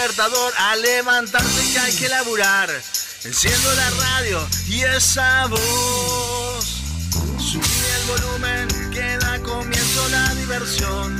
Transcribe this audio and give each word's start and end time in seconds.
despertador 0.00 0.52
a 0.56 0.76
levantarse 0.76 1.72
que 1.72 1.78
hay 1.78 1.94
que 1.94 2.08
laburar. 2.08 2.70
Enciendo 3.24 3.74
la 3.74 3.90
radio 3.90 4.48
y 4.66 4.80
esa 4.80 5.46
voz. 5.46 6.64
Subí 7.38 7.60
el 7.96 8.06
volumen 8.06 8.90
que 8.90 9.18
da 9.18 9.38
comienzo 9.40 10.08
la 10.08 10.34
diversión. 10.36 11.19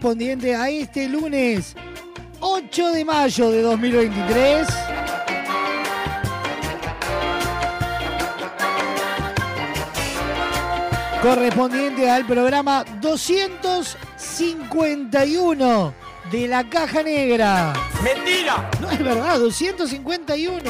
Correspondiente 0.00 0.56
a 0.56 0.70
este 0.70 1.06
lunes 1.10 1.76
8 2.40 2.92
de 2.92 3.04
mayo 3.04 3.50
de 3.50 3.60
2023. 3.60 4.66
Correspondiente 11.22 12.10
al 12.10 12.24
programa 12.26 12.84
251 13.00 15.94
de 16.32 16.48
la 16.48 16.68
Caja 16.68 17.02
Negra. 17.02 17.72
¡Mentira! 18.02 18.70
No 18.80 18.90
es 18.90 18.98
verdad, 18.98 19.38
251. 19.38 20.62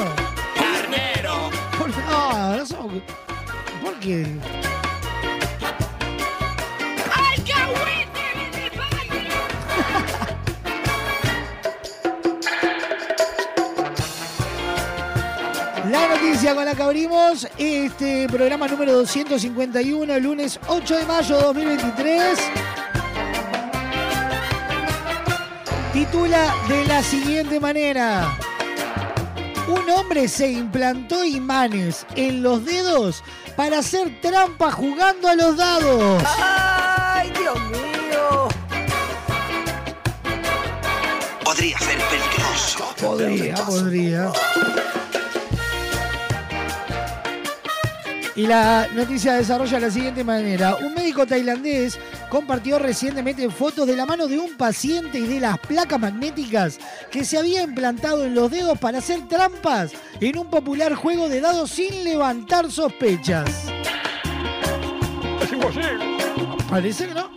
¡Carnero! 0.55 1.49
Por, 1.77 1.89
no, 1.89 2.57
no 2.57 2.65
somos- 2.65 3.01
¿Por 3.81 3.93
qué? 4.01 4.25
Que 16.75 16.83
abrimos 16.83 17.47
este 17.57 18.27
programa 18.29 18.67
número 18.67 18.93
251, 18.93 20.13
el 20.13 20.23
lunes 20.23 20.59
8 20.67 20.97
de 20.99 21.05
mayo 21.05 21.37
de 21.37 21.43
2023. 21.43 22.39
Titula 25.91 26.55
de 26.69 26.85
la 26.85 27.03
siguiente 27.03 27.59
manera. 27.59 28.37
Un 29.67 29.89
hombre 29.89 30.27
se 30.29 30.51
implantó 30.51 31.25
imanes 31.25 32.05
en 32.15 32.41
los 32.41 32.63
dedos 32.63 33.21
para 33.57 33.79
hacer 33.79 34.21
trampa 34.21 34.71
jugando 34.71 35.27
a 35.27 35.35
los 35.35 35.57
dados. 35.57 36.23
¡Ay, 36.37 37.31
Dios 37.37 37.59
mío! 37.69 38.47
Podría 41.43 41.77
ser 41.79 41.97
peligroso. 41.97 42.93
Podría, 42.97 43.55
podría. 43.55 44.31
Y 48.41 48.47
la 48.47 48.87
noticia 48.95 49.33
desarrolla 49.33 49.79
de 49.79 49.85
la 49.85 49.91
siguiente 49.91 50.23
manera. 50.23 50.75
Un 50.77 50.95
médico 50.95 51.27
tailandés 51.27 51.99
compartió 52.27 52.79
recientemente 52.79 53.47
fotos 53.51 53.85
de 53.85 53.95
la 53.95 54.07
mano 54.07 54.25
de 54.25 54.39
un 54.39 54.57
paciente 54.57 55.19
y 55.19 55.27
de 55.27 55.39
las 55.39 55.59
placas 55.59 55.99
magnéticas 55.99 56.79
que 57.11 57.23
se 57.23 57.37
había 57.37 57.61
implantado 57.61 58.25
en 58.25 58.33
los 58.33 58.49
dedos 58.49 58.79
para 58.79 58.97
hacer 58.97 59.27
trampas 59.27 59.91
en 60.19 60.39
un 60.39 60.49
popular 60.49 60.95
juego 60.95 61.29
de 61.29 61.39
dados 61.39 61.69
sin 61.69 62.03
levantar 62.03 62.71
sospechas. 62.71 63.65
¡Es 65.43 65.51
imposible! 65.51 66.03
Parece 66.67 67.09
que 67.09 67.13
no. 67.13 67.29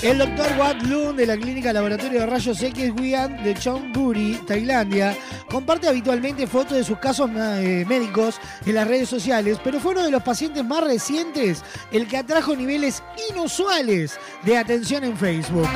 El 0.00 0.18
doctor 0.18 0.46
Wat 0.56 0.82
Lun 0.82 1.16
de 1.16 1.26
la 1.26 1.36
clínica 1.36 1.72
Laboratorio 1.72 2.20
de 2.20 2.26
Rayos 2.26 2.62
X 2.62 2.92
Wian 3.00 3.42
de 3.42 3.54
Chonburi, 3.54 4.38
Tailandia, 4.46 5.16
comparte 5.48 5.88
habitualmente 5.88 6.46
fotos 6.46 6.76
de 6.76 6.84
sus 6.84 6.98
casos 6.98 7.30
eh, 7.34 7.84
médicos 7.88 8.40
en 8.66 8.74
las 8.74 8.86
redes 8.86 9.08
sociales, 9.08 9.58
pero 9.62 9.80
fue 9.80 9.92
uno 9.92 10.04
de 10.04 10.10
los 10.10 10.22
pacientes 10.22 10.64
más 10.64 10.84
recientes 10.84 11.62
el 11.90 12.06
que 12.06 12.18
atrajo 12.18 12.54
niveles 12.54 13.02
inusuales 13.30 14.18
de 14.44 14.56
atención 14.56 15.04
en 15.04 15.16
Facebook. 15.16 15.68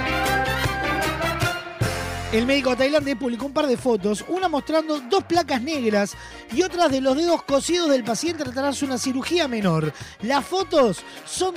El 2.33 2.47
médico 2.47 2.75
tailandés 2.75 3.17
publicó 3.17 3.45
un 3.45 3.53
par 3.53 3.67
de 3.67 3.77
fotos, 3.77 4.25
una 4.27 4.49
mostrando 4.49 4.99
dos 5.01 5.23
placas 5.25 5.61
negras 5.61 6.15
y 6.51 6.63
otras 6.63 6.91
de 6.91 7.03
los 7.03 7.15
dedos 7.15 7.43
cosidos 7.43 7.91
del 7.91 8.05
paciente 8.05 8.43
tras 8.45 8.83
una 8.83 8.97
cirugía 8.97 9.49
menor. 9.49 9.93
Las 10.23 10.43
fotos 10.43 11.03
son 11.27 11.53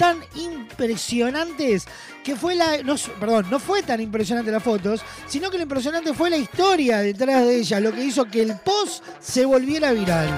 tan 0.00 0.18
impresionantes 0.34 1.86
que 2.24 2.34
fue 2.34 2.54
la. 2.54 2.82
No, 2.82 2.94
perdón, 3.20 3.48
no 3.50 3.58
fue 3.58 3.82
tan 3.82 4.00
impresionante 4.00 4.50
las 4.50 4.62
fotos, 4.62 5.02
sino 5.26 5.50
que 5.50 5.58
lo 5.58 5.64
impresionante 5.64 6.14
fue 6.14 6.30
la 6.30 6.38
historia 6.38 7.00
detrás 7.00 7.44
de 7.44 7.56
ella, 7.58 7.80
lo 7.80 7.92
que 7.92 8.04
hizo 8.04 8.24
que 8.24 8.40
el 8.40 8.56
post 8.56 9.04
se 9.20 9.44
volviera 9.44 9.92
viral. 9.92 10.30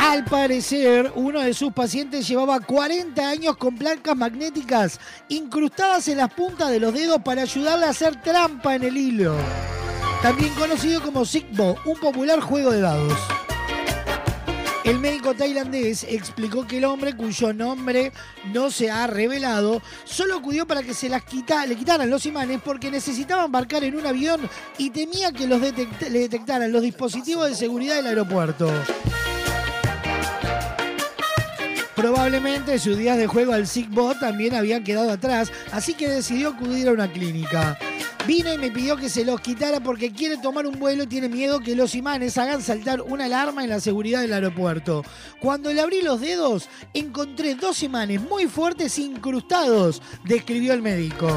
Al 0.00 0.24
parecer, 0.24 1.12
uno 1.16 1.40
de 1.40 1.52
sus 1.52 1.74
pacientes 1.74 2.26
llevaba 2.26 2.60
40 2.60 3.28
años 3.28 3.58
con 3.58 3.76
placas 3.76 4.16
magnéticas 4.16 4.98
incrustadas 5.28 6.08
en 6.08 6.16
las 6.16 6.32
puntas 6.32 6.70
de 6.70 6.80
los 6.80 6.94
dedos 6.94 7.20
para 7.22 7.42
ayudarle 7.42 7.84
a 7.84 7.90
hacer 7.90 8.22
trampa 8.22 8.74
en 8.74 8.84
el 8.84 8.96
hilo. 8.96 9.36
También 10.22 10.54
conocido 10.54 11.02
como 11.02 11.26
Sigbo, 11.26 11.76
un 11.84 11.98
popular 11.98 12.40
juego 12.40 12.70
de 12.70 12.80
dados. 12.80 13.18
El 14.84 14.98
médico 14.98 15.32
tailandés 15.34 16.04
explicó 16.04 16.66
que 16.66 16.76
el 16.76 16.84
hombre, 16.84 17.16
cuyo 17.16 17.54
nombre 17.54 18.12
no 18.52 18.70
se 18.70 18.90
ha 18.90 19.06
revelado, 19.06 19.80
solo 20.04 20.36
acudió 20.36 20.66
para 20.66 20.82
que 20.82 20.92
se 20.92 21.08
las 21.08 21.24
quita- 21.24 21.64
le 21.64 21.74
quitaran 21.74 22.10
los 22.10 22.26
imanes 22.26 22.60
porque 22.62 22.90
necesitaba 22.90 23.46
embarcar 23.46 23.82
en 23.82 23.96
un 23.96 24.06
avión 24.06 24.42
y 24.76 24.90
temía 24.90 25.32
que 25.32 25.46
los 25.46 25.58
le 25.60 25.72
detectaran 26.18 26.70
los 26.70 26.82
dispositivos 26.82 27.48
de 27.48 27.56
seguridad 27.56 27.96
del 27.96 28.08
aeropuerto. 28.08 28.70
Probablemente 32.04 32.78
sus 32.78 32.98
días 32.98 33.16
de 33.16 33.26
juego 33.26 33.54
al 33.54 33.66
Sigbot 33.66 34.20
también 34.20 34.54
habían 34.54 34.84
quedado 34.84 35.10
atrás, 35.10 35.50
así 35.72 35.94
que 35.94 36.06
decidió 36.06 36.50
acudir 36.50 36.86
a 36.86 36.92
una 36.92 37.10
clínica. 37.10 37.78
Vino 38.26 38.52
y 38.52 38.58
me 38.58 38.70
pidió 38.70 38.98
que 38.98 39.08
se 39.08 39.24
los 39.24 39.40
quitara 39.40 39.80
porque 39.80 40.12
quiere 40.12 40.36
tomar 40.36 40.66
un 40.66 40.78
vuelo 40.78 41.04
y 41.04 41.06
tiene 41.06 41.30
miedo 41.30 41.60
que 41.60 41.74
los 41.74 41.94
imanes 41.94 42.36
hagan 42.36 42.60
saltar 42.60 43.00
una 43.00 43.24
alarma 43.24 43.64
en 43.64 43.70
la 43.70 43.80
seguridad 43.80 44.20
del 44.20 44.34
aeropuerto. 44.34 45.02
Cuando 45.40 45.72
le 45.72 45.80
abrí 45.80 46.02
los 46.02 46.20
dedos, 46.20 46.68
encontré 46.92 47.54
dos 47.54 47.82
imanes 47.82 48.20
muy 48.20 48.48
fuertes 48.48 48.98
incrustados, 48.98 50.02
describió 50.26 50.74
el 50.74 50.82
médico. 50.82 51.30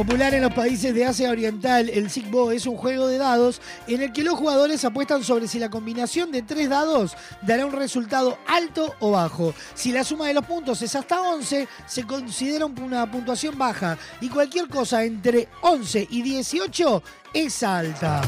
Popular 0.00 0.32
en 0.32 0.40
los 0.40 0.54
países 0.54 0.94
de 0.94 1.04
Asia 1.04 1.28
Oriental, 1.30 1.90
el 1.90 2.08
Sigbo 2.08 2.52
es 2.52 2.64
un 2.64 2.74
juego 2.78 3.06
de 3.06 3.18
dados 3.18 3.60
en 3.86 4.00
el 4.00 4.14
que 4.14 4.24
los 4.24 4.38
jugadores 4.38 4.82
apuestan 4.86 5.22
sobre 5.22 5.46
si 5.46 5.58
la 5.58 5.68
combinación 5.68 6.32
de 6.32 6.40
tres 6.40 6.70
dados 6.70 7.14
dará 7.42 7.66
un 7.66 7.72
resultado 7.72 8.38
alto 8.48 8.94
o 9.00 9.10
bajo. 9.10 9.52
Si 9.74 9.92
la 9.92 10.02
suma 10.02 10.28
de 10.28 10.32
los 10.32 10.46
puntos 10.46 10.80
es 10.80 10.94
hasta 10.96 11.20
11, 11.20 11.68
se 11.86 12.06
considera 12.06 12.64
un- 12.64 12.80
una 12.80 13.10
puntuación 13.10 13.58
baja 13.58 13.98
y 14.22 14.30
cualquier 14.30 14.68
cosa 14.68 15.04
entre 15.04 15.48
11 15.60 16.06
y 16.10 16.22
18 16.22 17.02
es 17.34 17.62
alta. 17.62 18.22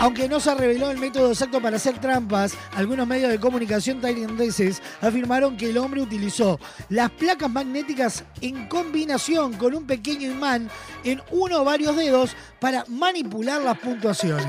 Aunque 0.00 0.30
no 0.30 0.40
se 0.40 0.54
reveló 0.54 0.90
el 0.90 0.96
método 0.96 1.30
exacto 1.30 1.60
para 1.60 1.76
hacer 1.76 2.00
trampas, 2.00 2.54
algunos 2.74 3.06
medios 3.06 3.30
de 3.30 3.38
comunicación 3.38 4.00
tailandeses 4.00 4.80
afirmaron 5.02 5.58
que 5.58 5.68
el 5.68 5.76
hombre 5.76 6.00
utilizó 6.00 6.58
las 6.88 7.10
placas 7.10 7.50
magnéticas 7.50 8.24
en 8.40 8.66
combinación 8.66 9.52
con 9.52 9.74
un 9.74 9.86
pequeño 9.86 10.30
imán 10.30 10.70
en 11.04 11.20
uno 11.30 11.60
o 11.60 11.64
varios 11.64 11.94
dedos 11.96 12.34
para 12.58 12.86
manipular 12.88 13.60
las 13.60 13.78
puntuaciones. 13.78 14.46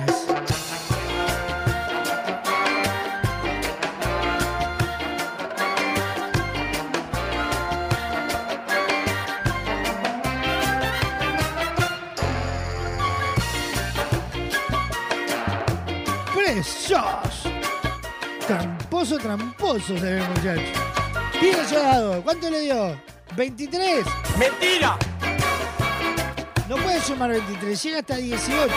¡Presos! 16.52 17.48
Tramposo, 18.46 19.18
tramposo 19.18 19.98
se 19.98 20.04
ve, 20.04 20.22
muchacho. 20.22 20.62
Ese 21.42 21.76
dado. 21.78 22.22
¿Cuánto 22.22 22.50
le 22.50 22.60
dio? 22.60 23.02
¿23? 23.38 24.04
¡Mentira! 24.38 24.98
No 26.68 26.76
puede 26.76 27.00
sumar 27.00 27.30
23, 27.30 27.84
llega 27.84 28.00
hasta 28.00 28.18
18. 28.18 28.74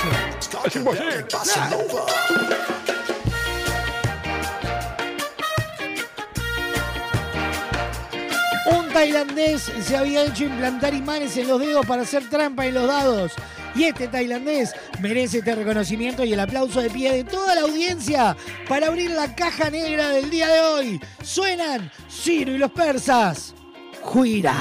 Un 8.71 8.88
tailandés 8.93 9.73
se 9.83 9.97
había 9.97 10.26
hecho 10.26 10.45
implantar 10.45 10.95
imanes 10.95 11.37
en 11.38 11.49
los 11.49 11.59
dedos 11.59 11.85
para 11.87 12.02
hacer 12.02 12.31
trampa 12.31 12.66
en 12.66 12.75
los 12.75 12.87
dados. 12.87 13.33
Y 13.75 13.85
este 13.85 14.09
tailandés 14.09 14.73
merece 15.00 15.38
este 15.38 15.54
reconocimiento 15.54 16.25
y 16.25 16.33
el 16.33 16.40
aplauso 16.40 16.81
de 16.81 16.90
pie 16.90 17.12
de 17.12 17.25
toda 17.25 17.54
la 17.54 17.62
audiencia 17.62 18.37
para 18.69 18.87
abrir 18.87 19.11
la 19.11 19.35
caja 19.35 19.71
negra 19.71 20.11
del 20.11 20.31
día 20.31 20.49
de 20.49 20.61
hoy. 20.61 21.00
Suenan 21.23 21.90
Ciro 22.09 22.52
y 22.52 22.59
los 22.59 22.71
persas. 22.71 23.54
Juira. 24.02 24.54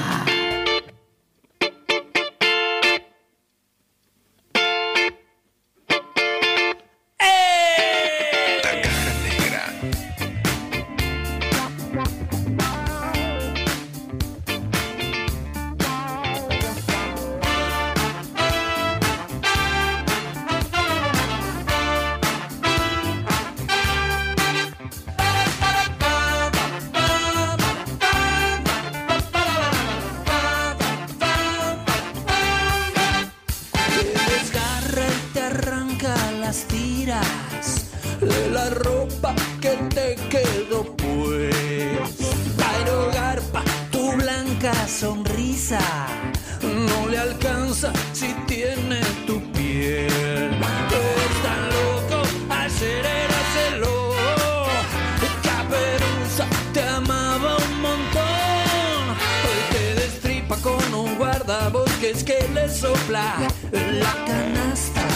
Guardabosques 61.44 62.24
que 62.24 62.48
le 62.54 62.68
sopla 62.68 63.36
la 63.72 64.14
canasta. 64.26 65.06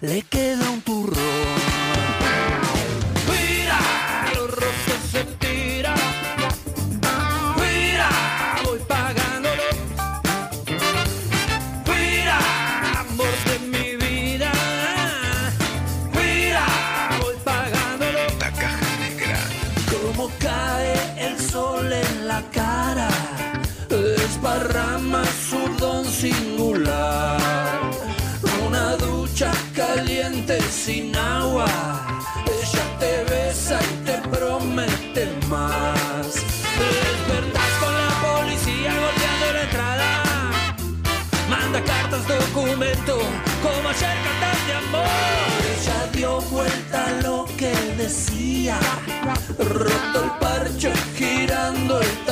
Le 0.00 0.22
queda 0.22 0.70
un 0.70 0.80
turrón. 0.82 1.67
Roto 49.58 50.24
el 50.24 50.30
parche, 50.38 50.92
girando 51.16 52.00
el 52.00 52.24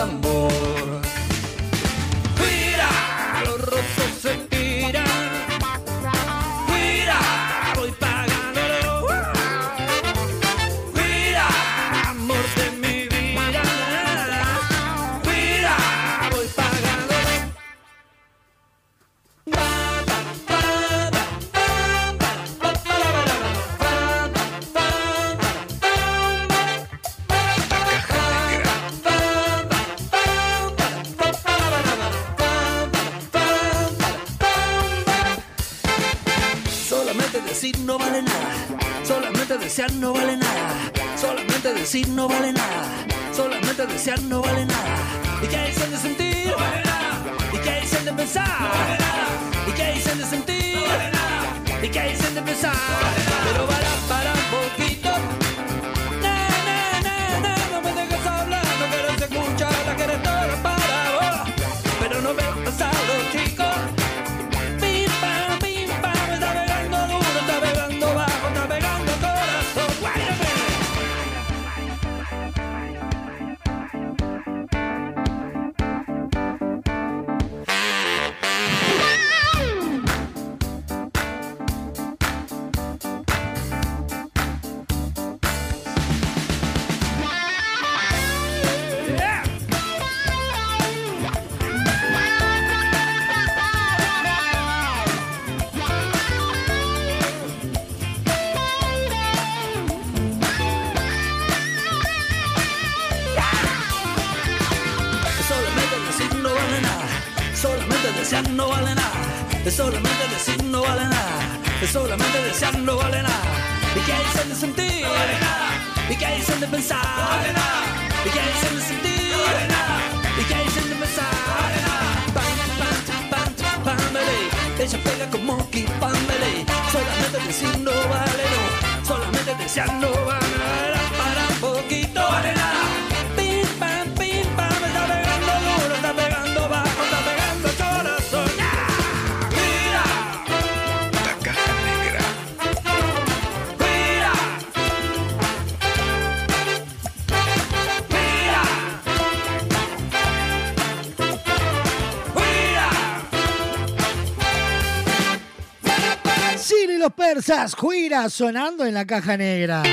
Juira 157.76 158.28
sonando 158.28 158.85
en 158.85 158.94
la 158.94 159.06
caja 159.06 159.37
negra. 159.37 159.85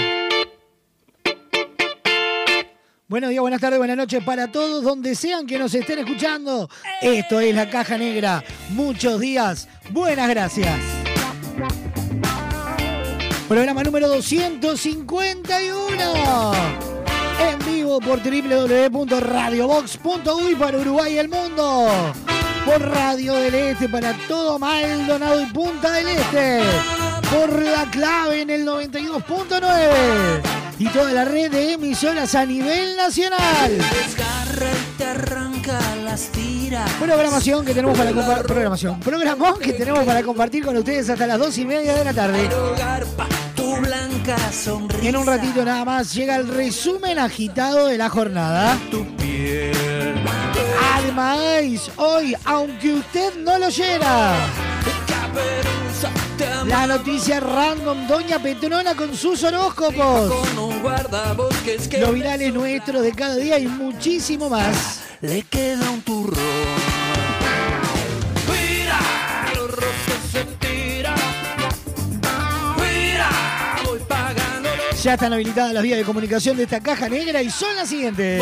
Buenos 3.08 3.30
días, 3.30 3.42
buenas 3.42 3.62
tardes, 3.62 3.78
buenas 3.78 3.96
noches 3.96 4.24
para 4.24 4.52
todos, 4.52 4.84
donde 4.84 5.14
sean 5.14 5.46
que 5.46 5.60
nos 5.60 5.76
estén 5.76 6.00
escuchando. 6.00 6.68
Esto 7.00 7.40
es 7.40 7.54
la 7.54 7.70
caja 7.70 7.96
negra. 7.96 8.44
Muchos 8.70 9.20
días, 9.20 9.68
buenas 9.92 10.28
gracias. 10.30 10.80
Programa 13.48 13.84
número 13.84 14.08
251. 14.08 16.54
En 17.40 17.60
vivo 17.68 18.00
por 18.00 18.20
www.radiobox.uy 18.24 20.56
para 20.56 20.80
Uruguay 20.80 21.14
y 21.14 21.20
el 21.20 21.30
mundo. 21.30 22.16
Por 22.66 22.82
Radio 22.82 23.36
del 23.36 23.54
Este 23.54 23.88
para 23.90 24.14
todo 24.28 24.58
Maldonado 24.58 25.40
y 25.40 25.46
Punta 25.48 25.92
del 25.92 26.08
Este. 26.08 26.62
Por 27.34 27.62
la 27.62 27.90
clave 27.90 28.42
en 28.42 28.50
el 28.50 28.66
92.9. 28.66 30.42
Y 30.80 30.88
toda 30.90 31.12
la 31.14 31.26
red 31.26 31.52
de 31.52 31.74
emisoras 31.74 32.36
a 32.36 32.46
nivel 32.46 32.96
nacional. 32.96 33.78
Programación 37.00 37.66
que 37.66 37.74
tenemos 37.74 37.98
para 37.98 38.12
compartir. 38.12 38.46
Programación. 38.46 39.00
Programón 39.00 39.60
que 39.60 39.74
tenemos 39.74 40.04
para 40.06 40.24
compartir 40.24 40.64
con 40.64 40.78
ustedes 40.78 41.10
hasta 41.10 41.28
las 41.28 41.40
dos 41.40 41.58
y 41.58 41.66
media 41.66 41.96
de 41.96 42.06
la 42.06 42.14
tarde. 42.14 42.50
En 45.02 45.18
un 45.18 45.26
ratito 45.26 45.66
nada 45.66 45.86
más 45.86 46.14
llega 46.14 46.36
el 46.36 46.48
resumen 46.48 47.20
agitado 47.20 47.88
de 47.88 47.98
la 47.98 48.10
jornada. 48.10 48.78
Además, 50.96 51.92
hoy, 51.98 52.36
aunque 52.46 52.94
usted 52.94 53.36
no 53.38 53.58
lo 53.58 53.66
ama 53.66 54.36
la 56.66 56.88
noticia 56.88 57.40
random 57.40 58.08
Doña 58.08 58.40
Petrona 58.40 58.96
con 58.96 59.16
sus 59.16 59.44
horóscopos. 59.44 60.32
Los 62.00 62.14
virales 62.14 62.54
nuestros 62.54 63.04
de 63.04 63.12
cada 63.12 63.36
día 63.36 63.60
y 63.60 63.68
muchísimo 63.68 64.50
más. 64.50 65.02
le 65.22 65.44
queda 65.44 65.90
un 65.90 66.02
turrón. 66.02 66.38
Mira, 68.48 69.00
los 69.56 69.70
rostros 69.70 70.20
se 70.32 70.44
tira. 70.60 71.16
Mira, 72.78 73.30
voy 73.86 74.00
pagando 74.08 74.70
los 74.92 75.04
Ya 75.04 75.14
están 75.14 75.34
habilitadas 75.34 75.74
las 75.74 75.84
vías 75.84 75.98
de 75.98 76.04
comunicación 76.06 76.58
de 76.58 76.64
esta 76.64 76.80
caja 76.80 77.08
negra 77.10 77.42
y 77.42 77.50
son 77.50 77.76
las 77.76 77.90
siguientes. 77.90 78.42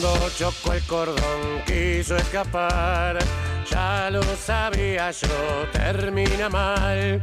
Cuando 0.00 0.30
chocó 0.30 0.74
el 0.74 0.82
cordón, 0.84 1.60
quiso 1.66 2.14
escapar. 2.14 3.18
Ya 3.68 4.08
lo 4.10 4.22
sabía 4.22 5.10
yo, 5.10 5.66
termina 5.72 6.48
mal. 6.48 7.20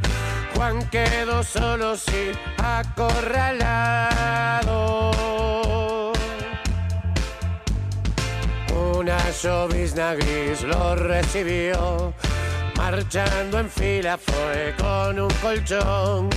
Juan 0.54 0.86
quedó 0.90 1.42
solo, 1.42 1.96
sí, 1.96 2.34
acorralado. 2.58 3.72
Una 8.98 9.32
llovizna 9.32 10.16
gris 10.16 10.64
lo 10.64 10.96
recibió. 10.96 12.14
Marchando 12.76 13.60
en 13.60 13.70
fila 13.70 14.18
fue 14.18 14.76
con 14.78 15.18
un 15.18 15.34
colchón. 15.36 16.30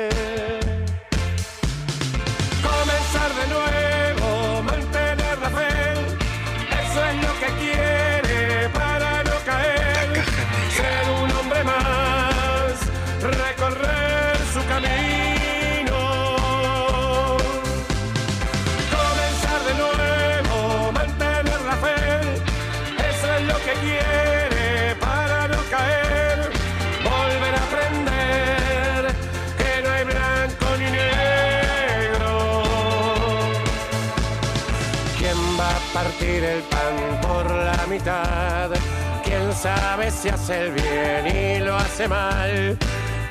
¿Quién 38.05 39.51
sabe 39.55 40.11
si 40.11 40.29
hace 40.29 40.67
el 40.67 40.73
bien 40.73 41.27
y 41.27 41.59
lo 41.61 41.75
hace 41.75 42.07
mal? 42.07 42.77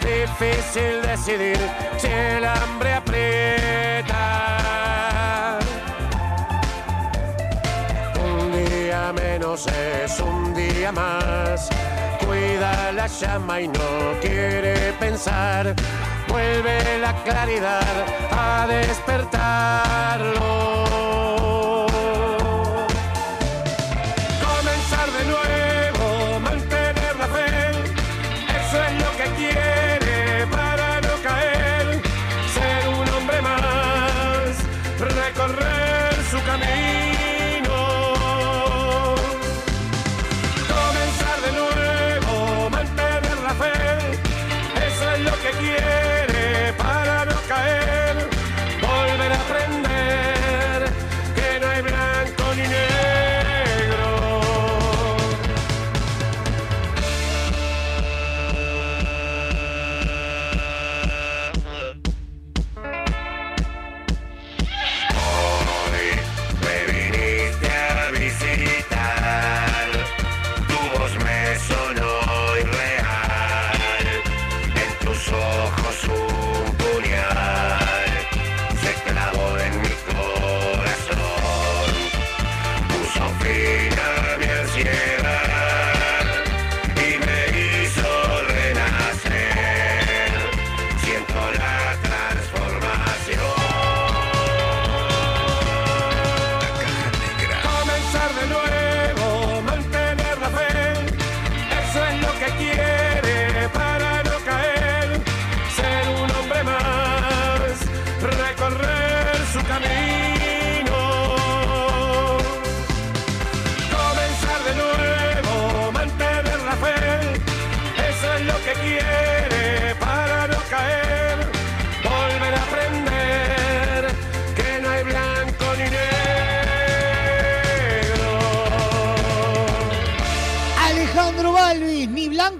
Difícil 0.02 1.00
decidir 1.04 1.60
si 1.98 2.08
el 2.08 2.44
hambre 2.44 2.94
aprieta. 2.94 4.10
Un 8.18 8.52
día 8.66 9.14
menos 9.14 9.68
es 9.68 10.20
un 10.20 10.56
día 10.56 10.92
más. 10.92 11.70
Cuida 12.26 12.92
la 12.94 13.06
llama 13.06 13.62
y 13.62 13.68
no 13.68 14.20
quiere 14.22 14.94
pensar. 15.00 15.76
Vuelve 16.28 16.98
la 17.00 17.14
claridad 17.24 18.06
a 18.32 18.66
despertarlo. 18.66 20.34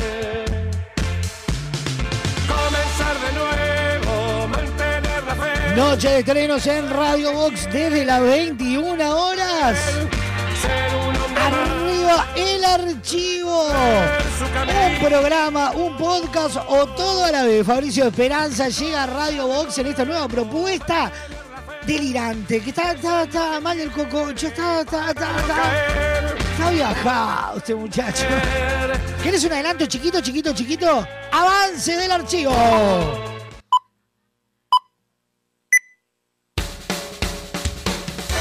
Comenzar 2.48 3.18
de 3.20 3.32
nuevo, 3.38 4.48
mantener 4.48 5.24
la 5.24 5.34
fe. 5.34 5.74
Noche 5.76 6.08
de 6.08 6.18
estrenos 6.18 6.66
en 6.66 6.90
Radio 6.90 7.32
Box 7.32 7.64
desde 7.72 8.04
las 8.04 8.20
21 8.20 9.16
horas. 9.16 9.78
Arriba 11.36 12.26
el 12.36 12.64
archivo. 12.64 13.68
Un 14.86 14.98
programa, 15.08 15.70
un 15.72 15.96
podcast 15.96 16.58
o 16.68 16.86
todo 16.86 17.24
a 17.24 17.30
la 17.30 17.44
vez. 17.44 17.66
Fabricio 17.66 18.06
Esperanza 18.06 18.68
llega 18.68 19.04
a 19.04 19.06
Radio 19.06 19.46
Box 19.46 19.78
en 19.78 19.86
esta 19.86 20.04
nueva 20.04 20.28
propuesta 20.28 21.10
delirante. 21.86 22.60
Que 22.60 22.70
está, 22.70 22.92
está, 22.92 23.22
está 23.24 23.60
mal 23.60 23.78
el 23.78 23.90
cococho. 23.90 24.46
Está, 24.48 24.80
está, 24.82 25.10
está, 25.10 25.40
está. 25.40 26.34
Está 26.52 26.70
viajado 26.70 27.56
este 27.58 27.74
muchacho. 27.74 28.24
¿Quieres 29.22 29.42
un 29.44 29.52
adelanto 29.52 29.86
chiquito, 29.86 30.20
chiquito, 30.20 30.52
chiquito? 30.54 31.06
Avance 31.32 31.96
del 31.96 32.10
archivo. 32.12 32.52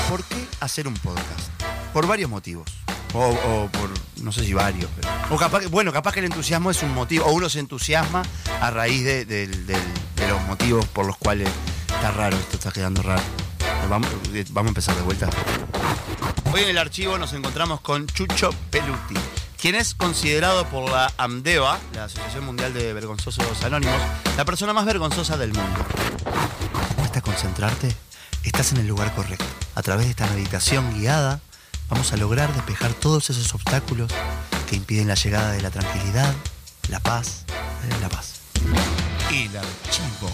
¿Por 0.10 0.24
qué 0.26 0.36
hacer 0.60 0.88
un 0.88 0.94
podcast? 0.96 1.50
Por 1.94 2.08
varios 2.08 2.30
motivos. 2.30 2.68
O, 3.14 3.28
o 3.30 3.68
por, 3.70 3.90
no 4.24 4.32
sé 4.32 4.44
si 4.44 4.54
varios. 4.54 4.90
pero- 4.96 5.10
o 5.36 5.38
capaz, 5.38 5.62
que- 5.62 5.68
bueno, 5.68 5.92
capaz 5.94 6.14
que 6.14 6.20
el 6.20 6.26
entusiasmo 6.26 6.72
es 6.72 6.82
un 6.84 6.94
motivo. 6.94 7.26
O 7.26 7.32
uno 7.34 7.48
se 7.50 7.60
entusiasma 7.60 8.24
a 8.62 8.70
raíz 8.72 9.04
de, 9.04 9.26
del- 9.26 9.66
del- 9.68 9.94
de 10.16 10.28
los 10.28 10.42
motivos 10.44 10.86
por 10.88 11.06
los 11.06 11.18
cuales 11.18 11.48
está 12.04 12.18
raro, 12.18 12.36
esto 12.36 12.58
está 12.58 12.72
quedando 12.72 13.02
raro. 13.02 13.22
Vamos, 13.90 14.10
vamos 14.50 14.68
a 14.68 14.72
empezar 14.72 14.94
de 14.94 15.04
vuelta. 15.04 15.30
Hoy 16.52 16.64
en 16.64 16.70
el 16.70 16.78
archivo 16.78 17.18
nos 17.18 17.32
encontramos 17.32 17.80
con 17.80 18.08
Chucho 18.08 18.50
Peluti, 18.70 19.16
quien 19.58 19.76
es 19.76 19.96
considerado 19.96 20.66
por 20.66 20.92
la 20.92 21.14
AMDEVA, 21.16 21.80
la 21.96 22.04
Asociación 22.04 22.44
Mundial 22.44 22.74
de 22.74 22.92
Vergonzosos 22.92 23.64
Anónimos, 23.64 24.02
la 24.36 24.44
persona 24.44 24.74
más 24.74 24.84
vergonzosa 24.84 25.38
del 25.38 25.54
mundo. 25.54 25.80
¿Cuesta 26.98 27.22
concentrarte? 27.22 27.96
Estás 28.44 28.74
en 28.74 28.80
el 28.80 28.88
lugar 28.88 29.16
correcto. 29.16 29.46
A 29.74 29.82
través 29.82 30.06
de 30.06 30.12
esta 30.12 30.28
meditación 30.28 31.00
guiada, 31.00 31.40
vamos 31.88 32.12
a 32.12 32.18
lograr 32.18 32.54
despejar 32.54 32.92
todos 32.96 33.30
esos 33.30 33.54
obstáculos 33.54 34.12
que 34.70 34.76
impiden 34.76 35.08
la 35.08 35.16
llegada 35.16 35.54
de 35.54 35.62
la 35.62 35.70
tranquilidad, 35.70 36.34
la 36.90 37.00
paz, 37.00 37.46
eh, 37.48 37.96
la 38.02 38.10
paz. 38.10 38.42
El 39.32 39.56
archivo. 39.56 40.30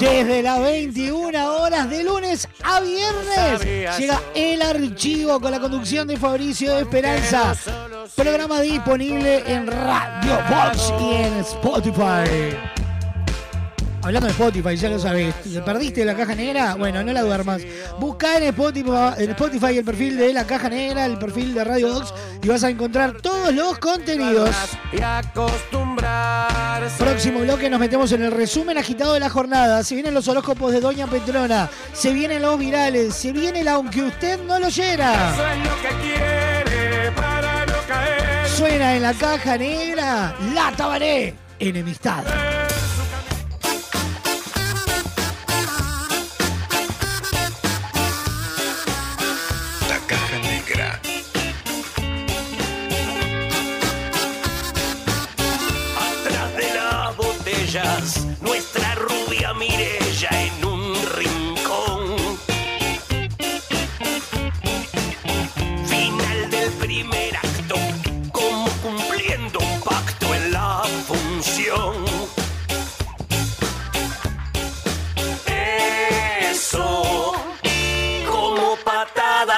Desde 0.00 0.42
las 0.42 0.60
21 0.60 1.56
horas 1.56 1.90
de 1.90 2.04
lunes 2.04 2.48
a 2.62 2.80
viernes 2.80 3.98
llega 3.98 4.22
el 4.34 4.62
archivo 4.62 5.40
con 5.40 5.50
la 5.50 5.60
conducción 5.60 6.08
de 6.08 6.16
Fabricio 6.16 6.74
de 6.74 6.82
Esperanza. 6.82 7.54
Programa 8.16 8.60
disponible 8.60 9.42
en 9.46 9.66
Radio 9.66 10.38
Box 10.48 10.92
y 11.00 11.14
en 11.14 11.34
Spotify. 11.40 12.83
Hablando 14.04 14.26
de 14.26 14.32
Spotify, 14.32 14.76
ya 14.76 14.90
lo 14.90 14.98
sabés. 14.98 15.34
¿Te 15.42 15.62
perdiste 15.62 16.04
la 16.04 16.14
caja 16.14 16.34
negra? 16.34 16.74
Bueno, 16.74 17.02
no 17.02 17.10
la 17.12 17.22
duermas. 17.22 17.62
Busca 17.98 18.36
en 18.36 18.42
Spotify, 18.44 18.90
en 19.16 19.30
Spotify 19.30 19.78
el 19.78 19.84
perfil 19.84 20.18
de 20.18 20.32
la 20.34 20.46
caja 20.46 20.68
negra, 20.68 21.06
el 21.06 21.16
perfil 21.18 21.54
de 21.54 21.64
Radio 21.64 21.94
Box 21.94 22.12
y 22.42 22.48
vas 22.48 22.62
a 22.64 22.68
encontrar 22.70 23.14
todos 23.22 23.54
los 23.54 23.78
contenidos. 23.78 24.50
Y 24.92 25.00
acostumbrarse. 25.00 27.02
Próximo 27.02 27.40
bloque 27.40 27.70
nos 27.70 27.80
metemos 27.80 28.12
en 28.12 28.22
el 28.24 28.30
resumen 28.30 28.76
agitado 28.76 29.14
de 29.14 29.20
la 29.20 29.30
jornada. 29.30 29.82
Se 29.82 29.94
vienen 29.94 30.12
los 30.12 30.28
horóscopos 30.28 30.70
de 30.72 30.80
Doña 30.80 31.06
Petrona. 31.06 31.70
Se 31.94 32.12
vienen 32.12 32.42
los 32.42 32.58
virales. 32.58 33.14
Se 33.14 33.32
viene 33.32 33.60
el 33.60 33.68
aunque 33.68 34.02
usted 34.02 34.38
no 34.42 34.58
lo 34.58 34.66
Eso 34.66 34.82
oyera. 34.82 35.32
es 35.32 35.38
lo 35.66 35.80
que 35.80 35.88
quiere 36.02 37.10
para 37.12 37.64
no 37.64 37.72
caer. 37.88 38.48
Suena 38.50 38.96
en 38.96 39.02
la 39.02 39.14
caja 39.14 39.56
negra 39.56 40.36
La 40.54 40.72
Tabaré. 40.76 41.32
Enemistad. 41.58 42.22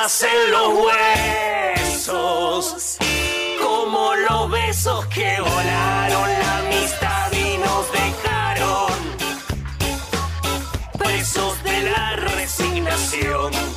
Patadas 0.07 0.23
en 0.23 0.51
los 0.53 0.69
huesos 1.99 2.97
como 3.61 4.14
los 4.14 4.51
besos 4.51 5.07
que 5.07 5.40
volaron 5.40 6.31
la 6.31 6.59
amistad 6.59 7.33
y 7.33 7.59
nos 7.59 7.92
dejaron 7.92 8.92
presos 10.99 11.62
de 11.64 11.83
la 11.83 12.16
resignación. 12.16 13.76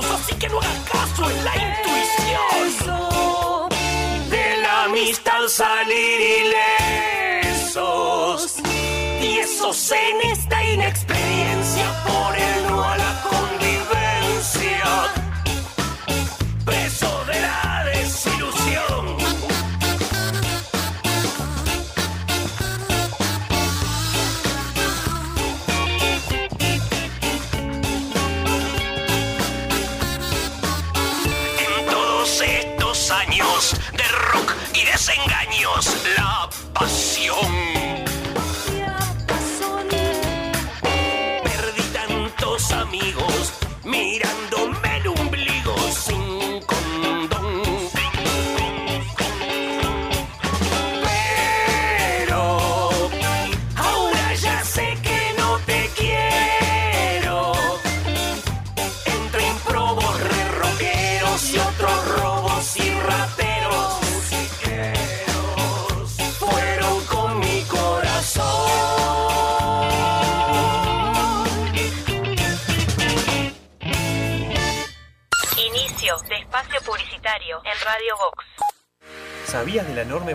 Así 0.00 0.34
que 0.36 0.48
no 0.48 0.58
hagas 0.58 0.90
caso 0.90 1.30
en 1.30 1.44
la 1.44 1.54
intuición. 1.54 2.88
De 4.30 4.56
la 4.62 4.84
amistad 4.84 5.46
salir 5.48 6.20
ilesos. 6.40 7.74
Todos 9.64 9.90
en 9.92 10.30
esta 10.30 10.62
inexperiencia 10.62 12.04
por 12.04 12.36
el 12.36 12.66
no 12.68 12.84
a 12.84 12.96
la 12.96 13.22
convivencia. 13.22 13.63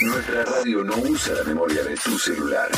Nuestra 0.00 0.44
radio 0.44 0.82
no 0.82 0.96
usa 0.96 1.34
la 1.34 1.44
memoria 1.44 1.82
de 1.84 1.94
tu 1.96 2.18
celular. 2.18 2.68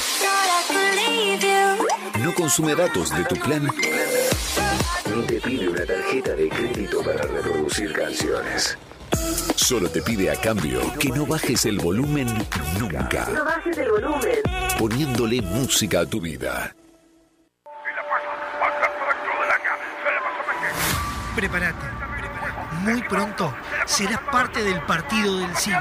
No 2.21 2.35
consume 2.35 2.75
datos 2.75 3.11
de 3.17 3.25
tu 3.25 3.37
plan. 3.37 3.63
Ni 5.15 5.23
te 5.27 5.41
pide 5.41 5.69
una 5.69 5.85
tarjeta 5.87 6.33
de 6.35 6.49
crédito 6.49 7.03
para 7.03 7.23
reproducir 7.23 7.93
canciones. 7.93 8.77
Solo 9.55 9.89
te 9.89 10.03
pide 10.03 10.31
a 10.31 10.39
cambio 10.41 10.81
que 10.99 11.09
no 11.09 11.25
bajes 11.25 11.65
el 11.65 11.79
volumen 11.79 12.27
nunca, 12.79 13.27
No 13.33 13.45
bajes 13.45 13.79
el 13.79 13.91
volumen. 13.91 14.39
poniéndole 14.79 15.41
música 15.41 16.01
a 16.01 16.07
tu 16.07 16.21
vida. 16.21 16.75
Prepárate. 21.35 21.87
Muy 22.83 23.03
pronto 23.03 23.55
serás 23.87 24.21
parte 24.31 24.63
del 24.63 24.81
partido 24.83 25.39
del 25.39 25.57
siglo. 25.57 25.81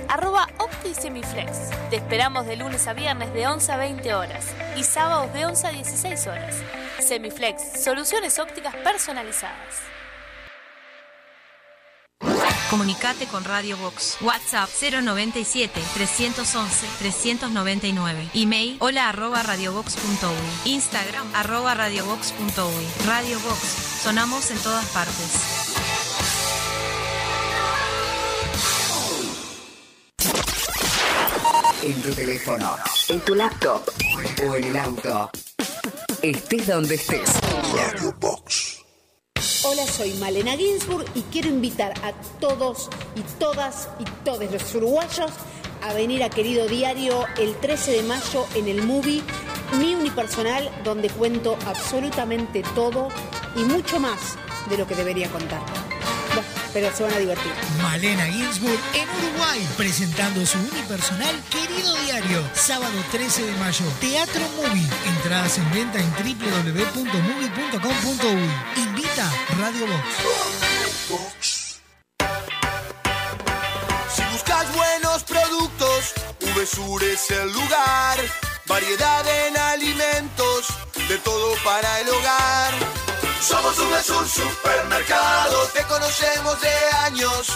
arroba 0.11 0.47
OptiSemiflex. 0.57 1.69
Te 1.89 1.95
esperamos 1.95 2.45
de 2.45 2.57
lunes 2.57 2.85
a 2.87 2.93
viernes 2.93 3.33
de 3.33 3.47
11 3.47 3.71
a 3.71 3.77
20 3.77 4.13
horas 4.13 4.45
y 4.75 4.83
sábados 4.83 5.33
de 5.33 5.45
11 5.45 5.67
a 5.67 5.71
16 5.71 6.27
horas. 6.27 6.55
Semiflex, 6.99 7.81
soluciones 7.81 8.37
ópticas 8.37 8.75
personalizadas. 8.75 9.79
Comunicate 12.69 13.25
con 13.25 13.43
Radio 13.43 13.75
Vox. 13.77 14.17
WhatsApp 14.21 14.69
097 14.69 15.81
311 15.93 16.87
399. 16.99 18.29
Email 18.33 18.77
hola 18.79 19.09
arroba 19.09 19.43
radiovox.uy. 19.43 20.71
Instagram 20.71 21.27
arroba 21.35 21.73
radiovox.uy. 21.73 23.07
Radio 23.07 23.39
Vox. 23.41 23.59
Sonamos 24.03 24.51
en 24.51 24.57
todas 24.59 24.85
partes. 24.87 25.70
En 31.83 32.01
tu 32.01 32.11
teléfono, 32.13 32.75
en 33.09 33.19
tu 33.21 33.33
laptop 33.33 33.81
o 34.47 34.55
en 34.55 34.63
el 34.65 34.77
auto. 34.77 35.31
Estés 36.21 36.67
donde 36.67 36.95
estés. 36.95 37.29
Radio 37.73 38.13
Box. 38.19 38.83
Hola, 39.63 39.85
soy 39.87 40.13
Malena 40.19 40.55
Ginsburg 40.55 41.05
y 41.15 41.21
quiero 41.31 41.49
invitar 41.49 41.93
a 42.03 42.13
todos 42.39 42.89
y 43.15 43.21
todas 43.39 43.89
y 43.99 44.03
todos 44.23 44.51
los 44.51 44.75
uruguayos 44.75 45.31
a 45.81 45.93
venir 45.93 46.23
a 46.23 46.29
Querido 46.29 46.67
Diario 46.67 47.25
el 47.39 47.55
13 47.55 47.91
de 47.91 48.03
mayo 48.03 48.45
en 48.53 48.67
el 48.67 48.83
movie 48.83 49.23
Mi 49.79 49.95
Unipersonal, 49.95 50.69
donde 50.83 51.09
cuento 51.09 51.57
absolutamente 51.65 52.61
todo 52.75 53.07
y 53.55 53.63
mucho 53.63 53.99
más 53.99 54.37
de 54.69 54.77
lo 54.77 54.85
que 54.85 54.95
debería 54.95 55.29
contar. 55.29 55.61
Pero 56.73 56.89
se 56.95 57.03
van 57.03 57.13
a 57.13 57.19
divertir. 57.19 57.51
Malena 57.81 58.25
Ginsburg 58.25 58.79
en 58.93 59.09
Uruguay, 59.09 59.67
presentando 59.75 60.45
su 60.45 60.57
unipersonal 60.59 61.35
Querido 61.49 61.93
Diario, 62.03 62.41
sábado 62.53 62.93
13 63.11 63.43
de 63.45 63.51
mayo, 63.57 63.83
Teatro 63.99 64.41
Movie. 64.55 64.87
Entradas 65.17 65.57
en 65.57 65.69
venta 65.71 65.99
en 65.99 66.09
www.movie.com.uy. 66.13 68.49
Invita 68.81 69.29
Radio 69.59 69.87
Box. 69.87 70.05
Si 74.15 74.23
buscas 74.31 74.73
buenos 74.73 75.23
productos, 75.23 76.13
VSUR 76.55 77.03
es 77.03 77.29
el 77.31 77.51
lugar. 77.51 78.17
Variedad 78.67 79.27
en 79.47 79.57
alimentos, 79.57 80.67
de 81.09 81.17
todo 81.17 81.55
para 81.65 81.99
el 81.99 82.07
hogar. 82.09 82.73
Somos 83.41 83.75
Subesur 83.75 84.27
Supermercado. 84.27 85.65
Te 85.73 85.83
conocemos 85.85 86.61
de 86.61 86.69
años. 87.05 87.47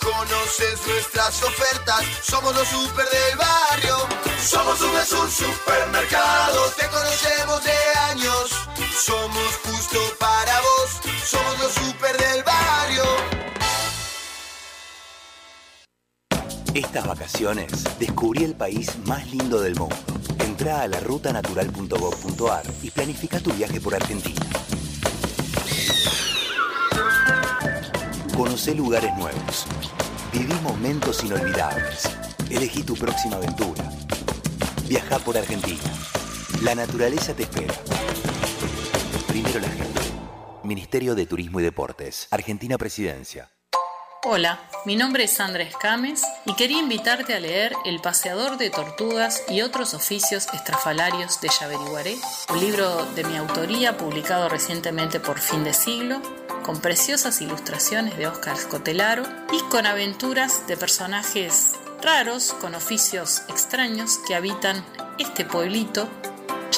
Conoces 0.00 0.84
nuestras 0.84 1.42
ofertas. 1.44 2.02
Somos 2.22 2.52
los 2.56 2.66
super 2.66 3.06
del 3.08 3.38
barrio. 3.38 3.96
Somos 4.44 4.78
Subesur 4.78 5.30
Supermercado. 5.30 6.60
Te 6.76 6.88
conocemos 6.88 7.62
de 7.62 8.00
años. 8.10 8.50
Somos 9.00 9.54
justo 9.64 10.00
para 10.18 10.60
vos. 10.60 11.14
Somos 11.24 11.58
los 11.60 11.72
super 11.72 12.16
del 12.16 12.42
barrio. 12.42 13.04
Estas 16.74 17.06
vacaciones 17.06 17.84
descubrí 18.00 18.42
el 18.42 18.56
país 18.56 18.90
más 19.06 19.24
lindo 19.28 19.60
del 19.60 19.76
mundo. 19.76 19.96
Entra 20.40 20.80
a 20.82 20.88
la 20.88 20.98
rutanatural.gov.ar 20.98 22.64
y 22.82 22.90
planifica 22.90 23.38
tu 23.38 23.52
viaje 23.52 23.80
por 23.80 23.94
Argentina. 23.94 24.44
Conoce 28.38 28.72
lugares 28.72 29.12
nuevos. 29.16 29.66
Viví 30.32 30.54
momentos 30.62 31.24
inolvidables. 31.24 32.08
Elegí 32.48 32.84
tu 32.84 32.94
próxima 32.94 33.34
aventura. 33.34 33.82
Viaja 34.84 35.18
por 35.18 35.36
Argentina. 35.36 35.82
La 36.62 36.76
naturaleza 36.76 37.34
te 37.34 37.42
espera. 37.42 37.74
Primero 39.26 39.58
la 39.58 39.68
gente. 39.68 40.00
Ministerio 40.62 41.16
de 41.16 41.26
Turismo 41.26 41.58
y 41.58 41.64
Deportes. 41.64 42.28
Argentina 42.30 42.78
Presidencia. 42.78 43.50
Hola, 44.22 44.60
mi 44.84 44.94
nombre 44.94 45.24
es 45.24 45.32
Sandra 45.32 45.64
Escames 45.64 46.22
y 46.44 46.54
quería 46.54 46.78
invitarte 46.78 47.34
a 47.34 47.40
leer 47.40 47.72
El 47.84 48.00
paseador 48.00 48.56
de 48.56 48.70
tortugas 48.70 49.42
y 49.48 49.62
otros 49.62 49.94
oficios 49.94 50.46
estrafalarios 50.52 51.40
de 51.40 51.48
Yaveriguaré, 51.48 52.16
un 52.50 52.60
libro 52.60 53.04
de 53.16 53.24
mi 53.24 53.36
autoría 53.36 53.96
publicado 53.96 54.48
recientemente 54.48 55.18
por 55.18 55.40
Fin 55.40 55.64
de 55.64 55.72
Siglo, 55.72 56.20
con 56.68 56.80
preciosas 56.82 57.40
ilustraciones 57.40 58.18
de 58.18 58.26
Óscar 58.26 58.58
Scotelaro 58.58 59.22
y 59.50 59.58
con 59.70 59.86
aventuras 59.86 60.66
de 60.66 60.76
personajes 60.76 61.72
raros 62.02 62.54
con 62.60 62.74
oficios 62.74 63.40
extraños 63.48 64.18
que 64.28 64.34
habitan 64.34 64.84
este 65.18 65.46
pueblito 65.46 66.10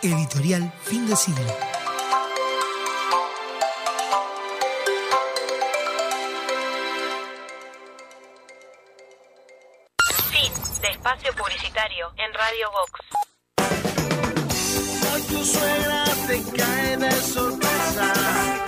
Editorial 0.03 0.75
Fin 0.83 1.07
de 1.07 1.14
Siglo. 1.14 1.80
Publicitario 11.70 12.12
en 12.16 12.35
Radio 12.35 12.70
Vox. 12.70 13.00
Hoy 15.12 15.22
tu 15.22 15.44
suegra 15.44 16.04
te 16.26 16.42
cae 16.56 16.96
de 16.96 17.12
sorpresa 17.12 18.60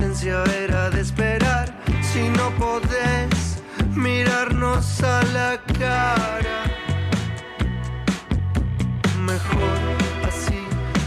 ausencia 0.00 0.42
era 0.62 0.88
de 0.90 1.00
esperar. 1.02 1.74
Si 2.00 2.28
no 2.30 2.50
podés 2.56 3.62
mirarnos 3.94 5.02
a 5.02 5.22
la 5.34 5.60
cara, 5.78 6.64
mejor 9.18 9.78
así. 10.26 10.62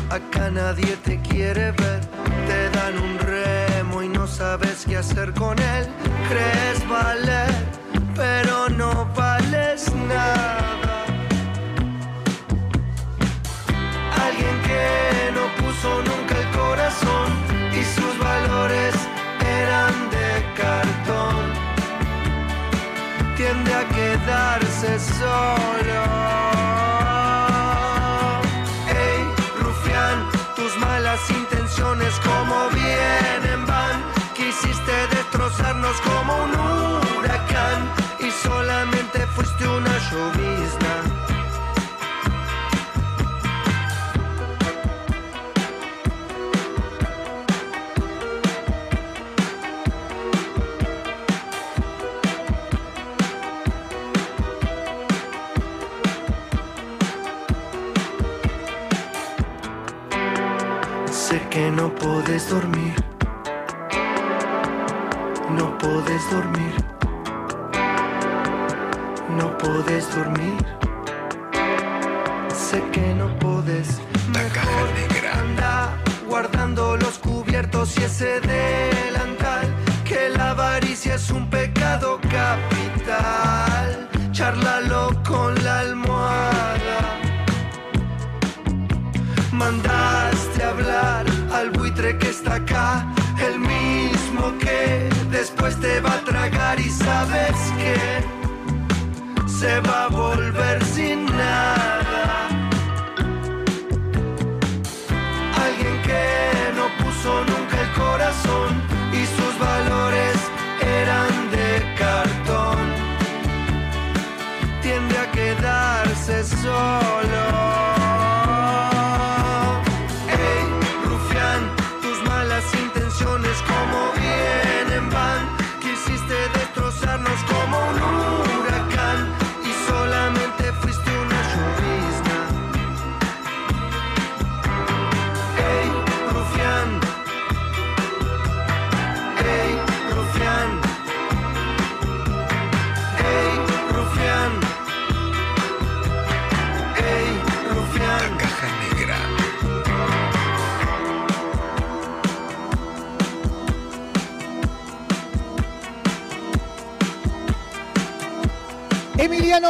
Acá 0.10 0.52
nadie 0.52 0.96
te 1.04 1.20
quiere 1.22 1.72
ver. 1.72 2.02
Te 2.48 2.70
dan 2.70 2.98
un 2.98 3.18
remo 3.20 4.04
y 4.04 4.10
no 4.10 4.28
sabes 4.28 4.86
qué 4.88 4.98
hacer 4.98 5.34
con 5.34 5.58
él. 5.58 5.88
Crees 6.30 6.88
valer, 6.88 7.54
pero 8.16 8.70
no 8.70 9.10
vales 9.16 9.92
nada. 10.08 11.06
Alguien 14.26 14.62
que 14.68 15.32
no 15.34 15.46
puso 15.62 15.90
nunca 16.04 16.40
el 16.40 16.58
corazón 16.58 17.43
eran 18.72 20.10
de 20.10 20.46
cartón. 20.56 21.44
Tiende 23.36 23.74
a 23.74 23.88
quedarse 23.90 25.00
solo. 25.00 26.02
Ey, 28.88 29.22
rufián, 29.60 30.30
tus 30.56 30.78
malas 30.78 31.20
intenciones 31.30 32.14
como 32.24 32.70
vienen 32.70 33.66
van. 33.66 34.04
Quisiste 34.34 34.96
destrozarnos 35.12 36.00
como 36.02 36.44
un 36.44 36.53
no 61.76 61.94
puedes 61.96 62.50
dormir. 62.50 62.94
No 65.50 65.78
puedes 65.78 66.30
dormir. 66.30 66.74
No 69.38 69.58
puedes 69.58 70.16
dormir. 70.16 70.58
Sé 72.54 72.82
que 72.92 73.14
no 73.16 73.28
puedes. 73.40 74.00
La 74.34 74.44
caja 74.50 74.86
negra. 74.96 75.40
Anda 75.40 75.98
guardando 76.28 76.98
los 76.98 77.18
cubiertos 77.18 77.98
y 77.98 78.04
ese 78.04 78.40
delantal. 78.42 79.74
Que 80.06 80.30
la 80.30 80.52
avaricia 80.52 81.16
es 81.16 81.32
un 81.32 81.50
pecado 81.50 82.20
capital. 82.22 84.10
Charlalo 84.32 85.12
con 85.24 85.56
la 85.64 85.80
almohada. 85.80 86.74
Hablar 89.64 89.93
que 92.20 92.30
está 92.30 92.56
acá, 92.56 93.08
el 93.40 93.60
mismo 93.60 94.58
que 94.60 95.10
después 95.32 95.80
te 95.80 96.00
va 96.02 96.14
a 96.14 96.24
tragar 96.24 96.80
y 96.80 96.90
sabes 96.90 97.56
que 97.78 99.50
se 99.50 99.80
va 99.82 100.06
a 100.06 100.08
volver 100.08 100.84
sin 100.84 101.26
nada. 101.26 102.63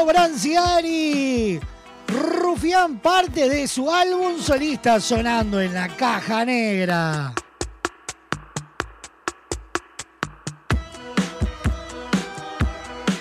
Branciari. 0.05 1.59
Rufián 2.07 2.99
parte 2.99 3.49
de 3.49 3.67
su 3.67 3.91
álbum 3.91 4.39
solista 4.39 4.99
sonando 4.99 5.59
en 5.61 5.73
la 5.73 5.87
caja 5.89 6.45
negra. 6.45 7.33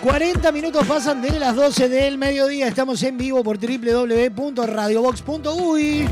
...40 0.02 0.52
minutos 0.52 0.84
pasan 0.84 1.22
de 1.22 1.38
las 1.38 1.54
12 1.54 1.88
del 1.88 2.18
mediodía... 2.18 2.66
...estamos 2.66 3.00
en 3.04 3.16
vivo 3.16 3.44
por 3.44 3.56
www.radiobox.uy... 3.56 6.08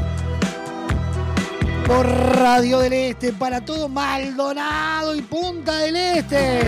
...por 1.91 2.07
Radio 2.07 2.78
del 2.78 2.93
Este... 2.93 3.32
...para 3.32 3.64
todo 3.64 3.88
Maldonado 3.88 5.16
y 5.16 5.22
Punta 5.22 5.78
del 5.78 5.97
Este... 5.97 6.62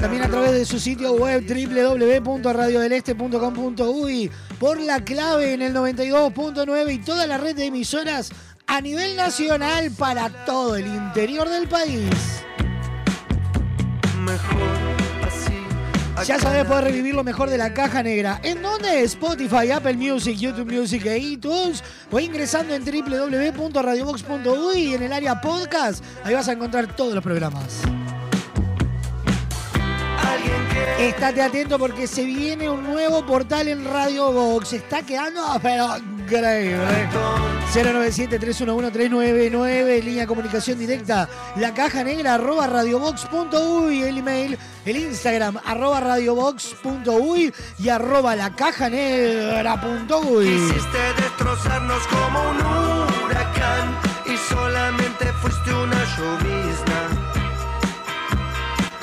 También 0.00 0.22
a 0.22 0.28
través 0.28 0.52
de 0.52 0.64
su 0.64 0.80
sitio 0.80 1.12
web 1.12 1.44
www.radiodeleste.com.uy 1.46 4.30
por 4.58 4.80
la 4.80 5.04
clave 5.04 5.52
en 5.52 5.60
el 5.60 5.74
92.9 5.74 6.94
y 6.94 6.98
toda 7.00 7.26
la 7.26 7.36
red 7.36 7.54
de 7.54 7.66
emisoras 7.66 8.30
a 8.66 8.80
nivel 8.80 9.14
nacional 9.14 9.90
para 9.90 10.30
todo 10.46 10.76
el 10.76 10.86
interior 10.86 11.50
del 11.50 11.68
país. 11.68 12.08
Ya 16.24 16.38
sabes, 16.40 16.64
poder 16.64 16.84
revivir 16.84 17.14
lo 17.14 17.22
mejor 17.22 17.50
de 17.50 17.58
la 17.58 17.74
caja 17.74 18.02
negra. 18.02 18.40
¿En 18.42 18.62
dónde? 18.62 19.02
Spotify, 19.02 19.70
Apple 19.70 19.94
Music, 19.94 20.36
YouTube 20.36 20.72
Music 20.72 21.04
e 21.06 21.18
iTunes. 21.18 21.84
O 22.10 22.18
ingresando 22.18 22.74
en 22.74 22.84
www.radiobox.uy 22.84 24.78
y 24.78 24.94
en 24.94 25.02
el 25.02 25.12
área 25.12 25.40
podcast. 25.40 26.02
Ahí 26.24 26.34
vas 26.34 26.48
a 26.48 26.52
encontrar 26.52 26.96
todos 26.96 27.14
los 27.14 27.22
programas. 27.22 27.82
Estate 30.98 31.42
atento 31.42 31.78
porque 31.78 32.06
se 32.06 32.24
viene 32.24 32.70
un 32.70 32.82
nuevo 32.84 33.24
portal 33.26 33.68
en 33.68 33.84
Radio 33.84 34.32
Box. 34.32 34.72
Está 34.72 35.02
quedando, 35.02 35.42
pero 35.62 35.96
increíble. 36.26 37.08
097-311-399, 37.72 40.02
línea 40.02 40.22
de 40.22 40.26
comunicación 40.26 40.78
directa. 40.78 41.28
La 41.56 41.74
caja 41.74 42.02
negra, 42.04 42.34
arroba 42.34 42.66
radiobox.uy, 42.66 44.02
el 44.02 44.18
email, 44.18 44.58
el 44.84 44.96
Instagram, 44.96 45.58
arroba 45.64 46.00
radiobox.uy 46.00 47.54
y 47.78 47.88
arroba 47.88 48.36
la 48.36 48.54
caja 48.54 48.88
negra.uy. 48.88 50.46
Quisiste 50.46 50.98
destrozarnos 51.16 52.06
como 52.06 52.50
un 52.50 52.95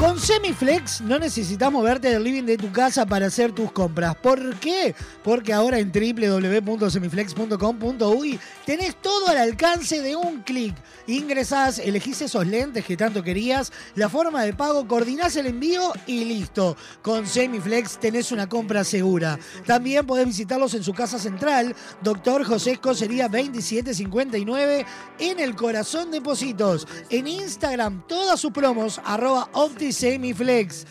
Con 0.04 0.20
Semiflex 0.20 1.00
no 1.00 1.18
necesitas 1.18 1.72
moverte 1.72 2.10
del 2.10 2.26
living 2.26 2.44
de 2.44 2.58
tu 2.58 2.70
casa 2.74 3.06
para 3.06 3.28
hacer 3.28 3.54
tus 3.54 3.72
compras. 3.72 4.18
¿Por 4.18 4.56
qué? 4.56 4.94
Porque 5.24 5.54
ahora 5.54 5.80
en 5.80 5.94
www.semiflex.com.uy 5.94 8.38
tenés 8.66 8.98
todo 8.98 9.30
al 9.30 9.38
alcance 9.38 10.02
de 10.02 10.18
un 10.18 10.42
clic. 10.42 10.76
Ingresás, 11.08 11.80
elegís 11.80 12.22
esos 12.22 12.46
lentes 12.46 12.84
que 12.84 12.98
tanto 12.98 13.24
querías, 13.24 13.72
la 13.96 14.10
forma 14.10 14.44
de 14.44 14.52
pago, 14.52 14.86
coordinás 14.90 15.38
el 15.38 15.46
envío 15.46 15.94
y 16.06 16.26
listo. 16.26 16.76
Con 17.02 17.26
Semiflex 17.26 17.98
tenés 17.98 18.34
una 18.34 18.50
compra 18.50 18.84
segura. 18.84 19.40
También 19.66 20.06
podés 20.06 20.26
visitarlos 20.26 20.74
en 20.74 20.84
su 20.84 20.94
casa 20.94 21.18
central, 21.18 21.74
Doctor 22.02 22.44
José 22.44 22.72
Escocería 22.72 23.30
2759, 23.30 24.86
en 25.20 25.40
el 25.40 25.56
corazón 25.56 26.12
de 26.12 26.20
Positos. 26.20 26.86
En 27.10 27.26
Instagram, 27.26 28.06
todas 28.06 28.42
sus 28.42 28.52
promos, 28.52 29.00
arroba 29.06 29.48
OptiSemiflex. 29.54 29.93
Semiflex, 29.94 30.86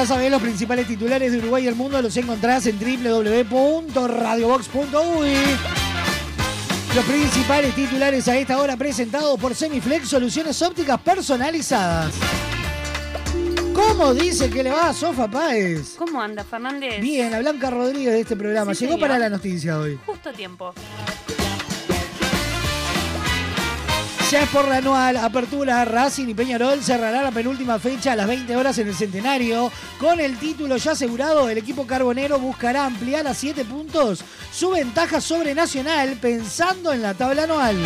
Ya 0.00 0.06
sabés, 0.06 0.30
los 0.30 0.40
principales 0.40 0.86
titulares 0.86 1.30
de 1.30 1.36
Uruguay 1.36 1.64
y 1.64 1.68
el 1.68 1.74
mundo 1.74 2.00
los 2.00 2.16
encontrás 2.16 2.66
en 2.66 2.78
www.radiobox.uy. 2.78 5.34
Los 6.94 7.04
principales 7.04 7.74
titulares 7.74 8.26
a 8.26 8.38
esta 8.38 8.58
hora 8.58 8.78
presentados 8.78 9.38
por 9.38 9.54
Semiflex, 9.54 10.08
soluciones 10.08 10.62
ópticas 10.62 10.98
personalizadas. 11.02 12.14
¿Cómo 13.74 14.14
dice 14.14 14.48
que 14.48 14.62
le 14.62 14.70
va 14.70 14.88
a 14.88 14.94
Sofa 14.94 15.30
Páez? 15.30 15.96
¿Cómo 15.98 16.22
anda, 16.22 16.44
Fernández? 16.44 16.98
Bien, 17.02 17.34
a 17.34 17.40
Blanca 17.40 17.68
Rodríguez 17.68 18.14
de 18.14 18.20
este 18.20 18.36
programa. 18.36 18.74
Sí, 18.74 18.86
Llegó 18.86 18.94
señor. 18.94 19.06
para 19.06 19.18
la 19.18 19.28
noticia 19.28 19.78
hoy. 19.78 20.00
Justo 20.06 20.30
a 20.30 20.32
tiempo. 20.32 20.72
Ya 24.30 24.44
es 24.44 24.48
por 24.50 24.68
la 24.68 24.76
anual 24.76 25.16
apertura, 25.16 25.84
Racing 25.84 26.28
y 26.28 26.34
Peñarol 26.34 26.80
cerrará 26.84 27.20
la 27.20 27.32
penúltima 27.32 27.80
fecha 27.80 28.12
a 28.12 28.16
las 28.16 28.28
20 28.28 28.54
horas 28.54 28.78
en 28.78 28.86
el 28.86 28.94
Centenario. 28.94 29.72
Con 29.98 30.20
el 30.20 30.38
título 30.38 30.76
ya 30.76 30.92
asegurado, 30.92 31.48
el 31.48 31.58
equipo 31.58 31.84
carbonero 31.84 32.38
buscará 32.38 32.84
ampliar 32.84 33.26
a 33.26 33.34
7 33.34 33.64
puntos 33.64 34.22
su 34.52 34.70
ventaja 34.70 35.20
sobre 35.20 35.52
Nacional 35.52 36.16
pensando 36.22 36.92
en 36.92 37.02
la 37.02 37.14
tabla 37.14 37.42
anual. 37.42 37.76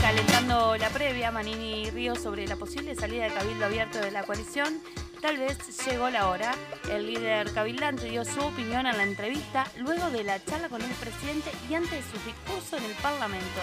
Calentando 0.00 0.78
la 0.78 0.88
previa, 0.88 1.30
Manini 1.30 1.82
y 1.82 1.90
Río 1.90 2.16
sobre 2.16 2.46
la 2.46 2.56
posible 2.56 2.94
salida 2.94 3.24
de 3.24 3.34
Cabildo 3.34 3.66
Abierto 3.66 3.98
de 3.98 4.12
la 4.12 4.22
coalición. 4.22 4.80
Tal 5.20 5.36
vez 5.36 5.58
llegó 5.84 6.10
la 6.10 6.28
hora. 6.28 6.54
El 6.90 7.06
líder 7.06 7.52
cabildante 7.52 8.08
dio 8.08 8.24
su 8.24 8.40
opinión 8.40 8.86
en 8.86 8.96
la 8.96 9.02
entrevista 9.02 9.66
luego 9.78 10.10
de 10.10 10.22
la 10.22 10.42
charla 10.44 10.68
con 10.68 10.80
el 10.80 10.90
presidente 10.92 11.50
y 11.68 11.74
antes 11.74 11.90
de 11.90 12.02
su 12.02 12.24
discurso 12.24 12.76
en 12.76 12.84
el 12.84 12.94
Parlamento. 13.02 13.60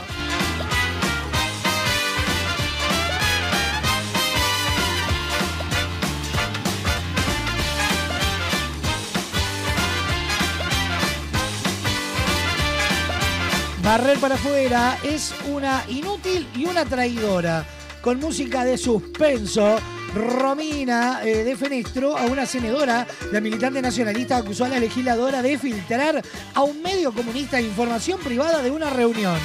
Barrer 13.82 14.18
para 14.18 14.36
afuera 14.36 14.97
es 15.03 15.34
una 15.47 15.84
inútil 15.88 16.47
y 16.56 16.66
una 16.66 16.86
traidora. 16.86 17.66
Con 18.01 18.20
música 18.20 18.66
de 18.66 18.78
suspenso, 18.78 19.78
Romina 20.16 21.20
eh, 21.24 21.43
de 21.43 21.57
Fenestro, 21.57 22.18
a 22.18 22.26
una 22.26 22.45
senadora, 22.45 23.05
la 23.34 23.41
militante 23.41 23.82
nacionalista 23.82 24.38
acusó 24.38 24.63
a 24.63 24.70
la 24.70 24.80
legisladora 24.80 25.41
de 25.41 25.57
filtrar 25.57 26.22
a 26.53 26.63
un 26.63 26.82
medio 26.82 27.11
comunista 27.11 27.59
información 27.59 28.22
privada 28.22 28.61
de 28.61 28.72
una 28.72 28.89
reunión. 28.89 29.38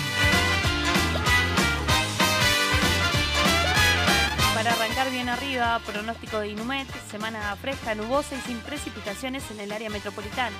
Para 4.54 4.72
arrancar 4.74 5.10
bien 5.10 5.28
arriba, 5.28 5.80
pronóstico 5.84 6.38
de 6.38 6.50
Inumet, 6.50 6.86
semana 7.10 7.56
fresca, 7.56 7.96
nubosa 7.96 8.36
y 8.36 8.40
sin 8.46 8.58
precipitaciones 8.60 9.42
en 9.50 9.58
el 9.58 9.72
área 9.72 9.90
metropolitana. 9.90 10.56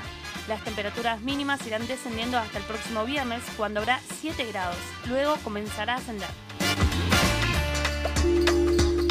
Las 0.48 0.64
temperaturas 0.64 1.20
mínimas 1.20 1.64
irán 1.68 1.86
descendiendo 1.86 2.36
hasta 2.36 2.58
el 2.58 2.64
próximo 2.64 3.04
viernes, 3.04 3.42
cuando 3.56 3.78
habrá 3.78 4.00
7 4.20 4.44
grados. 4.50 4.76
Luego 5.08 5.36
comenzará 5.44 5.94
a 5.94 5.96
ascender. 5.98 6.28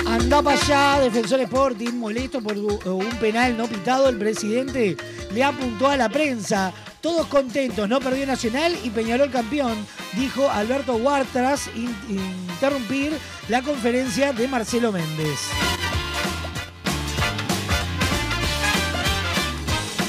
Anda 0.10 0.42
para 0.42 0.60
allá, 0.60 1.00
Defensor 1.02 1.40
Sporting, 1.42 1.94
molesto 1.94 2.42
por 2.42 2.58
u- 2.58 2.80
un 2.86 3.10
penal 3.20 3.56
no 3.56 3.68
pitado. 3.68 4.10
El 4.10 4.18
presidente 4.18 4.98
le 5.32 5.44
apuntó 5.44 5.88
a 5.88 5.98
la 5.98 6.10
prensa. 6.10 6.74
Todos 7.00 7.28
contentos, 7.28 7.88
no 7.88 8.00
perdió 8.00 8.26
Nacional 8.26 8.76
y 8.84 8.90
Peñarol 8.90 9.30
campeón, 9.32 9.76
dijo 10.14 10.50
Alberto 10.50 10.96
Huart 10.96 11.28
tras 11.32 11.68
in- 11.76 11.96
interrumpir 12.10 13.14
la 13.48 13.62
conferencia 13.62 14.34
de 14.34 14.48
Marcelo 14.48 14.92
Méndez. 14.92 15.40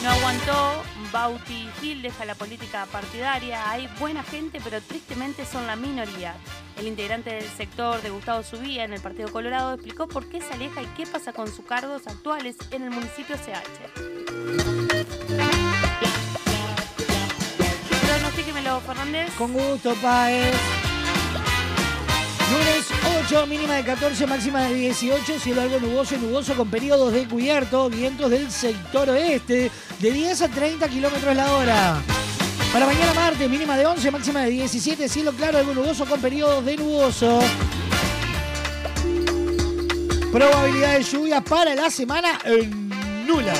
No 0.03 0.11
aguantó, 0.11 0.83
Bauti 1.13 1.69
Gil 1.81 2.03
deja 2.03 2.25
la 2.25 2.35
política 2.35 2.87
partidaria. 2.93 3.71
Hay 3.71 3.89
buena 3.99 4.23
gente, 4.23 4.61
pero 4.63 4.81
tristemente 4.81 5.45
son 5.47 5.67
la 5.67 5.77
minoría. 5.77 6.35
El 6.79 6.87
integrante 6.87 7.31
del 7.31 7.49
sector 7.49 8.01
de 8.03 8.11
Gustavo 8.11 8.43
Subía 8.43 8.85
en 8.85 8.93
el 8.93 9.01
Partido 9.01 9.33
Colorado 9.33 9.75
explicó 9.75 10.07
por 10.07 10.29
qué 10.29 10.41
se 10.41 10.53
aleja 10.53 10.83
y 10.83 10.87
qué 10.97 11.07
pasa 11.07 11.33
con 11.33 11.49
sus 11.49 11.65
cargos 11.65 12.07
actuales 12.07 12.57
en 12.71 12.83
el 12.83 12.91
municipio 12.91 13.37
CH. 13.37 14.01
Con 19.39 19.53
gusto, 19.53 19.95
Paez. 19.97 20.57
8, 23.27 23.47
mínima 23.47 23.75
de 23.75 23.85
14, 23.85 24.27
máxima 24.27 24.63
de 24.63 24.75
18, 24.75 25.39
cielo 25.41 25.61
algo 25.61 25.79
nuboso 25.79 26.15
y 26.15 26.19
nuboso 26.19 26.55
con 26.55 26.71
periodos 26.71 27.13
de 27.13 27.29
cubierto, 27.29 27.91
vientos 27.91 28.31
del 28.31 28.51
sector 28.51 29.11
oeste 29.11 29.71
de 29.99 30.11
10 30.11 30.43
a 30.43 30.49
30 30.49 30.89
kilómetros 30.89 31.37
la 31.37 31.53
hora. 31.53 32.03
Para 32.73 32.87
mañana 32.87 33.13
martes, 33.13 33.51
mínima 33.51 33.77
de 33.77 33.85
11, 33.85 34.11
máxima 34.11 34.43
de 34.43 34.51
17, 34.51 35.09
cielo 35.09 35.33
claro, 35.33 35.59
algo 35.59 35.75
nuboso 35.75 36.07
con 36.07 36.19
periodos 36.21 36.65
de 36.65 36.77
nuboso. 36.79 37.41
Probabilidad 40.33 40.95
de 40.97 41.03
lluvia 41.03 41.41
para 41.43 41.75
la 41.75 41.91
semana 41.91 42.39
eh, 42.45 42.71
nula. 43.27 43.53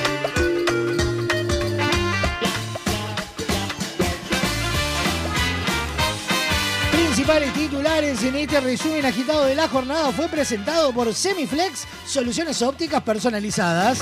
Principales 7.21 7.53
titulares 7.53 8.23
en 8.23 8.35
este 8.35 8.61
resumen 8.61 9.05
agitado 9.05 9.45
de 9.45 9.55
la 9.55 9.69
jornada 9.69 10.11
fue 10.11 10.27
presentado 10.29 10.91
por 10.91 11.15
Semiflex, 11.15 11.87
soluciones 12.07 12.63
ópticas 12.63 13.03
personalizadas. 13.03 13.99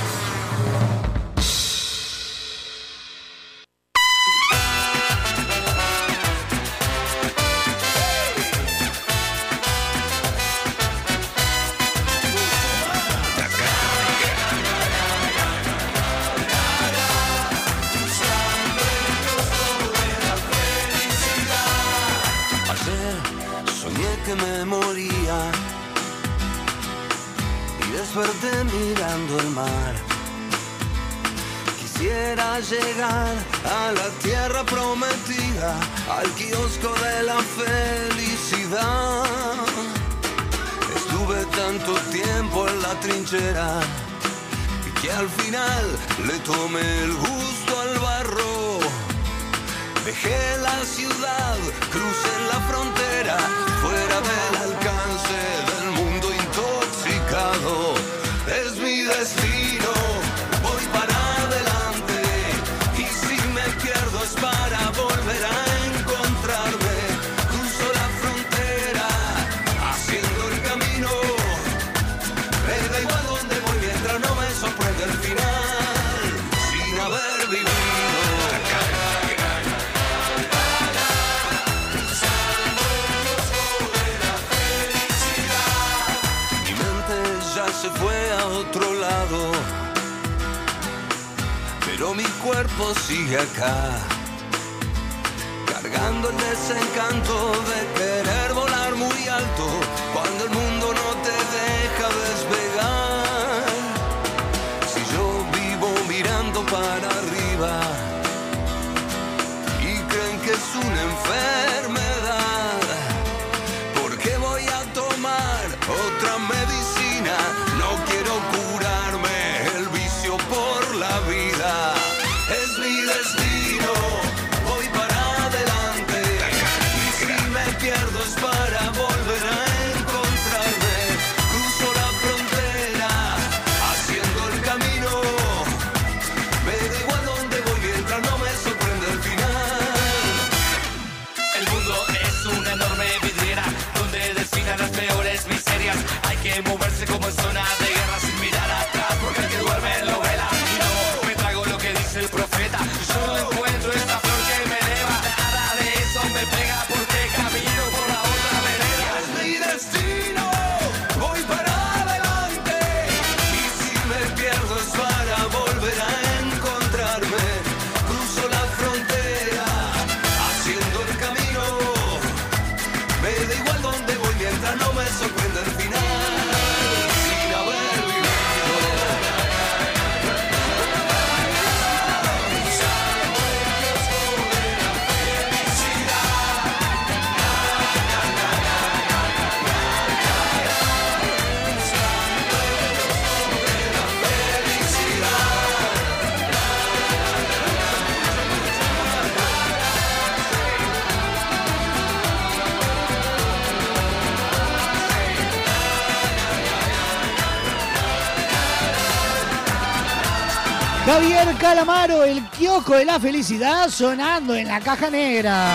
Calamaro, 211.63 212.25
el 212.25 212.43
kiosco 212.49 212.95
de 212.95 213.05
la 213.05 213.17
felicidad 213.17 213.89
sonando 213.89 214.53
en 214.53 214.67
la 214.67 214.81
caja 214.81 215.09
negra. 215.09 215.65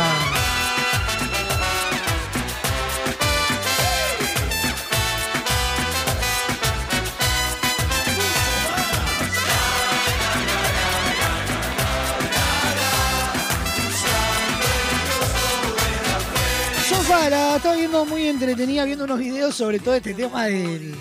Sofá, 16.86 17.30
la 17.30 17.56
estaba 17.56 17.76
viendo 17.76 18.04
muy 18.04 18.26
entretenida, 18.26 18.84
viendo 18.84 19.04
unos 19.04 19.18
videos 19.18 19.54
sobre 19.54 19.78
todo 19.78 19.94
este 19.94 20.12
tema 20.12 20.44
del, 20.44 20.94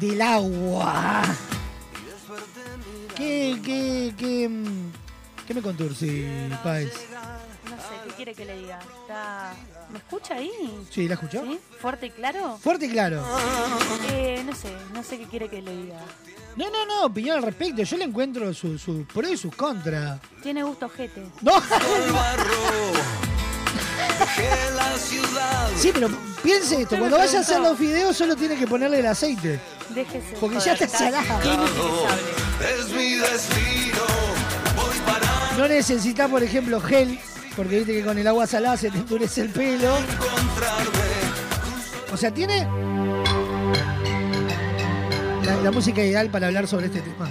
del 0.00 0.20
agua. 0.20 1.22
¿Qué, 4.18 4.48
mm, 4.48 4.92
qué 5.46 5.54
me 5.54 5.62
contursi, 5.62 6.26
Páez? 6.62 6.92
No 7.70 7.76
sé, 7.76 8.08
¿qué 8.08 8.14
quiere 8.16 8.34
que 8.34 8.44
le 8.44 8.56
diga? 8.58 8.78
Está- 9.02 9.52
¿Me 9.90 9.98
escucha 9.98 10.34
ahí? 10.34 10.50
Sí, 10.90 11.06
¿la 11.08 11.14
escuchó? 11.14 11.42
¿Sí? 11.44 11.58
¿Fuerte 11.80 12.06
y 12.06 12.10
claro? 12.10 12.58
Fuerte 12.62 12.86
y 12.86 12.90
claro. 12.90 13.24
Eh, 14.12 14.42
no 14.44 14.54
sé, 14.54 14.68
no 14.92 15.02
sé 15.02 15.18
qué 15.18 15.24
quiere 15.26 15.48
que 15.48 15.62
le 15.62 15.76
diga. 15.76 15.98
No, 16.56 16.70
no, 16.70 16.84
no, 16.86 17.04
opinión 17.04 17.36
al 17.36 17.42
respecto. 17.44 17.82
Yo 17.82 17.96
le 17.96 18.04
encuentro 18.04 18.52
sus 18.52 18.82
su 18.82 19.06
pros 19.06 19.30
y 19.30 19.36
sus 19.36 19.54
contras. 19.54 20.18
Tiene 20.42 20.62
gusto 20.64 20.88
jete. 20.88 21.22
No. 21.40 21.52
Sí, 25.76 25.90
pero 25.94 26.08
piense 26.42 26.82
esto, 26.82 26.98
cuando 26.98 27.18
vaya 27.18 27.38
a 27.38 27.42
hacer 27.42 27.60
los 27.60 27.78
videos 27.78 28.16
solo 28.16 28.34
tiene 28.34 28.56
que 28.56 28.66
ponerle 28.66 28.98
el 28.98 29.06
aceite. 29.06 29.60
Déjese. 29.90 30.36
Porque 30.40 30.56
joder, 30.56 30.72
ya 30.72 30.76
te 30.76 30.84
está- 30.84 31.08
inexcusable. 31.08 32.22
Es 32.78 32.88
mi 32.90 33.14
destino. 33.14 33.77
No 35.58 35.66
necesitas, 35.66 36.30
por 36.30 36.40
ejemplo, 36.40 36.80
gel, 36.80 37.18
porque 37.56 37.78
viste 37.78 37.92
que 37.92 38.04
con 38.04 38.16
el 38.16 38.28
agua 38.28 38.46
salada 38.46 38.76
se 38.76 38.92
te 38.92 38.98
endurece 38.98 39.40
el 39.40 39.48
pelo. 39.48 39.92
O 42.12 42.16
sea, 42.16 42.32
tiene 42.32 42.64
la, 45.44 45.56
la 45.56 45.70
música 45.72 46.00
ideal 46.00 46.30
para 46.30 46.46
hablar 46.46 46.68
sobre 46.68 46.86
este 46.86 47.00
tema. 47.00 47.28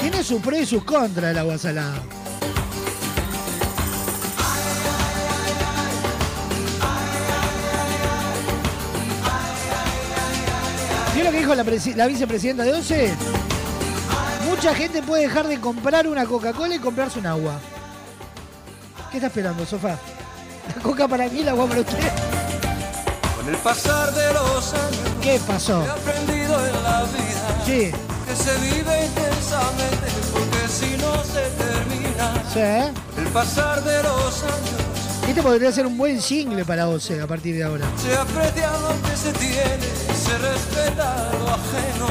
Tiene 0.00 0.24
sus 0.24 0.40
pros 0.40 0.60
y 0.60 0.64
sus 0.64 0.84
contras 0.84 1.32
el 1.32 1.38
agua 1.38 1.58
salada. 1.58 2.02
Lo 11.28 11.32
que 11.32 11.38
dijo 11.40 11.54
la, 11.54 11.64
presi- 11.64 11.94
la 11.94 12.06
vicepresidenta 12.06 12.62
de 12.64 12.72
OCE? 12.72 13.12
Mucha 14.48 14.74
gente 14.74 15.02
puede 15.02 15.22
dejar 15.24 15.46
de 15.46 15.60
comprar 15.60 16.06
una 16.08 16.24
Coca-Cola 16.24 16.74
y 16.74 16.78
comprarse 16.78 17.18
un 17.18 17.26
agua. 17.26 17.52
¿Qué 19.10 19.18
está 19.18 19.26
esperando, 19.26 19.64
sofá? 19.66 19.98
La 20.74 20.82
coca 20.82 21.06
para 21.08 21.28
mí, 21.28 21.40
el 21.40 21.48
agua 21.48 21.66
para 21.66 21.80
usted. 21.80 21.98
Con 23.36 23.48
el 23.48 23.56
pasar 23.56 24.12
de 24.14 24.32
los 24.32 24.74
años 24.74 25.08
¿Qué 25.22 25.40
pasó? 25.46 25.84
he 25.84 25.88
aprendido 25.88 26.66
en 26.66 26.82
la 26.82 27.02
vida 27.04 27.64
Sí, 27.64 27.90
que 28.26 28.36
se 28.36 28.58
vive 28.58 29.06
intensamente 29.06 30.06
porque 30.32 30.68
si 30.68 30.96
no 30.96 31.24
se 31.24 31.42
termina. 31.56 32.34
sí. 32.52 32.58
¿eh? 32.58 32.92
El 33.18 33.26
pasar 33.28 33.82
de 33.84 34.02
los 34.02 34.42
años 34.42 34.87
Este 35.28 35.42
podría 35.42 35.70
ser 35.70 35.86
un 35.86 35.98
buen 35.98 36.22
single 36.22 36.64
para 36.64 36.88
OCE 36.88 37.20
a 37.20 37.26
partir 37.26 37.54
de 37.54 37.62
ahora. 37.62 37.84
se 38.02 38.16
aprecia 38.16 38.72
lo 38.78 39.02
que 39.02 39.14
se 39.14 39.30
tiene, 39.34 39.86
se 40.24 40.38
respeta 40.38 41.30
lo 41.38 41.50
ajeno. 41.50 42.06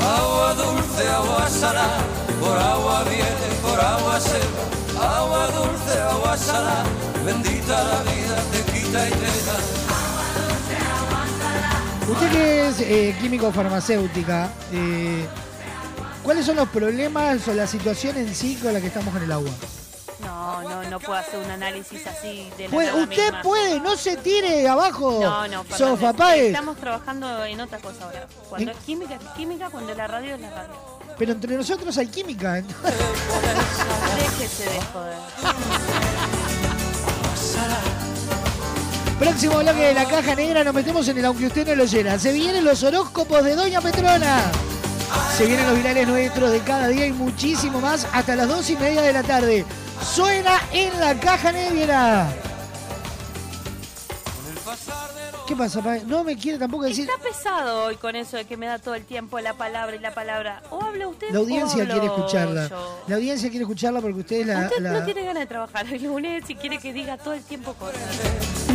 Agua 0.00 0.54
dulce, 0.54 1.08
agua 1.08 1.48
salada, 1.48 1.98
por 2.40 2.58
agua 2.58 3.04
viene, 3.04 3.48
por 3.62 3.80
agua 3.80 4.20
se 4.20 4.40
va. 4.98 5.16
Agua 5.16 5.46
dulce, 5.46 6.00
agua 6.10 6.36
salada, 6.36 6.84
bendita 7.24 7.84
la 7.84 8.02
vida, 8.02 8.36
te 8.50 8.72
quita 8.72 9.08
y 9.08 9.10
te 9.12 9.26
da. 9.46 9.81
Usted 12.08 12.30
que 12.32 12.68
es 12.68 12.80
eh, 12.80 13.16
químico 13.20 13.52
farmacéutica, 13.52 14.50
eh, 14.72 15.26
¿cuáles 16.22 16.44
son 16.44 16.56
los 16.56 16.68
problemas 16.68 17.46
o 17.48 17.54
la 17.54 17.66
situación 17.66 18.16
en 18.16 18.34
sí 18.34 18.56
con 18.60 18.72
la 18.72 18.80
que 18.80 18.88
estamos 18.88 19.12
con 19.14 19.22
el 19.22 19.30
agua? 19.32 19.50
No, 20.20 20.62
no, 20.62 20.82
no 20.90 21.00
puedo 21.00 21.14
hacer 21.18 21.38
un 21.40 21.50
análisis 21.50 22.06
así 22.06 22.50
de 22.58 22.64
la 22.64 22.70
Puede- 22.70 22.88
nada 22.90 23.02
usted 23.04 23.22
misma. 23.24 23.42
puede, 23.42 23.80
no 23.80 23.96
se 23.96 24.16
tire 24.18 24.68
abajo. 24.68 25.18
No, 25.22 25.48
no, 25.48 25.64
Fernández, 25.64 26.16
Páez. 26.16 26.44
Estamos 26.46 26.76
trabajando 26.76 27.44
en 27.44 27.60
otra 27.60 27.78
cosa 27.78 28.04
ahora. 28.04 28.26
Cuando 28.48 28.70
¿En- 28.70 28.76
es 28.76 28.84
química, 28.84 29.14
es 29.14 29.20
química, 29.36 29.70
cuando 29.70 29.94
la 29.94 30.06
radio 30.06 30.34
es 30.34 30.40
la 30.40 30.50
radio. 30.50 30.74
Pero 31.18 31.32
entre 31.32 31.56
nosotros 31.56 31.96
hay 31.98 32.06
química. 32.08 32.58
entonces- 32.58 32.94
Déjese 34.16 34.64
de 34.64 34.80
joder. 34.92 35.16
Próximo 39.22 39.58
bloque 39.58 39.78
de 39.86 39.94
la 39.94 40.04
caja 40.04 40.34
negra 40.34 40.64
nos 40.64 40.74
metemos 40.74 41.06
en 41.06 41.16
el 41.16 41.24
aunque 41.26 41.46
usted 41.46 41.64
no 41.64 41.76
lo 41.76 41.84
llena. 41.84 42.18
Se 42.18 42.32
vienen 42.32 42.64
los 42.64 42.82
horóscopos 42.82 43.44
de 43.44 43.54
Doña 43.54 43.80
Petrona. 43.80 44.40
Se 45.36 45.46
vienen 45.46 45.64
los 45.64 45.76
virales 45.76 46.08
nuestros 46.08 46.50
de 46.50 46.58
cada 46.58 46.88
día 46.88 47.06
y 47.06 47.12
muchísimo 47.12 47.80
más 47.80 48.04
hasta 48.12 48.34
las 48.34 48.48
dos 48.48 48.68
y 48.68 48.76
media 48.76 49.00
de 49.02 49.12
la 49.12 49.22
tarde. 49.22 49.64
Suena 50.12 50.58
en 50.72 50.98
la 50.98 51.14
caja 51.20 51.52
negra. 51.52 52.32
¿Qué 55.46 55.54
pasa, 55.54 55.80
pa? 55.82 55.98
No 56.04 56.24
me 56.24 56.36
quiere 56.36 56.58
tampoco 56.58 56.82
decir. 56.84 57.08
Está 57.08 57.22
pesado 57.22 57.84
hoy 57.84 57.96
con 57.96 58.16
eso 58.16 58.36
de 58.36 58.44
que 58.44 58.56
me 58.56 58.66
da 58.66 58.80
todo 58.80 58.96
el 58.96 59.04
tiempo 59.04 59.38
la 59.38 59.54
palabra 59.54 59.94
y 59.94 60.00
la 60.00 60.12
palabra. 60.12 60.62
O 60.70 60.82
habla 60.82 61.06
usted 61.06 61.28
La 61.30 61.38
audiencia 61.38 61.84
o 61.84 61.86
quiere 61.86 62.06
escucharla. 62.06 62.68
yo. 62.68 63.02
La 63.06 63.14
audiencia 63.16 63.50
quiere 63.50 63.62
escucharla 63.64 64.00
porque 64.00 64.18
usted 64.20 64.40
es 64.40 64.46
la. 64.48 64.60
Usted 64.66 64.80
la- 64.80 64.92
no 64.92 65.04
tiene 65.04 65.22
ganas 65.22 65.40
de 65.42 65.46
trabajar 65.46 65.86
el 65.86 66.02
lunes 66.02 66.42
y 66.48 66.56
quiere 66.56 66.78
que 66.78 66.92
diga 66.92 67.16
todo 67.18 67.34
el 67.34 67.42
tiempo 67.42 67.74
cosas. 67.74 68.00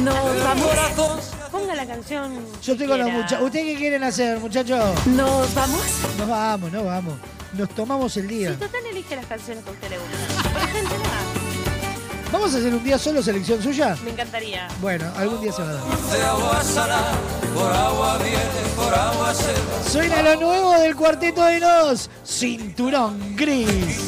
No, 0.08 0.14
vamos. 0.44 1.34
Ponga 1.52 1.76
la 1.76 1.86
canción. 1.86 2.34
Yo 2.64 2.74
estoy 2.74 2.88
con 2.88 3.00
los 3.00 3.12
muchachos. 3.12 3.42
¿Ustedes 3.42 3.66
qué 3.66 3.76
quieren 3.76 4.04
hacer, 4.04 4.40
muchachos? 4.40 5.06
¿Nos 5.06 5.54
vamos? 5.54 5.82
Nos 6.18 6.30
vamos, 6.30 6.72
nos 6.72 6.86
vamos. 6.86 7.14
Nos 7.54 7.70
tomamos 7.70 8.16
el 8.16 8.28
día. 8.28 8.52
Sí, 8.52 8.58
total 8.58 8.86
elige 8.90 9.16
las 9.18 9.26
canciones 9.26 9.64
que 9.66 9.70
a 9.70 9.74
usted 9.74 9.90
le 9.90 9.98
gustan. 9.98 10.54
Por 10.54 10.62
ejemplo, 10.62 10.98
nada. 10.98 11.48
¿Vamos 12.32 12.54
a 12.54 12.58
hacer 12.58 12.74
un 12.74 12.84
día 12.84 12.98
solo 12.98 13.22
selección 13.22 13.62
suya? 13.62 13.98
Me 14.04 14.12
encantaría. 14.12 14.68
Bueno, 14.82 15.06
algún 15.18 15.42
día 15.42 15.52
se 15.52 15.62
va 15.62 15.70
a 15.70 15.74
dar. 15.74 15.84
Suena 19.90 20.22
lo 20.22 20.36
nuevo 20.40 20.74
del 20.80 20.96
cuarteto 20.96 21.44
de 21.46 21.60
Nos, 21.60 22.10
Cinturón 22.26 23.36
Gris. 23.36 24.08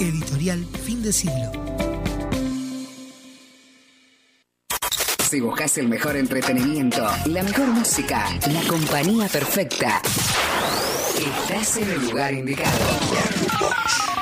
Editorial 0.00 0.66
Fin 0.84 1.02
de 1.02 1.12
Siglo. 1.12 1.52
Si 5.28 5.40
buscas 5.40 5.78
el 5.78 5.88
mejor 5.88 6.16
entretenimiento, 6.16 7.04
la 7.26 7.42
mejor 7.42 7.66
música, 7.68 8.26
la 8.52 8.62
compañía 8.68 9.28
perfecta, 9.28 10.00
estás 11.18 11.76
en 11.78 11.90
el 11.90 12.08
lugar 12.08 12.34
indicado. 12.34 14.13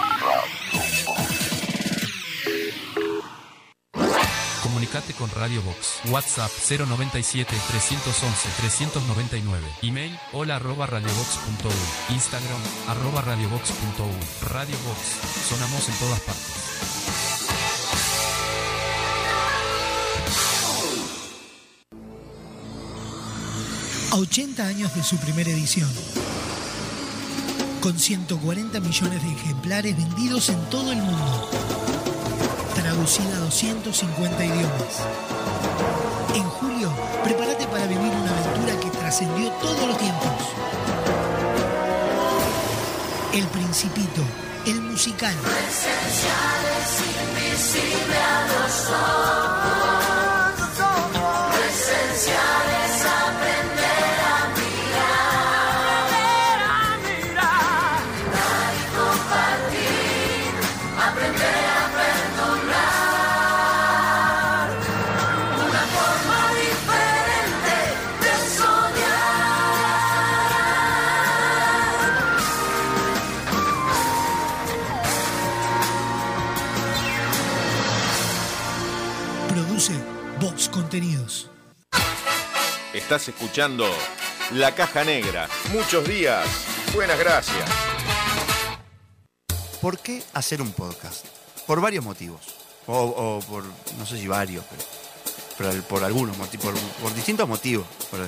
Comunicate 4.93 5.15
con 5.15 5.31
Radio 5.31 5.63
Box. 5.63 6.01
WhatsApp 6.11 6.51
097 6.69 7.57
311 7.69 8.49
399. 8.59 9.67
Email 9.81 10.19
hola 10.33 10.57
arroba 10.57 10.87
radiobox.u. 10.87 12.13
Instagram 12.13 12.61
arroba 12.89 13.23
radiobox.u. 13.23 14.49
Radio 14.53 14.77
Box. 14.85 15.49
Sonamos 15.49 15.89
en 15.89 15.95
todas 15.95 16.21
partes. 16.21 16.53
A 24.11 24.17
80 24.17 24.67
años 24.67 24.95
de 24.95 25.03
su 25.03 25.17
primera 25.17 25.51
edición. 25.51 25.89
Con 27.81 27.99
140 27.99 28.79
millones 28.81 29.23
de 29.23 29.33
ejemplares 29.33 29.97
vendidos 29.97 30.51
en 30.51 30.61
todo 30.69 30.93
el 30.93 30.99
mundo. 30.99 31.92
Traducida 32.93 33.35
a 33.37 33.41
250 33.41 34.45
idiomas. 34.45 35.01
En 36.35 36.43
julio, 36.43 36.93
prepárate 37.25 37.67
para 37.69 37.87
vivir 37.87 38.13
una 38.13 38.39
aventura 38.39 38.79
que 38.81 38.91
trascendió 38.91 39.51
todos 39.53 39.89
los 39.89 39.97
tiempos. 39.97 40.31
El 43.33 43.47
Principito, 43.47 44.21
el 44.67 44.83
musical. 44.83 45.35
invisible 47.33 48.19
a 48.19 48.47
los 48.47 48.91
ojos. 48.91 50.02
Estás 83.13 83.29
escuchando 83.29 83.85
La 84.53 84.75
Caja 84.75 85.05
Negra. 85.05 85.47
Muchos 85.71 86.09
días. 86.09 86.47
Buenas 86.95 87.19
gracias. 87.19 87.69
¿Por 89.83 89.99
qué 89.99 90.23
hacer 90.33 90.63
un 90.63 90.73
podcast? 90.73 91.27
Por 91.67 91.83
varios 91.83 92.03
motivos. 92.07 92.41
O, 92.87 92.97
o 92.97 93.41
por, 93.41 93.65
no 93.99 94.07
sé 94.07 94.17
si 94.17 94.27
varios, 94.29 94.65
pero, 94.71 94.83
pero 95.73 95.83
por 95.83 96.03
algunos 96.05 96.39
motivos, 96.39 96.65
por, 96.65 96.75
por 97.03 97.15
distintos 97.15 97.47
motivos. 97.47 97.87
Por- 98.11 98.27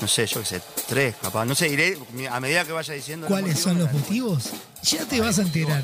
no 0.00 0.06
sé, 0.06 0.24
yo 0.28 0.38
qué 0.38 0.46
sé, 0.46 0.62
tres, 0.86 1.16
capaz. 1.20 1.44
No 1.44 1.56
sé, 1.56 1.66
iré 1.68 1.98
a 2.30 2.38
medida 2.38 2.64
que 2.64 2.70
vaya 2.70 2.94
diciendo. 2.94 3.26
¿Cuáles 3.26 3.58
son 3.58 3.76
los 3.80 3.92
motivos? 3.92 4.50
Ya 4.84 5.04
te 5.04 5.20
vas 5.20 5.40
a 5.40 5.42
enterar. 5.42 5.82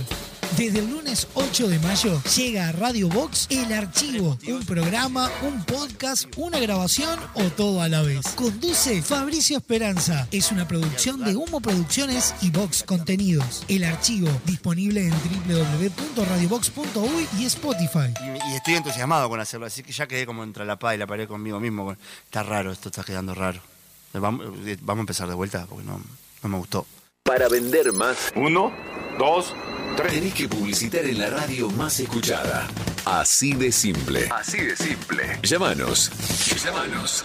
Desde 0.56 0.80
el 0.80 0.90
lunes 0.90 1.28
8 1.32 1.68
de 1.68 1.78
mayo 1.78 2.22
llega 2.36 2.68
a 2.68 2.72
Radio 2.72 3.08
Box 3.08 3.46
El 3.48 3.72
Archivo, 3.72 4.38
un 4.46 4.62
programa, 4.66 5.30
un 5.42 5.64
podcast, 5.64 6.26
una 6.36 6.58
grabación 6.58 7.18
o 7.34 7.44
todo 7.44 7.80
a 7.80 7.88
la 7.88 8.02
vez. 8.02 8.26
Conduce 8.34 9.00
Fabricio 9.02 9.56
Esperanza. 9.56 10.28
Es 10.30 10.52
una 10.52 10.68
producción 10.68 11.24
de 11.24 11.36
Humo 11.36 11.62
Producciones 11.62 12.34
y 12.42 12.50
Vox 12.50 12.82
Contenidos. 12.82 13.64
El 13.68 13.84
Archivo, 13.84 14.28
disponible 14.44 15.08
en 15.08 15.14
www.radiobox.uy 15.48 17.28
y 17.38 17.46
Spotify. 17.46 18.12
Y, 18.22 18.54
estoy 18.54 18.74
entusiasmado 18.74 19.30
con 19.30 19.40
hacerlo, 19.40 19.64
así 19.64 19.82
que 19.82 19.92
ya 19.92 20.06
quedé 20.06 20.26
como 20.26 20.44
entre 20.44 20.66
la 20.66 20.78
paz 20.78 20.96
y 20.96 20.98
la 20.98 21.06
pared 21.06 21.26
conmigo 21.26 21.60
mismo. 21.60 21.96
Está 22.24 22.42
raro, 22.42 22.72
esto 22.72 22.90
está 22.90 23.02
quedando 23.04 23.34
raro. 23.34 23.60
Vamos, 24.12 24.46
eh, 24.66 24.76
vamos 24.82 25.00
a 25.00 25.04
empezar 25.04 25.28
de 25.28 25.34
vuelta 25.34 25.64
porque 25.66 25.84
no, 25.84 25.98
no 26.42 26.48
me 26.48 26.58
gustó. 26.58 26.86
Para 27.24 27.48
vender 27.48 27.92
más. 27.92 28.32
Uno, 28.34 28.72
dos, 29.16 29.54
tres. 29.96 30.12
Tenés 30.12 30.34
que 30.34 30.48
publicitar 30.48 31.04
en 31.04 31.18
la 31.18 31.30
radio 31.30 31.70
más 31.70 32.00
escuchada. 32.00 32.66
Así 33.04 33.54
de 33.54 33.70
simple. 33.70 34.28
Así 34.30 34.58
de 34.58 34.76
simple. 34.76 35.38
Llámanos. 35.42 36.10
Llámanos. 36.64 37.24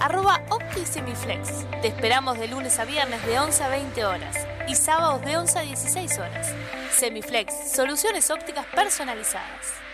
arroba 0.00 0.42
OptiSemiflex. 0.50 1.68
Te 1.82 1.88
esperamos 1.88 2.38
de 2.38 2.48
lunes 2.48 2.78
a 2.78 2.84
viernes 2.84 3.24
de 3.26 3.38
11 3.38 3.64
a 3.64 3.68
20 3.68 4.04
horas 4.04 4.36
y 4.68 4.74
sábados 4.74 5.24
de 5.24 5.36
11 5.36 5.58
a 5.58 5.62
16 5.62 6.18
horas. 6.18 6.52
Semiflex, 6.92 7.72
soluciones 7.74 8.30
ópticas 8.30 8.66
personalizadas. 8.74 9.84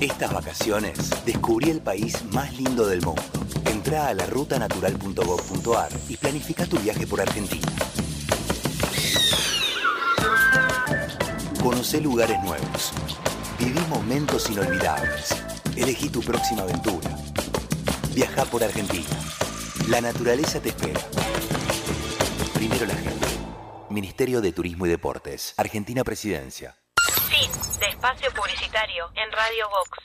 Estas 0.00 0.30
vacaciones 0.30 1.24
descubrí 1.24 1.70
el 1.70 1.80
país 1.80 2.22
más 2.32 2.52
lindo 2.52 2.86
del 2.86 3.00
mundo. 3.00 3.22
Entra 3.64 4.08
a 4.08 4.14
la 4.14 4.26
rutanatural.gov.ar 4.26 5.88
y 6.08 6.16
planifica 6.18 6.66
tu 6.66 6.78
viaje 6.78 7.06
por 7.06 7.20
Argentina. 7.20 7.66
Conoce 11.62 12.00
lugares 12.00 12.40
nuevos. 12.42 12.92
Viví 13.58 13.80
momentos 13.88 14.50
inolvidables. 14.50 15.55
Elegí 15.76 16.08
tu 16.08 16.20
próxima 16.20 16.62
aventura. 16.62 17.10
Viaja 18.14 18.46
por 18.46 18.64
Argentina. 18.64 19.10
La 19.88 20.00
naturaleza 20.00 20.58
te 20.60 20.70
espera. 20.70 21.00
Primero 22.54 22.86
la 22.86 22.94
gente. 22.94 23.26
Ministerio 23.90 24.40
de 24.40 24.52
Turismo 24.52 24.86
y 24.86 24.88
Deportes. 24.88 25.52
Argentina 25.58 26.02
Presidencia. 26.02 26.76
Fin 27.28 27.50
de 27.78 27.86
espacio 27.88 28.30
publicitario 28.34 29.04
en 29.14 29.30
Radio 29.32 29.68
Vox. 29.68 29.98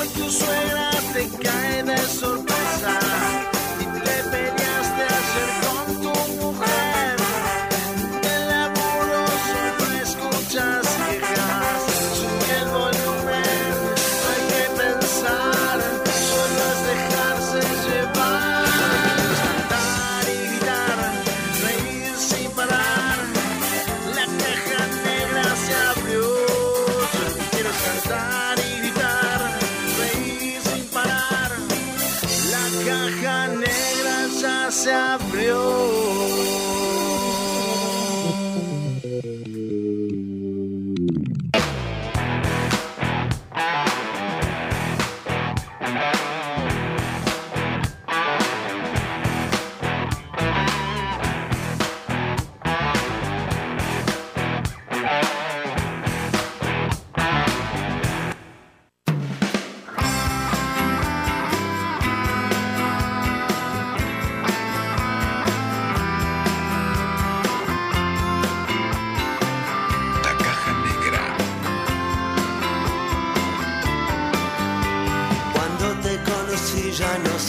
Hoy 0.00 0.08
tu 0.08 0.30
suegra 0.30 0.90
te 1.12 1.28
cae 1.42 1.82
de 1.84 1.98
sorpresa 1.98 3.51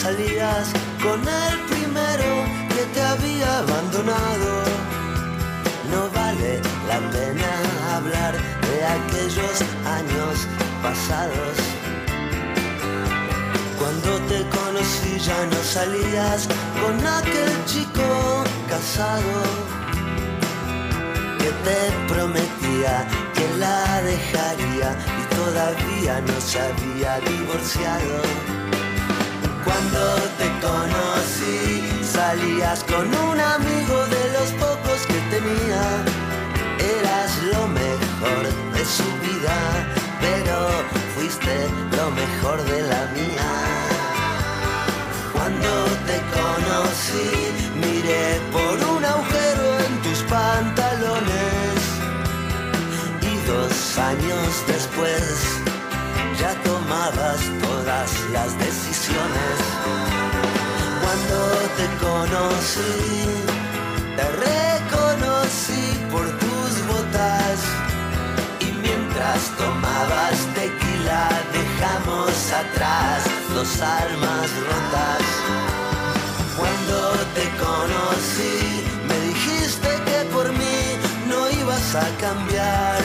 salías 0.04 0.68
con 1.02 1.20
el 1.26 1.54
primero 1.72 2.30
que 2.74 2.82
te 2.92 3.00
había 3.02 3.58
abandonado. 3.60 4.50
No 5.90 6.10
vale 6.10 6.60
la 6.90 6.98
pena 7.14 7.50
hablar 7.96 8.34
de 8.68 8.76
aquellos 8.98 9.56
años 9.98 10.34
pasados. 10.82 11.54
Cuando 13.78 14.10
te 14.30 14.40
conocí 14.58 15.18
ya 15.28 15.40
no 15.52 15.60
salías 15.76 16.48
con 16.82 16.94
aquel 17.20 17.52
chico 17.64 18.08
casado 18.68 19.36
que 21.40 21.50
te 21.66 21.80
prometía 22.12 22.94
que 23.36 23.46
la 23.58 24.02
dejaría 24.02 24.88
y 25.20 25.34
todavía 25.40 26.20
no 26.20 26.38
se 26.40 26.60
había 26.60 27.20
divorciado. 27.20 28.53
Cuando 29.64 30.00
te 30.38 30.48
conocí, 30.60 31.82
salías 32.04 32.84
con 32.84 33.06
un 33.06 33.40
amigo 33.40 34.06
de 34.06 34.24
los 34.36 34.50
pocos 34.52 35.00
que 35.06 35.20
tenía. 35.34 35.82
Eras 36.78 37.42
lo 37.52 37.66
mejor 37.68 38.42
de 38.74 38.84
su 38.84 39.08
vida, 39.24 39.56
pero 40.20 40.68
fuiste 41.14 41.68
lo 41.96 42.10
mejor 42.10 42.62
de 42.64 42.82
la 42.82 43.06
mía. 43.16 43.50
Cuando 45.32 45.70
te 46.08 46.18
conocí, 46.38 47.30
miré 47.74 48.40
por 48.52 48.76
un 48.96 49.04
agujero 49.04 49.78
en 49.86 50.02
tus 50.02 50.18
pantalones. 50.24 51.76
Y 53.22 53.34
dos 53.46 53.98
años 53.98 54.64
después, 54.66 55.63
ya 56.38 56.54
tomabas 56.62 57.40
todas 57.62 58.10
las 58.32 58.58
decisiones. 58.58 59.56
Cuando 61.02 61.38
te 61.78 61.86
conocí, 62.04 62.94
te 64.16 64.26
reconocí 64.46 65.84
por 66.10 66.26
tus 66.42 66.70
botas. 66.86 67.58
Y 68.60 68.72
mientras 68.84 69.40
tomabas 69.58 70.36
tequila, 70.54 71.28
dejamos 71.52 72.52
atrás 72.52 73.24
dos 73.54 73.80
almas 73.80 74.48
rotas. 74.70 75.22
Cuando 76.58 76.96
te 77.36 77.44
conocí, 77.64 78.84
me 79.08 79.18
dijiste 79.28 79.88
que 80.06 80.24
por 80.32 80.48
mí 80.52 80.78
no 81.28 81.50
ibas 81.50 81.94
a 81.94 82.06
cambiar. 82.18 83.02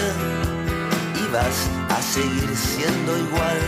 Ibas 1.27 1.78
seguir 2.09 2.49
siendo 2.57 3.17
igual. 3.17 3.59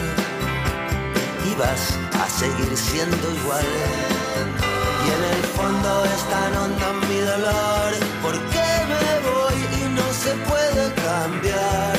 Ibas 1.54 1.82
a 2.20 2.28
seguir 2.28 2.76
siendo 2.76 3.26
igual. 3.40 3.68
Y 5.04 5.08
en 5.16 5.24
el 5.36 5.44
fondo 5.58 6.06
es 6.06 6.22
tan 6.34 6.52
hondo 6.58 6.88
mi 7.08 7.20
dolor. 7.20 7.90
¿Por 8.24 8.36
qué 8.54 8.70
me 8.92 9.08
voy 9.30 9.58
y 9.80 9.84
no 9.98 10.08
se 10.24 10.32
puede 10.50 10.84
cambiar? 11.08 11.98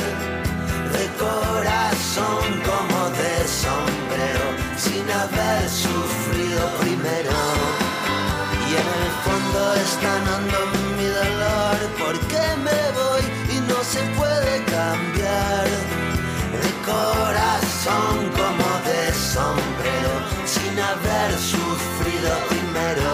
De 0.95 1.05
corazón 1.25 2.43
como 2.69 2.99
de 3.21 3.33
sombrero, 3.63 4.45
sin 4.75 5.05
haber 5.21 5.69
sufrido 5.69 6.61
primero. 6.81 7.37
Y 8.67 8.71
en 8.81 8.89
el 9.01 9.11
fondo 9.25 9.59
es 9.83 9.91
tan 10.05 10.23
hondo 10.33 10.59
mi 10.97 11.07
dolor. 11.21 11.77
¿Por 12.03 12.15
qué 12.31 12.45
me 12.67 12.81
voy 12.99 13.23
y 13.55 13.57
no 13.69 13.79
se 13.83 14.01
puede 14.17 14.57
cambiar? 14.57 14.72
Corazón 16.93 18.15
como 18.39 18.67
de 18.89 19.01
sombrero, 19.33 20.13
sin 20.53 20.75
haber 20.91 21.31
sufrido 21.53 22.31
primero. 22.51 23.11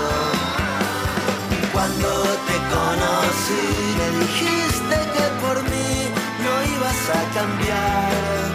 Cuando 1.73 2.09
te 2.47 2.57
conocí, 2.75 3.65
me 3.99 4.07
dijiste 4.23 4.95
que 5.15 5.25
por 5.43 5.57
mí 5.71 5.91
no 6.45 6.53
ibas 6.75 7.01
a 7.19 7.21
cambiar. 7.38 8.47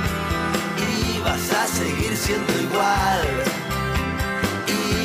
Ibas 1.17 1.47
a 1.61 1.67
seguir 1.79 2.15
siendo 2.25 2.53
igual. 2.67 3.23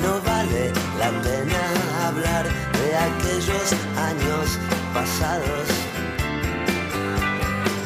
No 0.00 0.22
vale 0.22 0.72
la 0.98 1.10
pena 1.20 1.60
hablar 2.06 2.46
de 2.46 2.96
aquellos 2.96 3.74
años 3.98 4.58
pasados. 4.94 5.68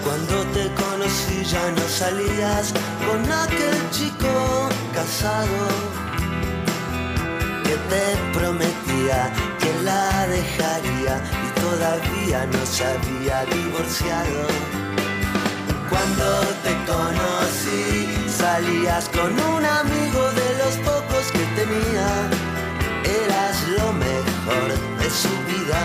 Cuando 0.04 0.44
te 0.54 0.70
conocí 0.80 1.42
ya 1.44 1.68
no 1.72 1.82
salías 1.88 2.74
con 3.08 3.20
aquel 3.32 3.90
chico 3.90 4.68
casado 4.94 5.66
que 7.64 7.76
te 7.90 8.38
prometía 8.38 9.32
que 9.58 9.82
la 9.82 10.28
dejaría 10.28 11.24
y 11.44 11.60
todavía 11.60 12.46
no 12.46 12.64
se 12.64 12.84
había 12.84 13.44
divorciado. 13.46 14.89
Cuando 15.90 16.24
te 16.64 16.72
conocí 16.90 18.06
salías 18.28 19.08
con 19.08 19.32
un 19.32 19.64
amigo 19.64 20.22
de 20.40 20.48
los 20.60 20.74
pocos 20.88 21.24
que 21.32 21.44
tenía. 21.60 22.08
Eras 23.22 23.56
lo 23.78 23.92
mejor 23.92 24.68
de 25.00 25.10
su 25.10 25.32
vida, 25.50 25.82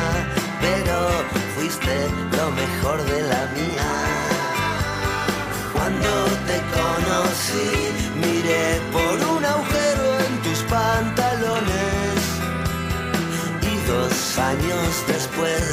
pero 0.61 0.95
fuiste 1.55 1.95
lo 2.37 2.51
mejor 2.51 3.03
de 3.11 3.21
la 3.31 3.43
mía. 3.57 3.89
Cuando 5.73 6.11
te 6.49 6.57
conocí, 6.79 7.69
miré 8.23 8.79
por 8.91 9.15
un 9.35 9.43
agujero 9.43 10.07
en 10.27 10.33
tus 10.43 10.59
pantalones. 10.75 12.17
Y 13.61 13.73
dos 13.87 14.37
años 14.37 15.03
después, 15.07 15.63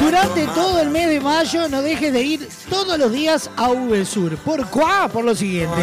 Durante 0.00 0.46
todo 0.48 0.80
el 0.80 0.90
mes 0.90 1.08
de 1.08 1.20
mayo 1.20 1.68
no 1.68 1.82
dejes 1.82 2.12
de 2.12 2.22
ir 2.22 2.48
todos 2.68 2.98
los 2.98 3.12
días 3.12 3.50
a 3.56 3.68
VSUR. 3.68 4.36
¿Por 4.38 4.66
cuá? 4.68 5.08
Por 5.08 5.24
lo 5.24 5.34
siguiente. 5.34 5.80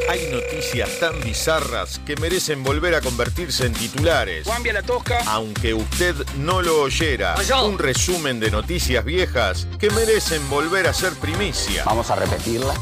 Hay 0.09 0.27
noticias 0.31 0.99
tan 0.99 1.19
bizarras 1.21 1.99
que 2.05 2.15
merecen 2.15 2.63
volver 2.63 2.95
a 2.95 3.01
convertirse 3.01 3.65
en 3.65 3.73
titulares. 3.73 4.47
Cambia 4.47 4.73
la 4.73 4.81
tosca. 4.81 5.19
Aunque 5.27 5.73
usted 5.73 6.15
no 6.37 6.61
lo 6.61 6.81
oyera, 6.81 7.35
un 7.65 7.77
resumen 7.77 8.39
de 8.39 8.49
noticias 8.49 9.03
viejas 9.03 9.67
que 9.79 9.89
merecen 9.89 10.47
volver 10.49 10.87
a 10.87 10.93
ser 10.93 11.13
primicia. 11.13 11.83
Vamos 11.83 12.09
a 12.09 12.15
repetirla. 12.15 12.73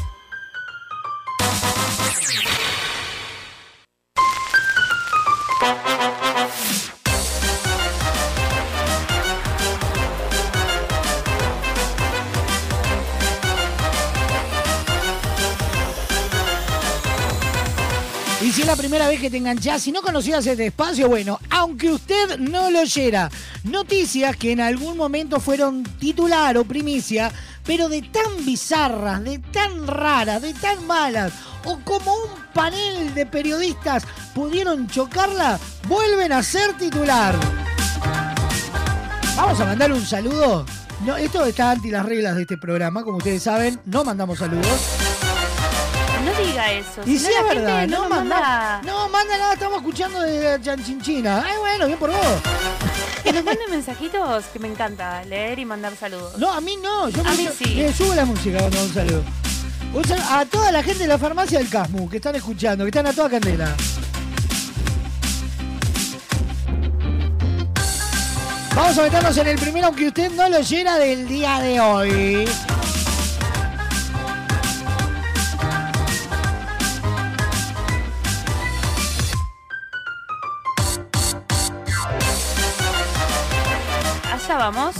Primera 18.76 19.08
vez 19.08 19.20
que 19.20 19.30
te 19.30 19.38
enganchás, 19.38 19.82
si 19.82 19.90
no 19.90 20.02
conocías 20.02 20.46
este 20.46 20.66
espacio, 20.66 21.08
bueno, 21.08 21.40
aunque 21.50 21.90
usted 21.90 22.38
no 22.38 22.70
lo 22.70 22.80
oyera, 22.80 23.30
noticias 23.64 24.36
que 24.36 24.52
en 24.52 24.60
algún 24.60 24.96
momento 24.96 25.40
fueron 25.40 25.82
titular 25.82 26.56
o 26.58 26.64
primicia, 26.64 27.32
pero 27.64 27.88
de 27.88 28.02
tan 28.02 28.44
bizarras, 28.44 29.24
de 29.24 29.38
tan 29.38 29.86
raras, 29.86 30.42
de 30.42 30.52
tan 30.54 30.86
malas, 30.86 31.32
o 31.64 31.78
como 31.80 32.12
un 32.12 32.30
panel 32.52 33.14
de 33.14 33.26
periodistas 33.26 34.04
pudieron 34.34 34.86
chocarla, 34.88 35.58
vuelven 35.88 36.32
a 36.32 36.42
ser 36.42 36.76
titular. 36.76 37.34
Vamos 39.36 39.60
a 39.60 39.64
mandar 39.64 39.92
un 39.92 40.04
saludo. 40.04 40.66
No, 41.04 41.16
esto 41.16 41.44
está 41.44 41.72
anti 41.72 41.90
las 41.90 42.06
reglas 42.06 42.36
de 42.36 42.42
este 42.42 42.56
programa, 42.56 43.02
como 43.02 43.18
ustedes 43.18 43.42
saben, 43.42 43.80
no 43.86 44.04
mandamos 44.04 44.38
saludos. 44.38 45.05
Diga 46.56 46.72
eso. 46.72 47.02
Y 47.04 47.18
si 47.18 47.26
sí 47.26 47.30
es 47.38 47.54
verdad, 47.54 47.86
no 47.86 48.08
manda, 48.08 48.24
manda. 48.40 48.80
no 48.86 49.08
manda 49.10 49.36
nada, 49.36 49.52
estamos 49.52 49.76
escuchando 49.76 50.20
de 50.22 50.58
Chanchinchina. 50.62 51.42
Ay, 51.46 51.52
bueno, 51.60 51.86
bien 51.86 51.98
por 51.98 52.10
vos. 52.10 52.18
Que 53.22 53.30
nos 53.30 53.44
manden 53.44 53.70
mensajitos 53.70 54.44
que 54.46 54.58
me 54.58 54.68
encanta 54.68 55.22
leer 55.24 55.58
y 55.58 55.66
mandar 55.66 55.94
saludos. 55.96 56.38
No, 56.38 56.50
a 56.50 56.62
mí 56.62 56.76
no, 56.82 57.10
yo 57.10 57.20
A 57.20 57.24
me- 57.24 57.36
mí 57.36 57.48
sí. 57.58 57.74
me 57.74 57.92
sube 57.92 58.16
la 58.16 58.24
música 58.24 58.56
cuando 58.58 58.82
un 58.84 58.94
saludo. 58.94 59.22
Un 59.92 60.04
saludo 60.06 60.24
a 60.30 60.44
toda 60.46 60.72
la 60.72 60.82
gente 60.82 61.00
de 61.02 61.08
la 61.08 61.18
farmacia 61.18 61.58
del 61.58 61.68
Casmu 61.68 62.08
que 62.08 62.16
están 62.16 62.34
escuchando, 62.36 62.84
que 62.84 62.88
están 62.88 63.06
a 63.06 63.12
toda 63.12 63.28
candela. 63.28 63.76
Vamos 68.74 68.98
a 68.98 69.02
meternos 69.02 69.36
en 69.38 69.46
el 69.46 69.58
primero, 69.58 69.86
aunque 69.88 70.08
usted 70.08 70.30
no 70.32 70.48
lo 70.48 70.60
llena 70.60 70.96
del 70.98 71.28
día 71.28 71.58
de 71.60 71.80
hoy. 71.80 72.48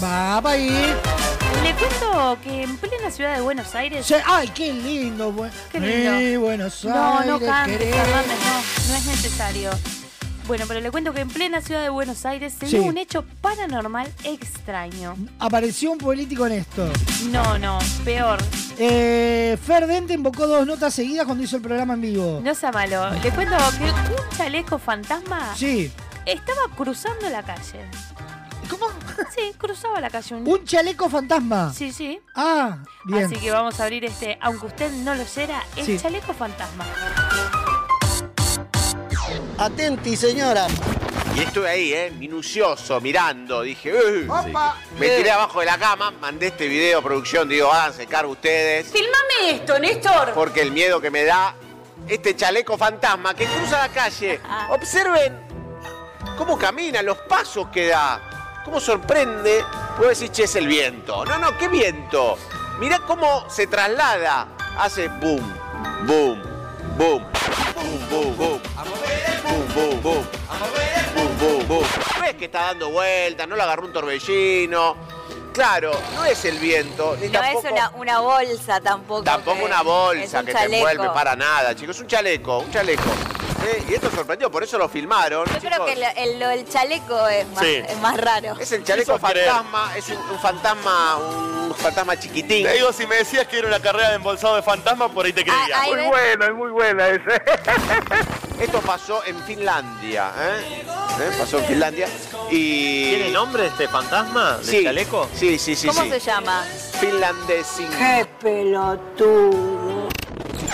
Va 0.03 0.41
para 0.43 0.55
ahí. 0.57 0.95
Le 1.63 1.75
cuento 1.75 2.39
que 2.43 2.63
en 2.63 2.77
plena 2.77 3.11
ciudad 3.11 3.35
de 3.35 3.41
Buenos 3.41 3.75
Aires. 3.75 4.05
Se- 4.07 4.23
Ay, 4.27 4.49
qué 4.49 4.73
lindo. 4.73 5.33
bu- 5.33 5.51
Qué 5.73 5.81
lindo. 5.81 6.13
Mi 6.13 6.37
Buenos 6.37 6.85
No, 6.85 7.19
Aires. 7.19 7.27
no 7.27 7.41
cantes, 7.41 7.79
querés. 7.79 7.95
Fernández, 7.95 8.39
no, 8.45 8.91
no 8.93 8.95
es 8.99 9.07
necesario. 9.07 9.71
Bueno, 10.47 10.65
pero 10.69 10.81
le 10.81 10.91
cuento 10.93 11.13
que 11.13 11.23
en 11.23 11.29
plena 11.29 11.61
ciudad 11.61 11.83
de 11.83 11.89
Buenos 11.89 12.25
Aires 12.25 12.55
se 12.57 12.69
Sí. 12.69 12.79
dio 12.79 12.87
un 12.87 12.99
hecho 12.99 13.25
paranormal 13.41 14.09
extraño. 14.23 15.17
Apareció 15.41 15.91
un 15.91 15.99
político 15.99 16.47
en 16.47 16.53
esto. 16.53 16.89
No, 17.33 17.59
no, 17.59 17.79
peor. 18.05 18.39
Eh, 18.79 19.59
Fer 19.67 19.87
Dente 19.89 20.13
invocó 20.15 20.47
dos 20.47 20.65
notas 20.67 20.95
seguidas 20.95 21.25
cuando 21.27 21.43
hizo 21.43 21.57
el 21.57 21.63
programa 21.63 21.95
en 21.95 22.01
vivo. 22.03 22.41
No 22.45 22.55
sea 22.55 22.71
malo. 22.71 23.11
Le 23.11 23.31
cuento 23.31 23.57
que 23.79 23.85
un 23.87 24.37
chaleco 24.37 24.79
fantasma 24.79 25.53
Sí. 25.57 25.91
estaba 26.27 26.61
cruzando 26.77 27.29
la 27.29 27.43
calle. 27.43 27.81
¿Cómo? 28.71 28.87
Sí, 29.35 29.53
cruzaba 29.59 30.01
la 30.01 30.11
calle. 30.11 30.35
Un, 30.35 30.49
Un 30.49 30.65
chaleco 30.65 31.09
fantasma. 31.09 31.73
Sí, 31.73 31.93
sí. 31.93 32.21
Ah, 32.35 32.79
bien. 33.05 33.25
Así 33.25 33.37
que 33.37 33.51
vamos 33.51 33.79
a 33.81 33.85
abrir 33.85 34.05
este, 34.05 34.39
aunque 34.41 34.67
usted 34.67 34.91
no 34.93 35.15
lo 35.15 35.23
oyera, 35.23 35.63
el 35.77 35.85
Sí. 35.87 35.99
chaleco 35.99 36.33
fantasma. 36.35 36.85
Atenti, 39.59 40.17
señora. 40.17 40.67
Y 41.35 41.41
estuve 41.41 41.69
ahí, 41.69 41.93
¿eh? 41.93 42.11
Minucioso, 42.19 43.01
mirando. 43.01 43.63
Dije, 43.63 43.93
"Uy". 43.93 44.25
Opa. 44.29 44.77
Me 44.99 45.09
tiré 45.09 45.31
abajo 45.31 45.61
de 45.61 45.67
la 45.67 45.77
cama, 45.79 46.11
mandé 46.13 46.47
este 46.49 46.67
video 46.69 47.01
a 47.01 47.03
producción. 47.03 47.49
Digo, 47.49 47.71
háganse 47.73 48.07
cargo 48.07 48.33
ustedes. 48.33 48.87
Filmame 48.91 49.51
esto, 49.51 49.79
Néstor. 49.79 50.33
Porque 50.33 50.63
el 50.63 50.73
miedo 50.73 51.01
que 51.01 51.11
me 51.11 51.25
da 51.25 51.55
este 52.09 52.35
chaleco 52.37 52.79
fantasma 52.79 53.35
que 53.35 53.45
cruza 53.47 53.79
la 53.79 53.89
calle. 53.89 54.41
Observen 54.71 55.39
cómo 56.39 56.57
camina, 56.59 57.03
los 57.03 57.19
pasos 57.19 57.69
que 57.69 57.89
da. 57.89 58.21
Cómo 58.67 58.81
sorprende. 58.81 59.65
Puedo 59.97 60.11
decir, 60.11 60.31
che, 60.33 60.43
es 60.43 60.57
el 60.57 60.67
viento. 60.67 61.25
No, 61.25 61.39
no, 61.39 61.57
¿qué 61.57 61.69
viento? 61.69 62.37
Mirá 62.81 62.99
cómo 62.99 63.49
se 63.49 63.69
traslada. 63.69 64.49
Hace 64.77 65.07
boom, 65.07 65.55
boom, 66.05 66.43
boom. 66.99 67.25
Boom, 67.77 68.09
boom, 68.11 68.37
boom. 68.37 68.61
Boom, 69.45 69.75
boom, 69.75 70.03
boom. 70.03 70.27
Boom, 71.15 71.39
boom, 71.39 71.69
boom. 71.69 71.85
Ves 72.21 72.35
que 72.35 72.47
está 72.47 72.63
dando 72.63 72.91
vueltas, 72.91 73.47
no 73.47 73.55
lo 73.55 73.63
agarró 73.63 73.87
un 73.87 73.93
torbellino. 73.93 74.97
Claro, 75.55 75.93
no 76.17 76.25
es 76.25 76.45
el 76.45 76.59
viento, 76.59 77.17
ni 77.21 77.29
No 77.29 77.41
tampoco... 77.41 77.67
es 77.69 77.73
una, 77.73 77.91
una 77.91 78.19
bolsa 78.19 78.81
tampoco. 78.81 79.23
Tampoco 79.23 79.59
que- 79.59 79.65
una 79.65 79.79
es 79.79 79.85
bolsa 79.85 80.41
un 80.41 80.47
que 80.47 80.53
te 80.55 80.65
envuelve 80.65 81.09
para 81.11 81.37
nada, 81.37 81.73
chicos. 81.77 81.95
Es 81.97 82.03
un 82.03 82.09
chaleco, 82.09 82.59
un 82.59 82.71
chaleco. 82.73 83.05
Sí, 83.67 83.85
Y 83.91 83.95
esto 83.95 84.11
sorprendió, 84.11 84.51
por 84.51 84.63
eso 84.63 84.79
lo 84.79 84.89
filmaron. 84.89 85.45
Yo 85.47 85.59
creo 85.69 85.85
que 85.85 85.93
el, 85.95 86.43
el- 86.43 86.69
chaleco 86.69 87.27
es 87.29 87.47
más, 87.49 87.65
Sí. 87.65 87.83
es 87.89 87.99
más 87.99 88.17
raro. 88.17 88.55
Es 88.59 88.71
el 88.73 88.85
chaleco 88.85 89.19
creer. 89.19 89.49
fantasma, 89.51 89.97
es 89.97 90.09
un, 90.09 90.17
un 90.19 90.39
fantasma, 90.39 91.17
un 91.17 91.75
fantasma 91.75 92.19
chiquitín. 92.19 92.65
Te 92.67 92.73
digo, 92.75 92.93
si 92.93 93.07
me 93.07 93.17
decías 93.17 93.47
que 93.49 93.59
era 93.59 93.69
una 93.69 93.81
carrera 93.81 94.11
de 94.11 94.17
embolsado 94.17 94.57
de 94.57 94.63
fantasma, 94.63 95.09
por 95.09 95.27
ahí 95.27 95.33
te 95.33 95.43
creía. 95.43 95.81
ahí 95.81 95.91
muy 95.91 95.99
ves. 96.01 96.09
buena, 96.09 96.47
es 96.47 96.55
muy 96.55 96.71
buena 96.71 97.09
ese. 97.09 97.43
Esto 98.61 98.81
pasó 98.81 99.23
en 99.27 99.39
Finlandia, 99.45 100.31
¿eh? 100.39 100.83
¿Eh? 101.21 101.31
Pasó 101.39 101.59
en 101.59 101.65
Finlandia 101.67 102.09
y... 102.51 103.11
¿Tiene 103.11 103.31
nombre 103.31 103.67
este 103.67 103.87
fantasma 103.87 104.57
del 104.59 104.65
Sí, 104.67 104.83
chaleco? 104.85 105.29
Sí, 105.35 105.59
sí, 105.59 105.77
sí. 105.77 105.89
¿Cómo 105.89 106.05
sí. 106.05 106.11
se 106.11 106.21
llama? 106.21 106.65
Finlandesing. 107.01 107.91
¡Qué 107.91 108.27
pelotudo! 108.41 109.86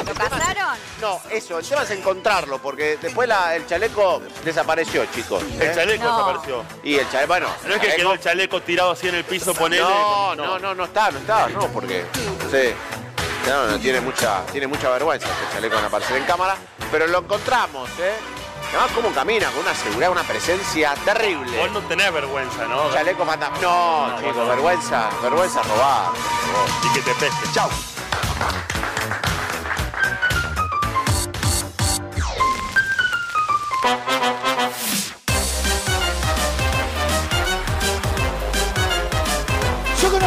¿Lo 0.06 0.14
cazaron? 0.14 0.78
No, 1.00 1.20
eso, 1.30 1.58
el 1.58 1.66
tema 1.66 1.82
es 1.82 1.90
encontrarlo, 1.90 2.58
porque 2.58 2.96
después 3.00 3.28
la- 3.28 3.54
el 3.56 3.66
chaleco 3.66 4.22
desapareció, 4.44 5.04
chicos. 5.06 5.42
El 5.42 5.62
¿eh? 5.62 5.72
chaleco 5.74 6.04
No. 6.04 6.10
desapareció. 6.16 6.64
Y 6.82 6.96
el 6.96 7.10
chaleco, 7.10 7.28
bueno. 7.28 7.48
No 7.66 7.74
es 7.74 7.80
que 7.80 7.94
quedó 7.96 8.12
el 8.12 8.20
chaleco 8.20 8.60
tirado 8.62 8.92
así 8.92 9.08
en 9.08 9.16
el 9.16 9.24
piso, 9.24 9.54
ponele. 9.54 9.82
No, 9.82 10.34
no, 10.34 10.58
no, 10.58 10.74
no 10.74 10.84
está, 10.84 11.10
no 11.10 11.18
está, 11.18 11.48
no, 11.48 11.66
porque. 11.68 12.04
Sí. 12.50 12.74
No, 13.48 13.66
no, 13.66 13.78
tiene 13.80 14.00
mucha, 14.00 14.44
tiene 14.52 14.68
mucha 14.68 14.88
vergüenza 14.90 15.26
este 15.28 15.54
chaleco 15.54 15.76
en 15.78 15.84
aparecer 15.84 16.16
en 16.16 16.24
cámara, 16.24 16.56
pero 16.92 17.08
lo 17.08 17.18
encontramos, 17.18 17.90
¿eh? 17.98 18.14
Además, 18.70 18.90
cómo 18.94 19.12
camina, 19.12 19.50
con 19.50 19.60
una 19.62 19.74
seguridad, 19.74 20.10
una 20.12 20.22
presencia 20.22 20.94
terrible. 21.04 21.58
Vos 21.58 21.72
no 21.72 21.80
tenés 21.82 22.10
vergüenza, 22.12 22.64
¿no? 22.66 22.90
Chaleco 22.92 23.26
fantasma. 23.26 23.58
No, 23.60 24.16
chicos, 24.20 24.48
vergüenza, 24.48 25.10
vergüenza 25.20 25.62
robada. 25.62 26.12
Y 26.84 26.94
que 26.94 27.00
te 27.02 27.14
pesque. 27.16 27.46
Chau. 27.52 27.68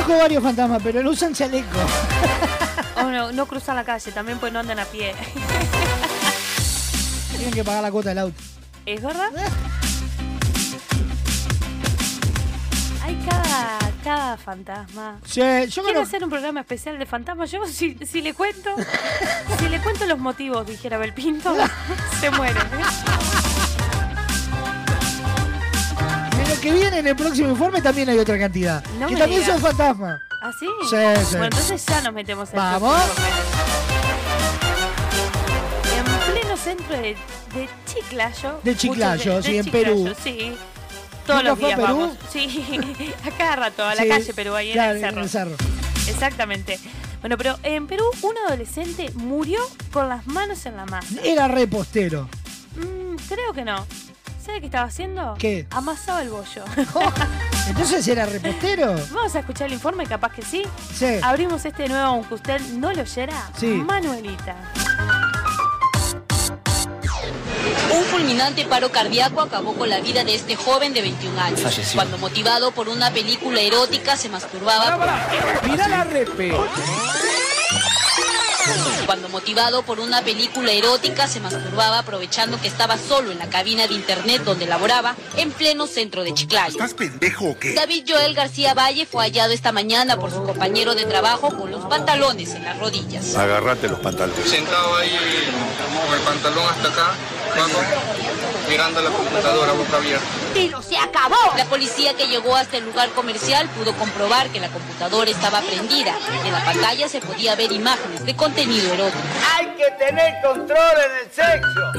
Conozco 0.06 0.24
varios 0.24 0.44
fantasmas, 0.44 0.82
pero 0.84 1.04
no 1.04 1.12
usan 1.12 1.34
chaleco. 1.34 1.68
Oh, 2.98 3.12
no, 3.12 3.30
no 3.34 3.46
cruzan 3.46 3.76
la 3.76 3.84
calle, 3.84 4.10
también 4.14 4.40
pues 4.40 4.54
no 4.54 4.60
andan 4.60 4.80
a 4.80 4.86
pie. 4.86 5.14
Tienen 7.36 7.54
que 7.54 7.62
pagar 7.62 7.84
la 7.84 7.92
cuota 7.92 8.08
del 8.10 8.20
auto. 8.20 8.42
¿Es 8.86 9.02
verdad? 9.02 9.30
Hay 13.04 13.16
cada, 13.30 13.78
cada 14.02 14.38
fantasma. 14.38 15.20
Sí, 15.26 15.42
yo 15.68 15.84
Quiero 15.84 16.02
hacer 16.02 16.24
un 16.24 16.30
programa 16.30 16.62
especial 16.62 16.98
de 16.98 17.06
fantasmas. 17.06 17.52
Yo 17.52 17.68
si, 17.68 17.98
si 18.06 18.22
le 18.22 18.34
cuento, 18.34 18.74
si 19.60 19.68
le 19.68 19.82
cuento 19.82 20.06
los 20.06 20.18
motivos, 20.18 20.66
dijera 20.66 20.98
Belpinto, 20.98 21.54
se 22.22 22.32
muere. 22.32 22.58
¿eh? 22.58 23.35
Que 26.66 26.72
viene 26.74 26.98
en 26.98 27.06
el 27.06 27.16
próximo 27.16 27.50
informe 27.50 27.80
también 27.80 28.10
hay 28.10 28.18
otra 28.18 28.40
cantidad. 28.40 28.84
No 29.00 29.08
que 29.08 29.16
también 29.16 29.42
digas. 29.42 29.60
son 29.60 29.62
fantasmas. 29.62 30.20
¿Ah, 30.42 30.52
sí? 30.60 30.66
Sí, 30.90 30.96
sí. 31.26 31.32
Bueno, 31.38 31.46
entonces 31.46 31.86
ya 31.86 32.02
nos 32.02 32.12
metemos 32.14 32.50
en 32.50 32.56
Vamos. 32.56 32.98
informe. 33.04 33.30
En 35.96 36.34
pleno 36.34 36.58
centro 36.58 36.96
de, 36.98 37.16
de 37.54 37.70
Chiclayo. 37.86 38.60
De 38.64 38.76
Chiclayo, 38.76 39.44
sí, 39.44 39.58
en 39.60 39.66
Perú. 39.70 40.12
Sí. 40.24 40.56
Todos 41.28 41.44
¿Nunca 41.44 41.50
los 41.52 41.60
días 41.60 41.80
Perú? 41.80 41.84
vamos. 41.84 42.18
Sí, 42.32 42.66
a 43.26 43.32
cada 43.38 43.56
rato, 43.58 43.84
a 43.84 43.94
la 43.94 44.02
Sí, 44.02 44.10
calle 44.10 44.34
Perú, 44.34 44.56
ahí 44.56 44.74
claro, 44.74 44.92
en 44.92 44.98
el 44.98 45.02
cerro. 45.04 45.18
en 45.18 45.24
el 45.24 45.30
cerro. 45.30 45.56
Exactamente. 46.08 46.80
Bueno, 47.22 47.38
pero 47.38 47.60
en 47.62 47.86
Perú 47.86 48.06
un 48.24 48.34
adolescente 48.48 49.12
murió 49.14 49.60
con 49.94 50.10
las 50.10 50.26
manos 50.26 50.66
en 50.66 50.78
la 50.78 50.86
masa. 50.86 51.16
Era 51.24 51.48
repostero. 51.48 52.28
Mm, 52.76 53.16
creo 53.30 53.54
que 53.54 53.64
no. 53.64 53.86
¿Sabe 54.46 54.60
qué 54.60 54.68
estaba 54.68 54.86
haciendo? 54.86 55.34
¿Qué? 55.40 55.66
Amasaba 55.72 56.22
el 56.22 56.30
bollo. 56.30 56.64
Entonces 57.68 58.08
era 58.08 58.28
repostero. 58.28 58.94
Vamos 59.12 59.36
a 59.36 59.40
escuchar 59.40 59.68
el 59.68 59.74
informe, 59.74 60.06
capaz 60.06 60.34
que 60.34 60.44
sí. 60.44 60.62
Sí. 60.94 61.18
Abrimos 61.24 61.66
este 61.66 61.90
nuevo, 61.90 62.06
aunque 62.06 62.36
usted 62.36 62.62
no 62.74 62.94
lo 62.94 63.02
oyera. 63.02 63.50
Sí. 63.58 63.66
Manuelita. 63.66 64.56
Un 67.92 68.04
fulminante 68.04 68.66
paro 68.66 68.92
cardíaco 68.92 69.42
acabó 69.42 69.74
con 69.74 69.90
la 69.90 70.00
vida 70.00 70.24
de 70.24 70.36
este 70.36 70.56
joven 70.56 70.94
de 70.94 71.02
21 71.02 71.42
años. 71.42 71.62
Falleció. 71.62 71.96
Cuando 71.96 72.20
motivado 72.20 72.72
por 72.72 72.88
una 72.88 73.10
película 73.10 73.60
erótica 73.62 74.16
se 74.16 74.30
masturbaba. 74.30 75.28
Mira 75.64 75.88
la 75.88 76.04
repe. 76.04 76.54
Cuando 79.06 79.30
motivado 79.30 79.84
por 79.84 80.00
una 80.00 80.22
película 80.22 80.72
erótica 80.72 81.28
se 81.28 81.40
masturbaba 81.40 82.00
aprovechando 82.00 82.60
que 82.60 82.68
estaba 82.68 82.98
solo 82.98 83.32
en 83.32 83.40
la 83.40 83.50
cabina 83.50 83.88
de 83.88 83.94
internet 83.94 84.44
donde 84.44 84.66
laboraba 84.66 85.16
en 85.38 85.52
pleno 85.52 85.88
centro 85.88 86.24
de 86.24 86.34
Chiclayo. 86.34 86.72
¿Estás 86.72 86.94
pendejo 86.94 87.52
o 87.52 87.60
qué? 87.60 87.74
David 87.74 88.06
Joel 88.08 88.34
García 88.34 88.74
Valle 88.74 89.06
fue 89.06 89.24
hallado 89.24 89.54
esta 89.54 89.72
mañana 89.72 90.18
por 90.18 90.32
su 90.32 90.44
compañero 90.44 90.96
de 90.96 91.06
trabajo 91.06 91.56
con 91.56 91.72
los 91.72 91.86
pantalones 91.86 92.52
en 92.52 92.64
las 92.64 92.80
rodillas. 92.80 93.36
Agárrate 93.36 93.88
los 93.88 94.00
pantalones. 94.00 94.50
Sentado 94.50 94.96
ahí 94.96 95.12
con 96.06 96.14
el 96.14 96.22
pantalón 96.22 96.66
hasta 96.70 96.90
acá, 96.90 97.14
mirando 98.70 99.02
la 99.02 99.10
computadora 99.10 99.74
boca 99.74 99.98
abierta. 99.98 100.45
¡Pero 100.56 100.82
se 100.82 100.98
acabó! 100.98 101.36
La 101.58 101.66
policía 101.66 102.14
que 102.14 102.28
llegó 102.28 102.56
hasta 102.56 102.78
el 102.78 102.86
lugar 102.86 103.10
comercial 103.10 103.68
pudo 103.72 103.94
comprobar 103.98 104.48
que 104.52 104.62
la 104.62 104.70
computadora 104.70 105.30
estaba 105.30 105.60
prendida. 105.60 106.16
En 106.46 106.54
la 106.54 106.64
pantalla 106.64 107.10
se 107.10 107.20
podía 107.20 107.56
ver 107.56 107.74
imágenes 107.74 108.26
de 108.26 108.34
contenido 108.38 108.94
erótico. 108.94 109.20
Hay 109.54 109.68
que 109.76 109.92
tener 110.00 110.42
control 110.42 110.96
en 111.06 111.12
el 111.26 111.32
sexo. 111.34 111.92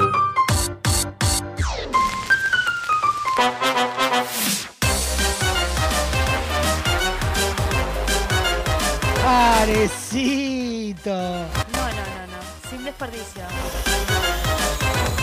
Parecito. 9.23 11.11
No, 11.13 11.49
no, 11.75 11.93
no, 11.93 12.27
no. 12.27 12.71
Sin 12.71 12.85
desperdicio. 12.85 13.43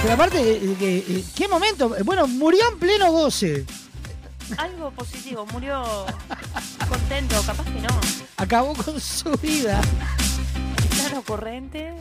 Pero 0.03 0.15
aparte, 0.15 0.37
eh, 0.57 0.75
que, 0.77 0.97
eh, 0.97 1.23
¿qué 1.33 1.47
momento? 1.47 1.95
Bueno, 2.03 2.27
murió 2.27 2.59
en 2.73 2.77
pleno 2.77 3.09
goce. 3.09 3.65
Algo 4.57 4.91
positivo. 4.91 5.45
Murió 5.53 5.81
contento, 6.89 7.41
capaz 7.45 7.63
que 7.63 7.79
no. 7.79 7.87
Acabó 8.35 8.73
con 8.75 8.99
su 8.99 9.31
vida. 9.41 9.79
Tan 11.01 11.17
ocurrente. 11.17 11.93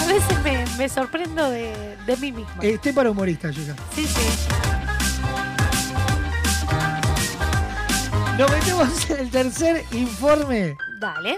A 0.00 0.06
veces 0.06 0.42
me, 0.42 0.64
me 0.78 0.88
sorprendo 0.88 1.50
de, 1.50 1.98
de 2.06 2.16
mí 2.16 2.32
misma. 2.32 2.62
Eh, 2.62 2.70
Estoy 2.74 2.92
para 2.92 3.10
humorista, 3.10 3.50
ya. 3.50 3.76
Sí, 3.94 4.06
sí. 4.06 4.46
Nos 8.38 8.50
metemos 8.50 9.10
en 9.10 9.18
el 9.20 9.30
tercer 9.30 9.84
informe. 9.92 10.76
Dale. 10.98 11.36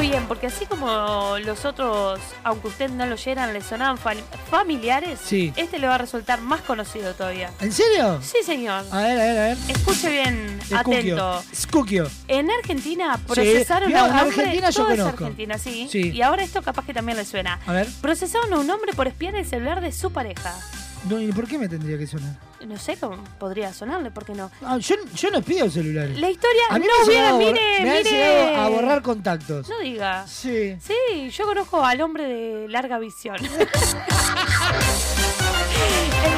Bien, 0.00 0.26
porque 0.26 0.46
así 0.48 0.66
como 0.66 1.36
los 1.44 1.64
otros, 1.64 2.18
aunque 2.44 2.68
usted 2.68 2.90
no 2.90 3.06
lo 3.06 3.14
oyeran, 3.14 3.52
le 3.52 3.60
sonaban 3.62 3.98
fam- 3.98 4.22
familiares, 4.50 5.18
Sí. 5.24 5.52
este 5.56 5.78
le 5.78 5.86
va 5.86 5.94
a 5.96 5.98
resultar 5.98 6.40
más 6.40 6.60
conocido 6.62 7.14
todavía. 7.14 7.50
¿En 7.60 7.72
serio? 7.72 8.20
Sí, 8.22 8.38
señor. 8.44 8.84
A 8.90 8.98
ver, 9.02 9.20
a 9.20 9.24
ver, 9.24 9.38
a 9.38 9.42
ver. 9.48 9.58
Escuche 9.68 10.10
bien, 10.10 10.60
atento. 10.74 11.42
Escuquio. 11.52 12.10
En 12.28 12.50
Argentina 12.50 13.18
procesaron 13.26 13.90
Sí, 13.90 13.94
a 13.96 14.04
un 14.04 14.10
hombre. 14.10 14.20
Argentina 14.42 14.70
yo 14.70 14.84
conozco. 14.86 15.08
Argentina, 15.24 15.58
sí. 15.58 15.88
Sí. 15.90 16.10
Y 16.10 16.22
ahora 16.22 16.42
esto 16.42 16.62
capaz 16.62 16.84
que 16.86 16.94
también 16.94 17.18
le 17.18 17.24
suena. 17.24 17.60
A 17.66 17.72
ver. 17.72 17.88
Procesaron 18.00 18.52
a 18.52 18.58
un 18.58 18.70
hombre 18.70 18.92
por 18.94 19.06
espiar 19.06 19.34
el 19.34 19.46
celular 19.46 19.80
de 19.80 19.92
su 19.92 20.12
pareja. 20.12 20.54
No, 21.08 21.18
¿y 21.18 21.32
por 21.32 21.46
qué 21.48 21.56
me 21.58 21.66
tendría 21.66 21.96
que 21.96 22.06
sonar? 22.06 22.34
No 22.66 22.76
sé 22.78 22.94
cómo 22.98 23.16
podría 23.38 23.72
sonarle, 23.72 24.10
¿por 24.10 24.26
qué 24.26 24.34
no? 24.34 24.50
Ah, 24.62 24.76
yo, 24.76 24.96
yo 25.14 25.30
no 25.30 25.40
pido 25.40 25.70
celulares. 25.70 26.18
La 26.20 26.28
historia 26.28 26.60
A 26.68 26.78
mí 26.78 26.84
no 26.86 26.92
me, 26.98 27.04
hubiera, 27.08 27.30
llegado 27.30 27.38
a 27.38 27.42
bor- 27.42 27.52
mire, 27.54 27.82
me 27.82 27.90
han 27.90 27.96
mire. 28.04 28.10
llegado 28.10 28.56
a 28.56 28.68
borrar 28.68 29.00
contactos. 29.02 29.66
No 29.70 29.78
diga. 29.80 30.26
Sí. 30.26 30.76
Sí, 30.86 31.30
yo 31.30 31.46
conozco 31.46 31.82
al 31.82 32.02
hombre 32.02 32.24
de 32.24 32.68
larga 32.68 32.98
visión. 32.98 33.36
el, 33.40 33.48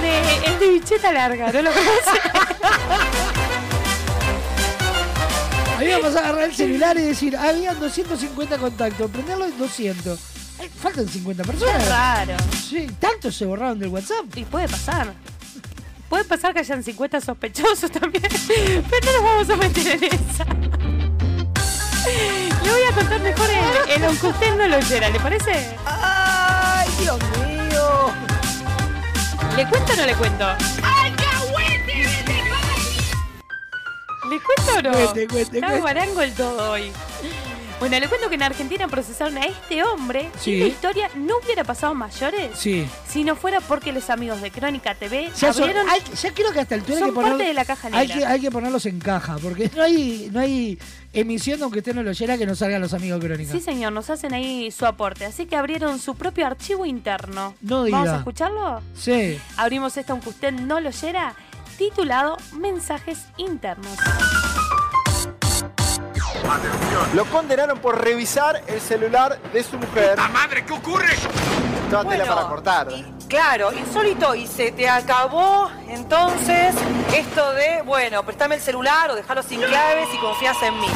de, 0.01 0.47
el 0.47 0.59
de 0.61 0.69
bicheta 0.69 1.13
larga, 1.13 1.51
¿no 1.53 1.63
lo 1.63 1.71
conoce? 1.73 2.21
A 5.77 5.81
mí 5.81 5.87
me 5.87 5.99
pasó 5.99 6.19
a 6.19 6.21
agarrar 6.21 6.45
el 6.45 6.55
celular 6.55 6.97
y 6.99 7.03
decir, 7.03 7.37
habían 7.37 7.81
250 7.81 8.59
contactos, 8.59 9.11
prenderlo 9.11 9.47
en 9.47 9.59
200. 9.59 10.21
Faltan 10.69 11.09
50 11.09 11.45
personas. 11.45 11.83
Qué 11.83 11.89
raro. 11.89 12.37
Sí, 12.69 12.87
tantos 12.99 13.35
se 13.37 13.45
borraron 13.45 13.79
del 13.79 13.89
WhatsApp. 13.89 14.25
Y 14.37 14.45
puede 14.45 14.69
pasar. 14.69 15.13
Puede 16.09 16.25
pasar 16.25 16.53
que 16.53 16.61
hayan 16.61 16.83
50 16.83 17.21
sospechosos 17.21 17.91
también. 17.91 18.23
Pero 18.91 19.07
no 19.07 19.13
nos 19.13 19.23
vamos 19.23 19.51
a 19.51 19.57
meter 19.57 20.05
en 20.05 20.05
esa. 20.05 20.45
Le 22.05 22.71
voy 22.71 22.83
a 22.91 22.95
contar 22.95 23.21
mejor 23.21 23.49
el, 23.49 23.91
el 23.93 24.05
aunque 24.05 24.27
usted 24.27 24.57
no 24.57 24.67
lo 24.67 24.77
oyera, 24.77 25.09
¿le 25.09 25.21
parece? 25.21 25.77
¡Ay, 25.87 26.89
Dios 27.01 27.19
mío! 27.39 28.11
¿Le 29.57 29.69
cuento 29.69 29.93
o 29.93 29.97
no 29.97 30.07
le 30.07 30.15
cuento? 30.15 30.47
¿Le 34.29 34.41
cuento 34.41 34.79
o 34.79 34.83
no? 34.83 34.93
Cuente, 34.93 35.29
cuente, 35.29 35.59
Está 35.59 35.79
guarango 35.79 36.23
el 36.23 36.33
todo 36.33 36.73
hoy. 36.73 36.93
Bueno, 37.83 37.99
le 37.99 38.07
cuento 38.09 38.29
que 38.29 38.37
en 38.37 38.45
Argentina 38.45 38.87
procesaron 38.87 39.37
a 39.39 39.45
este 39.45 39.83
hombre 39.83 40.31
Sí. 40.39 40.53
y 40.53 40.61
la 40.61 40.67
historia 40.67 41.11
no 41.17 41.35
hubiera 41.43 41.65
pasado 41.65 41.95
mayores 41.95 42.57
Sí. 42.57 42.87
si 43.09 43.25
no 43.25 43.35
fuera 43.35 43.61
porque 43.61 43.91
los 43.93 44.09
amigos 44.09 44.41
de 44.41 44.53
Crónica 44.53 44.95
TV 44.95 45.33
Ya, 45.37 45.53
son- 45.53 45.65
abrieron... 45.65 45.91
hay- 45.91 46.01
ya 46.15 46.33
creo 46.33 46.53
que 46.53 46.61
hasta 46.61 46.77
el 46.77 46.83
altura 46.83 46.99
hay 46.99 47.01
Son 47.03 47.11
que 47.11 47.15
poner- 47.17 47.31
parte 47.33 47.45
de 47.45 47.55
la 47.55 47.65
caja 47.65 47.89
hay 47.91 48.07
negra. 48.07 48.17
que, 48.17 48.25
hay 48.35 48.41
que 48.41 48.51
ponerlos 48.53 48.87
en 48.87 49.01
caja, 49.01 49.37
porque 49.43 49.69
no 49.75 49.83
hay, 49.83 50.29
no 50.33 50.39
hay 50.39 50.79
emisión, 51.13 51.61
aunque 51.61 51.81
usted 51.81 51.93
no 51.93 52.05
lo 52.05 52.11
oyera, 52.11 52.39
que 52.39 52.47
no 52.47 52.55
salgan 52.55 52.81
los 52.81 52.95
amigos 52.95 53.21
de 53.21 53.27
Crónica. 53.27 53.51
Sí, 53.51 53.61
señor, 53.61 53.93
nos 53.93 54.09
hacen 54.11 54.33
ahí 54.33 54.71
su 54.71 54.87
aporte. 54.87 55.25
Así 55.25 55.47
que 55.47 55.57
abrieron 55.57 55.99
su 55.99 56.15
propio 56.15 56.47
archivo 56.47 56.87
interno. 56.87 57.57
No 57.63 57.83
diga. 57.83 57.99
¿Vamos 57.99 58.13
a 58.15 58.19
escucharlo? 58.19 58.81
Sí. 58.97 59.41
Abrimos 59.57 59.97
esto 59.97 60.13
aunque 60.13 60.29
usted 60.29 60.53
no 60.53 60.79
lo 60.79 60.89
oyera, 60.91 61.35
titulado 61.79 62.37
Mensajes 62.53 63.19
Internos. 63.39 63.99
Lo 67.15 67.25
condenaron 67.27 67.79
por 67.79 68.03
revisar 68.03 68.63
el 68.67 68.81
celular 68.81 69.39
de 69.53 69.63
su 69.63 69.79
mujer. 69.79 70.17
¡La 70.17 70.29
madre! 70.29 70.65
¿Qué 70.65 70.73
ocurre? 70.73 71.15
Toda 71.91 72.03
tela 72.05 72.25
Bueno, 72.25 72.35
para 72.35 72.49
cortar. 72.49 72.89
Claro, 73.29 73.73
insólito. 73.73 74.35
Y 74.35 74.47
se 74.47 74.73
te 74.73 74.89
acabó 74.89 75.71
entonces 75.89 76.75
esto 77.15 77.53
de, 77.53 77.83
bueno, 77.83 78.23
préstame 78.25 78.57
el 78.57 78.61
celular 78.61 79.11
o 79.11 79.15
dejarlo 79.15 79.43
sin 79.43 79.61
claves 79.61 80.09
y 80.15 80.19
confías 80.19 80.63
en 80.63 80.79
mí. 80.81 80.87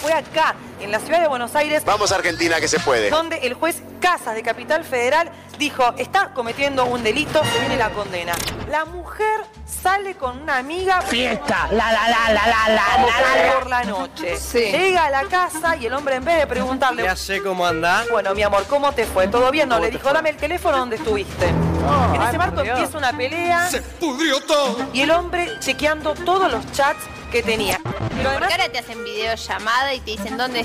Fue 0.00 0.12
acá, 0.12 0.54
en 0.84 0.92
la 0.92 1.00
ciudad 1.00 1.20
de 1.20 1.28
Buenos 1.28 1.54
Aires, 1.56 1.84
Vamos 1.84 2.12
a 2.12 2.16
Argentina, 2.16 2.60
que 2.60 2.68
se 2.68 2.78
puede. 2.80 3.10
donde 3.10 3.38
el 3.38 3.54
juez 3.54 3.82
Casas 4.00 4.34
de 4.34 4.42
Capital 4.42 4.84
Federal 4.84 5.30
dijo, 5.58 5.94
está 5.96 6.32
cometiendo 6.34 6.84
un 6.84 7.02
delito, 7.02 7.42
se 7.44 7.58
viene 7.60 7.76
la 7.76 7.90
condena. 7.90 8.34
La 8.70 8.84
mujer 8.84 9.40
sale 9.66 10.14
con 10.16 10.42
una 10.42 10.58
amiga. 10.58 11.00
Fiesta, 11.02 11.68
la, 11.70 11.90
la, 11.92 12.08
la, 12.08 12.32
la, 12.34 12.46
la, 12.46 12.74
la, 12.74 12.82
como 12.94 13.06
la, 13.08 13.46
la. 13.46 13.54
por 13.54 13.70
la 13.70 13.84
noche. 13.84 14.36
Sí. 14.36 14.58
Llega 14.70 15.06
a 15.06 15.10
la 15.10 15.22
casa 15.24 15.76
y 15.76 15.86
el 15.86 15.94
hombre 15.94 16.16
en 16.16 16.24
vez 16.24 16.38
de 16.38 16.46
preguntarle... 16.46 17.02
Ya 17.02 17.16
sé 17.16 17.42
cómo 17.42 17.66
anda. 17.66 18.04
Bueno, 18.10 18.34
mi 18.34 18.42
amor, 18.42 18.64
¿cómo 18.68 18.92
te 18.92 19.06
fue? 19.06 19.26
¿Todo 19.28 19.50
bien? 19.50 19.68
No, 19.68 19.76
¿Cómo 19.76 19.86
le 19.86 19.90
dijo, 19.90 20.12
dame 20.12 20.30
el 20.30 20.36
teléfono 20.36 20.76
donde 20.78 20.96
estuviste. 20.96 21.46
en 21.48 22.22
ese 22.22 22.38
marco 22.38 22.60
empieza 22.60 22.98
una 22.98 23.12
pelea. 23.16 23.68
Se 23.70 23.80
pudrió 23.80 24.40
todo. 24.42 24.76
Y 24.92 25.00
el 25.02 25.10
hombre 25.10 25.50
chequeando 25.60 26.14
todos 26.14 26.50
los 26.52 26.70
chats 26.72 27.00
que 27.34 27.42
tenía. 27.42 27.80
Pero 27.82 28.28
además, 28.28 28.38
Porque 28.38 28.54
ahora 28.54 28.68
te 28.68 28.78
hacen 28.78 29.02
videollamada 29.02 29.92
y 29.92 29.98
te 29.98 30.12
dicen 30.12 30.36
dónde 30.36 30.64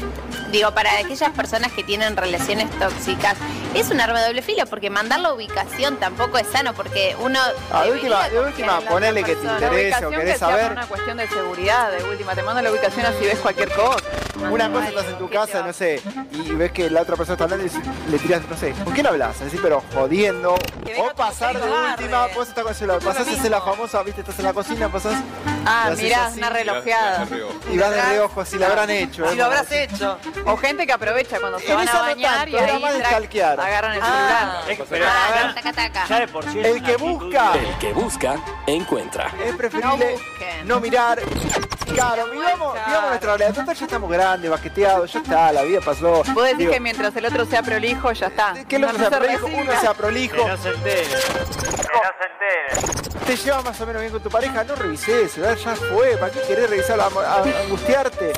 Digo, 0.52 0.72
para 0.72 0.98
aquellas 0.98 1.30
personas 1.32 1.72
que 1.72 1.84
tienen 1.84 2.18
relaciones 2.18 2.70
tóxicas, 2.80 3.38
es 3.76 3.92
un 3.92 4.02
arma 4.02 4.20
de 4.20 4.28
doble 4.28 4.42
filo 4.42 4.66
porque 4.66 4.90
mandar 4.90 5.20
la 5.20 5.32
ubicación 5.32 5.98
tampoco 5.98 6.40
es 6.40 6.48
sano 6.48 6.74
porque 6.74 7.16
uno. 7.20 7.40
Ah, 7.72 7.84
de 7.84 7.92
última, 7.92 8.28
de 8.30 8.40
última, 8.40 8.82
ponele 8.82 9.24
que 9.24 9.36
te 9.36 9.46
interese 9.46 10.06
o 10.08 10.10
querés 10.10 10.40
saber. 10.40 10.72
una 10.72 10.88
cuestión 10.88 11.18
de 11.18 11.28
seguridad, 11.28 11.92
de 11.92 12.04
última. 12.04 12.34
Te 12.34 12.42
mando 12.42 12.64
la 12.64 12.72
ubicación 12.72 13.06
así 13.06 13.26
ves 13.26 13.38
cualquier 13.40 13.70
cosa. 13.70 14.04
Una 14.50 14.72
cosa 14.72 14.88
estás 14.88 15.06
en 15.06 15.18
tu 15.18 15.30
casa, 15.30 15.64
no 15.64 15.74
sé, 15.74 16.02
y 16.32 16.52
ves 16.52 16.72
que 16.72 16.90
la 16.90 17.02
otra 17.02 17.18
persona 17.18 17.34
está 17.34 17.44
hablando 17.44 17.66
y 17.66 18.10
le 18.10 18.20
tiras, 18.20 18.42
no 18.50 18.56
sé, 18.56 18.72
¿con 18.86 18.94
quién 18.94 19.06
hablas? 19.06 19.42
Así, 19.42 19.60
pero 19.62 19.84
jodiendo. 19.94 20.56
O 20.56 21.16
pasar 21.16 21.60
de 21.60 21.70
última, 21.70 22.28
vos 22.28 22.48
estás 22.48 22.64
con 22.64 22.72
el 22.72 22.76
celular, 22.76 23.00
pasás 23.00 23.28
a 23.28 23.32
hacer 23.32 23.52
la 23.52 23.62
famosa, 23.62 24.02
viste, 24.02 24.22
estás 24.22 24.40
en 24.40 24.46
la 24.46 24.54
cocina, 24.54 24.90
pasás. 24.90 25.22
Ah, 25.66 25.92
mirá, 25.96 26.32
una 26.36 26.50
relojeada. 26.64 27.28
Y 27.72 27.78
vas 27.78 27.92
de 27.92 28.02
reojo, 28.02 28.46
si 28.46 28.58
la 28.58 28.68
habrán 28.68 28.90
hecho. 28.90 29.26
Si 29.28 29.34
¿eh? 29.34 29.36
lo 29.38 29.46
habrás 29.46 29.72
hecho. 29.72 30.18
O 30.46 30.58
gente 30.58 30.86
que 30.88 30.94
aprovecha 30.94 31.40
cuando 31.40 31.60
se 31.60 31.74
van 31.74 31.88
a 31.88 32.02
bañar 32.02 32.50
y 32.50 32.56
ahí 32.58 32.84
agarran 32.84 33.94
el 33.94 34.02
Ah, 34.04 34.62
celular. 34.88 35.56
ya 36.08 36.20
de 36.20 36.28
por 36.28 36.44
sí 36.52 36.60
El 36.60 36.82
que 36.84 36.98
busca 36.98 37.54
El 37.54 37.78
que 37.78 37.94
busca, 37.94 38.36
encuentra. 38.68 39.32
es 39.46 39.56
preferible 39.56 40.18
no, 40.66 40.80
mirar. 40.80 41.22
Claro, 41.94 42.28
vivamos, 42.32 42.74
vivamos 42.86 43.10
nuestra 43.10 43.38
realidad. 43.38 43.54
Total, 43.62 43.76
ya 43.76 43.86
estamos 43.86 44.12
grandes, 44.12 44.52
baqueteados, 44.52 45.14
ya 45.14 45.20
está, 45.20 45.52
la 45.52 45.64
vida 45.64 45.80
pasó. 45.84 46.24
Vos 46.34 46.44
decís 46.44 46.58
Digo, 46.58 46.72
que 46.74 46.80
mientras 46.80 47.16
el 47.16 47.26
otro 47.26 47.46
sea 47.46 47.64
prolijo, 47.64 48.12
ya 48.12 48.28
está. 48.28 48.54
que 48.68 48.76
el 48.76 48.84
otro 48.84 48.98
No 48.98 49.10
sea 49.10 49.10
se 49.10 49.18
prolijo, 49.26 49.46
uno 49.48 49.80
sea 49.80 49.94
prolijo. 49.94 50.36
Que 50.38 50.46
no 50.46 50.58
se 50.58 50.70
entere. 50.70 51.04
Que 51.08 51.14
no 51.14 52.12
se 52.20 53.00
entere. 53.00 53.19
Te 53.30 53.38
llevas 53.38 53.64
más 53.64 53.80
o 53.80 53.86
menos 53.86 54.02
bien 54.02 54.12
con 54.12 54.24
tu 54.24 54.30
pareja, 54.30 54.64
no 54.64 54.76
revisé 54.76 55.28
ya 55.38 55.76
fue. 55.76 56.18
¿Para 56.18 56.32
qué 56.32 56.42
querés 56.48 56.68
revisarlo, 56.68 57.04
a, 57.04 57.44
angustiarte? 57.62 58.34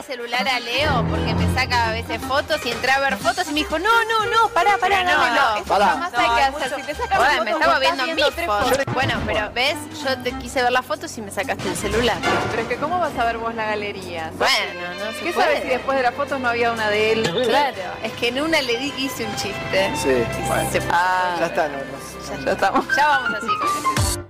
El 0.00 0.04
celular 0.06 0.48
a 0.48 0.60
Leo 0.60 1.04
porque 1.08 1.34
me 1.34 1.54
saca 1.54 1.88
a 1.88 1.92
veces 1.92 2.20
fotos 2.22 2.64
y 2.64 2.70
entré 2.70 2.90
a 2.90 3.00
ver 3.00 3.16
fotos 3.18 3.44
y 3.48 3.52
me 3.52 3.60
dijo, 3.60 3.78
no, 3.78 4.04
no, 4.04 4.26
no, 4.26 4.48
pará, 4.48 4.76
pará, 4.78 5.04
No, 5.04 5.10
dámelo. 5.12 5.34
no, 5.40 5.56
eso 5.56 5.64
Pará. 5.66 5.86
jamás 5.88 6.12
hay 6.14 6.28
que 6.36 6.42
hacer. 6.42 6.74
Si 6.80 6.82
te 6.86 6.94
sacan 6.94 7.18
Ahora, 7.18 7.30
fotos, 7.30 7.44
me 7.44 7.50
estaba 7.52 7.78
viendo 7.78 8.06
mis 8.06 8.24
fotos. 8.46 8.94
Bueno, 8.94 9.14
pero 9.26 9.50
ves, 9.52 9.76
yo 10.04 10.18
te 10.18 10.32
quise 10.32 10.62
ver 10.62 10.72
las 10.72 10.84
fotos 10.86 11.16
y 11.18 11.22
me 11.22 11.30
sacaste 11.30 11.68
el 11.68 11.76
celular. 11.76 12.16
Pero 12.50 12.62
es 12.62 12.68
que 12.68 12.76
¿cómo 12.76 12.98
vas 12.98 13.16
a 13.18 13.24
ver 13.24 13.38
vos 13.38 13.54
la 13.54 13.66
galería? 13.66 14.30
Bueno, 14.36 15.04
no 15.04 15.12
se 15.12 15.18
¿Qué 15.20 15.32
puede. 15.32 15.46
sabes 15.46 15.62
si 15.62 15.68
después 15.68 15.96
de 15.96 16.02
las 16.02 16.14
fotos 16.14 16.40
no 16.40 16.48
había 16.48 16.72
una 16.72 16.88
de 16.88 17.12
él? 17.12 17.22
Claro, 17.48 17.76
es 18.02 18.12
que 18.12 18.28
en 18.28 18.40
una 18.42 18.60
le 18.62 18.76
di 18.78 18.90
que 18.92 19.02
hice 19.02 19.24
un 19.24 19.36
chiste. 19.36 19.92
Sí, 19.96 20.24
bueno. 20.46 20.70
Se- 20.70 20.80
Ah, 20.90 21.36
Ya 21.38 21.46
está, 21.46 21.68
no, 21.68 21.76
no. 21.78 22.44
ya 22.44 22.52
estamos. 22.52 22.86
Ya 22.96 23.06
vamos 23.08 23.30
así 23.38 23.46
con 23.46 23.68
eso. 23.68 24.20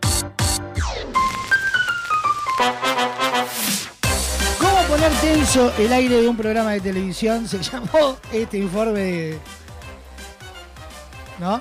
¿Cómo 2.59 3.10
poner 4.91 5.13
tenso 5.21 5.73
el 5.79 5.93
aire 5.93 6.21
de 6.21 6.29
un 6.29 6.37
programa 6.37 6.73
de 6.73 6.81
televisión? 6.81 7.47
Se 7.47 7.63
llamó 7.63 8.17
este 8.33 8.59
informe 8.59 9.01
de... 9.01 9.39
¿No? 11.39 11.61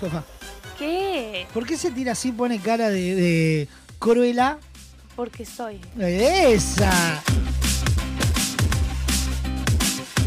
Sofá. 0.00 0.24
¿Qué? 0.78 1.46
¿Por 1.52 1.66
qué 1.66 1.76
se 1.76 1.90
tira 1.90 2.12
así 2.12 2.32
pone 2.32 2.58
cara 2.58 2.88
de, 2.88 3.14
de 3.14 3.68
cruela? 3.98 4.58
Porque 5.14 5.44
soy. 5.44 5.82
¡Esa! 5.98 7.22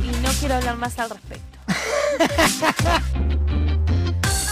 Y 0.03 0.07
no 0.22 0.30
quiero 0.40 0.56
hablar 0.56 0.78
más 0.78 0.99
al 0.99 1.10
respecto. 1.10 1.57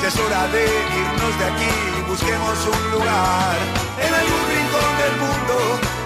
es 0.10 0.19
hora 0.19 0.48
de 0.48 0.64
irnos 0.64 1.38
de 1.38 1.45
aquí, 1.45 1.88
busquemos 2.60 2.77
un 2.77 2.91
lugar 2.91 3.57
en 3.99 4.14
algún 4.14 4.48
rincón 4.49 4.98
del 4.98 5.15
mundo 5.18 5.56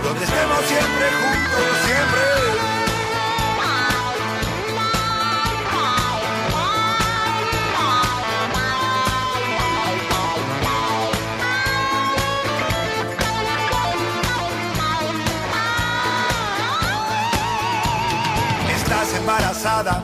donde 0.04 0.24
estemos 0.26 0.62
siempre 0.66 1.06
juntos, 1.22 1.66
siempre. 1.86 2.22
Estás 18.76 19.14
embarazada, 19.16 20.04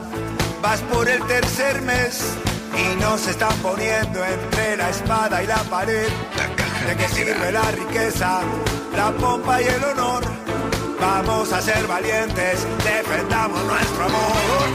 vas 0.62 0.80
por 0.82 1.08
el 1.08 1.22
tercer 1.26 1.82
mes 1.82 2.36
y 2.80 3.00
nos 3.00 3.26
están 3.26 3.54
poniendo 3.58 4.24
entre 4.24 4.76
la 4.76 4.90
espada 4.90 5.42
y 5.42 5.46
la 5.46 5.62
pared. 5.64 6.08
¿De 6.86 6.96
qué 6.96 7.08
sirve 7.08 7.52
la 7.52 7.70
riqueza, 7.70 8.40
la 8.96 9.10
pompa 9.12 9.60
y 9.60 9.66
el 9.66 9.84
honor? 9.84 10.22
Vamos 11.00 11.52
a 11.52 11.60
ser 11.60 11.86
valientes, 11.86 12.66
defendamos 12.84 13.62
nuestro 13.64 14.04
amor. 14.04 14.68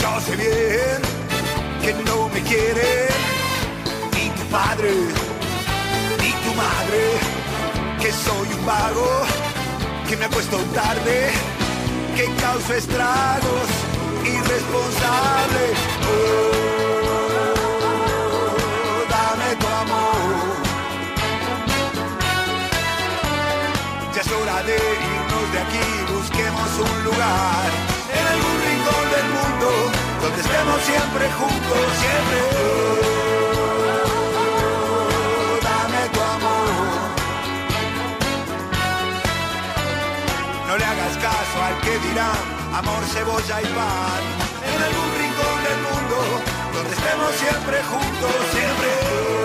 Yo 0.00 0.20
sé 0.20 0.36
bien 0.36 1.00
que 1.82 1.94
no 2.04 2.28
me 2.28 2.40
quiere 2.42 3.08
ni 4.12 4.30
tu 4.30 4.44
padre 4.50 4.90
ni 6.20 6.32
tu 6.44 6.54
madre, 6.54 7.02
que 8.00 8.12
soy 8.12 8.48
un 8.58 8.66
vago, 8.66 9.22
que 10.08 10.16
me 10.16 10.24
acuesto 10.26 10.58
tarde, 10.74 11.30
que 12.16 12.24
causo 12.40 12.74
estragos, 12.74 13.68
irresponsable. 14.24 15.64
Oh, 16.10 16.79
amor. 19.80 20.60
Ya 24.14 24.20
es 24.20 24.32
hora 24.32 24.62
de 24.62 24.76
irnos 24.76 25.46
de 25.52 25.58
aquí, 25.64 25.86
busquemos 26.12 26.70
un 26.86 27.04
lugar 27.04 27.68
en 28.18 28.24
algún 28.34 28.56
rincón 28.68 29.04
del 29.14 29.28
mundo 29.38 29.68
donde 30.22 30.40
estemos 30.40 30.78
siempre 30.90 31.24
juntos, 31.38 31.84
siempre. 32.02 32.40
Dame 35.68 36.02
tu 36.14 36.20
amor. 36.36 36.68
No 40.68 40.76
le 40.76 40.84
hagas 40.84 41.16
caso 41.16 41.56
al 41.68 41.76
que 41.84 41.94
dirán, 42.06 42.42
amor, 42.80 43.02
cebolla 43.14 43.56
y 43.62 43.68
pan. 43.76 44.22
En 44.70 44.78
algún 44.88 45.10
rincón 45.22 45.56
del 45.68 45.78
mundo, 45.88 46.16
donde 46.74 46.92
estemos 46.94 47.30
siempre 47.42 47.76
juntos, 47.90 48.34
siempre. 48.52 49.39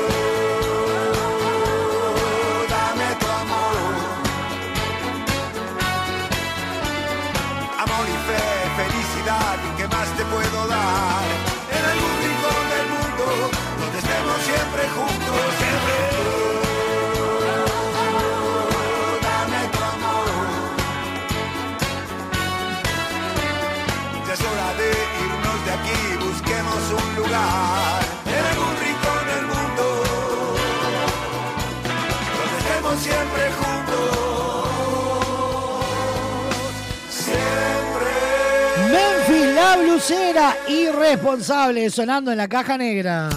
Blusera 39.95 40.51
irresponsable, 40.67 41.89
sonando 41.89 42.29
en 42.29 42.37
la 42.37 42.49
caja 42.49 42.77
negra. 42.77 43.29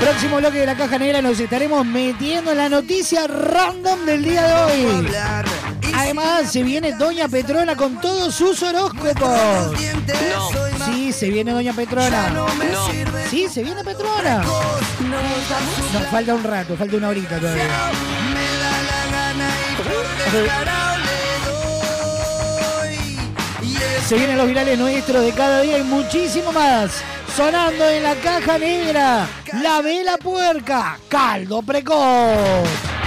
Próximo 0.00 0.38
bloque 0.38 0.58
de 0.58 0.66
la 0.66 0.76
caja 0.76 0.98
negra 0.98 1.20
nos 1.20 1.38
estaremos 1.38 1.84
metiendo 1.84 2.52
en 2.52 2.56
la 2.56 2.68
noticia 2.70 3.26
random 3.26 4.06
del 4.06 4.24
día 4.24 4.42
de 4.42 4.54
hoy. 4.54 5.08
Además, 5.94 6.50
se 6.50 6.62
viene 6.62 6.94
Doña 6.94 7.28
Petrona 7.28 7.76
con 7.76 8.00
todos 8.00 8.34
sus 8.34 8.62
horóscopos. 8.62 9.76
Sí, 10.86 11.12
se 11.12 11.28
viene 11.28 11.52
Doña 11.52 11.74
Petrona. 11.74 12.32
Sí, 13.28 13.46
se 13.48 13.62
viene 13.62 13.84
Petrona. 13.84 14.42
Nos 15.92 16.06
falta 16.10 16.34
un 16.34 16.44
rato, 16.44 16.76
falta 16.76 16.96
una 16.96 17.08
horita 17.10 17.38
todavía. 17.38 17.64
Se 24.08 24.16
vienen 24.16 24.38
los 24.38 24.46
virales 24.46 24.78
nuestros 24.78 25.24
de 25.24 25.32
cada 25.32 25.60
día 25.60 25.78
y 25.78 25.82
muchísimo 25.82 26.52
más. 26.52 27.02
Sonando 27.36 27.88
en 27.88 28.02
la 28.02 28.14
caja 28.16 28.58
negra, 28.58 29.26
la 29.62 29.80
vela 29.80 30.16
puerca, 30.18 30.98
caldo 31.08 31.62
precoz. 31.62 32.99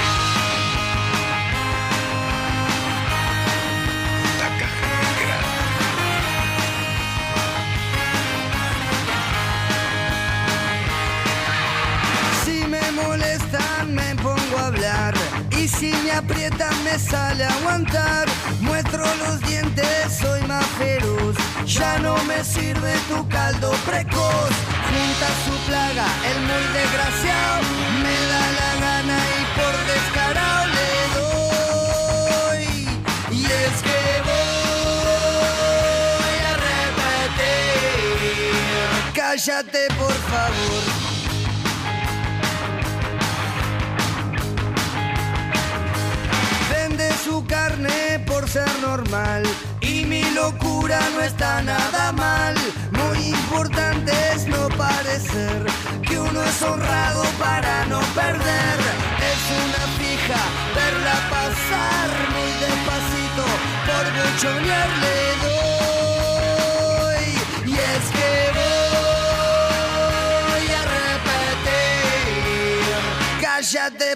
Aprietan 16.14 16.84
me 16.84 16.98
sale 17.00 17.44
aguantar. 17.46 18.28
Muestro 18.62 19.04
los 19.24 19.42
dientes, 19.42 20.18
soy 20.20 20.42
más 20.44 20.66
feroz. 20.78 21.36
Ya 21.66 22.00
no 22.00 22.16
me 22.26 22.44
sirve 22.44 22.94
tu 23.10 23.28
caldo 23.30 23.72
precoz. 23.86 24.52
Junta 24.90 25.28
su 25.46 25.54
plaga, 25.68 26.08
el 26.30 26.40
muy 26.50 26.66
desgraciado 26.80 27.62
me 28.04 28.16
da 28.32 28.46
la 28.60 28.72
gana 28.86 29.18
y 29.40 29.42
por 29.58 29.76
descarado 29.94 30.64
le 30.78 30.92
doy. 31.20 32.64
Y 33.32 33.42
es 33.46 33.76
que 33.88 34.02
voy 34.32 35.28
a 36.52 36.54
repetir. 37.36 37.74
Cállate 39.14 39.82
por 39.98 40.18
favor. 40.32 41.03
Carne 47.54 48.20
por 48.26 48.50
ser 48.50 48.72
normal 48.82 49.44
y 49.82 50.06
mi 50.06 50.24
locura 50.32 51.00
no 51.14 51.22
está 51.22 51.62
nada 51.62 52.12
mal. 52.12 52.56
Muy 53.02 53.20
importante 53.28 54.12
es 54.34 54.48
no 54.48 54.70
parecer 54.70 55.60
que 56.08 56.18
uno 56.18 56.44
es 56.44 56.62
honrado 56.64 57.24
para 57.46 57.86
no 57.86 58.00
perder. 58.22 58.78
Es 59.32 59.42
una 59.64 59.84
fija 60.00 60.42
verla 60.80 61.16
pasar 61.36 62.08
muy 62.34 62.52
despacito 62.66 63.46
por 63.88 64.06
buchonear 64.18 64.90
le 65.04 65.20
doy. 65.46 67.26
Y 67.72 67.74
es 67.94 68.04
que 68.18 68.32
voy 70.50 70.68
a 70.82 70.84
repetir. 71.00 72.94
Cállate 73.46 74.10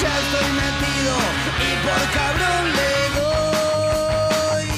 ya 0.00 0.12
estoy 0.22 0.48
metido 0.52 1.14
y 1.68 1.70
por 1.84 2.02
cabrón 2.16 2.64
le 2.78 2.92
doy. 3.20 4.68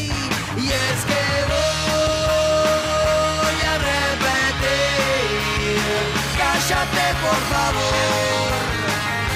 Y 0.56 0.58
es 0.68 1.00
que 1.10 1.24
voy 1.52 3.58
a 3.72 3.74
repetir, 3.90 5.80
cállate 6.38 7.06
por 7.24 7.40
favor. 7.52 8.50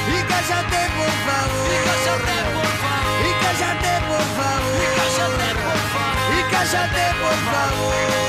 Y 0.09 0.11
cállate 0.33 0.81
por 0.99 1.15
favor. 1.27 1.67
Y 1.75 1.77
cállate 1.89 2.37
por 2.57 2.73
favor. 2.83 3.19
Y 3.29 3.31
cállate 3.43 3.93
por 4.11 4.27
favor. 4.39 4.75
Y 4.83 4.85
cállate 4.99 5.49
por 5.65 5.81
favor. 5.95 6.29
Y 6.37 6.39
cállate 6.53 7.05
por 7.23 7.39
favor. 7.53 8.26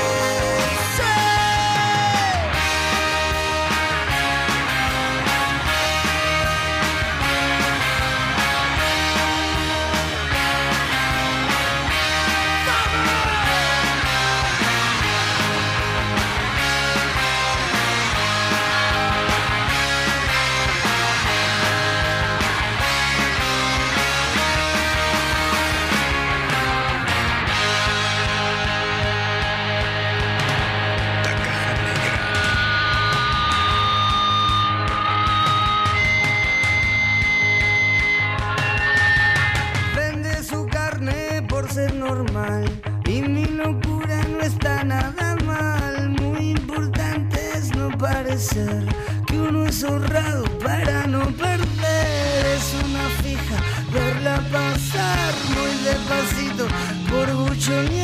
Que 49.26 49.38
uno 49.38 49.66
es 49.66 49.82
honrado 49.84 50.44
para 50.58 51.06
no 51.06 51.24
perder. 51.32 52.46
Es 52.56 52.74
una 52.84 53.08
fija 53.22 53.56
verla 53.92 54.36
pasar 54.50 55.32
muy 55.54 55.72
despacito 55.84 56.66
por 57.10 57.32
buchonear 57.34 57.97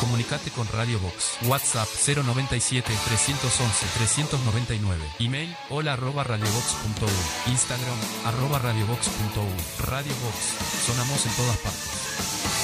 Comunicate 0.00 0.50
con 0.50 0.66
Radio 0.68 0.98
Box. 1.00 1.38
WhatsApp 1.46 1.88
097 2.06 2.92
311 3.06 3.86
399. 3.98 5.02
Email 5.20 5.54
hola 5.70 5.94
arroba 5.94 6.24
radiobox.u. 6.24 7.50
Instagram 7.50 7.98
arroba 8.24 8.58
radiobox.u. 8.58 9.86
Radio 9.86 10.12
Box. 10.24 10.86
Sonamos 10.86 11.26
en 11.26 11.32
todas 11.32 11.56
partes. 11.58 12.63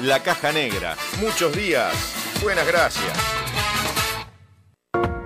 La 0.00 0.22
Caja 0.22 0.50
Negra. 0.52 0.96
Muchos 1.20 1.54
días. 1.54 1.94
Buenas 2.42 2.66
gracias. 2.66 3.33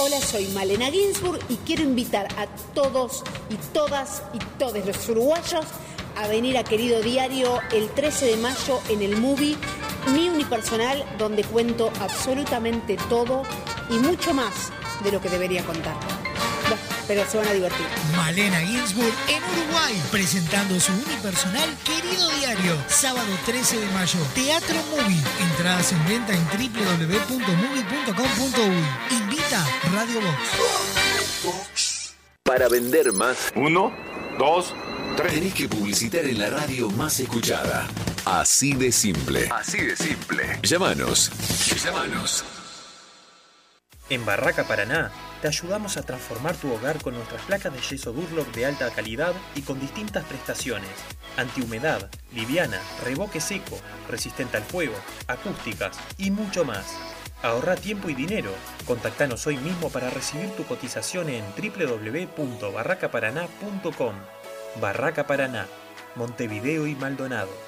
Hola, 0.00 0.20
soy 0.20 0.46
Malena 0.54 0.92
Ginsburg 0.92 1.40
y 1.48 1.56
quiero 1.56 1.82
invitar 1.82 2.28
a 2.38 2.46
todos 2.72 3.24
y 3.50 3.56
todas 3.72 4.22
y 4.32 4.38
todos 4.56 4.86
los 4.86 5.08
uruguayos 5.08 5.64
a 6.16 6.28
venir 6.28 6.56
a 6.56 6.62
Querido 6.62 7.02
Diario 7.02 7.58
el 7.72 7.90
13 7.90 8.26
de 8.26 8.36
mayo 8.36 8.80
en 8.90 9.02
el 9.02 9.16
movie 9.16 9.56
Mi 10.12 10.28
Unipersonal, 10.28 11.04
donde 11.18 11.42
cuento 11.42 11.90
absolutamente 12.00 12.96
todo 13.08 13.42
y 13.90 13.94
mucho 13.94 14.32
más 14.32 14.70
de 15.02 15.10
lo 15.10 15.20
que 15.20 15.30
debería 15.30 15.64
contar. 15.64 15.96
Bueno, 16.68 16.80
pero 17.08 17.28
se 17.28 17.38
van 17.38 17.48
a 17.48 17.54
divertir. 17.54 17.84
Malena 18.14 18.60
Ginsburg 18.60 19.12
en 19.28 19.42
Uruguay, 19.42 20.00
presentando 20.12 20.78
su 20.78 20.92
unipersonal 20.92 21.68
Querido 21.84 22.30
Diario, 22.38 22.76
sábado 22.88 23.26
13 23.46 23.80
de 23.80 23.86
mayo, 23.86 24.20
Teatro 24.34 24.76
Movie. 24.90 25.20
Entradas 25.50 25.90
en 25.92 26.06
venta 26.06 26.34
en 26.34 26.44
www.movie.com.uy. 26.44 29.17
Radio 29.50 30.20
Box. 31.42 32.14
Para 32.42 32.68
vender 32.68 33.14
más. 33.14 33.50
Uno, 33.56 33.94
dos, 34.38 34.74
tres. 35.16 35.32
Tenés 35.32 35.54
que 35.54 35.66
publicitar 35.66 36.26
en 36.26 36.38
la 36.38 36.50
radio 36.50 36.90
más 36.90 37.18
escuchada. 37.18 37.88
Así 38.26 38.74
de 38.74 38.92
simple. 38.92 39.48
Así 39.50 39.78
de 39.78 39.96
simple. 39.96 40.58
Llámanos. 40.62 41.30
Llámanos. 41.82 42.44
En 44.10 44.26
Barraca 44.26 44.64
Paraná 44.64 45.10
te 45.40 45.48
ayudamos 45.48 45.96
a 45.96 46.02
transformar 46.02 46.54
tu 46.54 46.70
hogar 46.70 47.00
con 47.00 47.14
nuestras 47.14 47.40
placas 47.42 47.72
de 47.72 47.80
yeso 47.80 48.12
Durlock 48.12 48.52
de 48.54 48.66
alta 48.66 48.90
calidad 48.90 49.32
y 49.54 49.62
con 49.62 49.80
distintas 49.80 50.26
prestaciones. 50.26 50.90
Antihumedad, 51.38 52.10
liviana, 52.34 52.82
revoque 53.02 53.40
seco, 53.40 53.78
resistente 54.10 54.58
al 54.58 54.64
fuego, 54.64 54.94
acústicas 55.26 55.98
y 56.18 56.30
mucho 56.30 56.66
más. 56.66 56.84
Ahorra 57.42 57.76
tiempo 57.76 58.10
y 58.10 58.14
dinero. 58.14 58.50
Contactanos 58.84 59.46
hoy 59.46 59.56
mismo 59.58 59.90
para 59.90 60.10
recibir 60.10 60.50
tu 60.56 60.64
cotización 60.64 61.28
en 61.28 61.44
www.barracaparaná.com. 61.56 64.14
Barraca 64.80 65.24
Paraná, 65.26 65.68
Montevideo 66.16 66.88
y 66.88 66.96
Maldonado. 66.96 67.67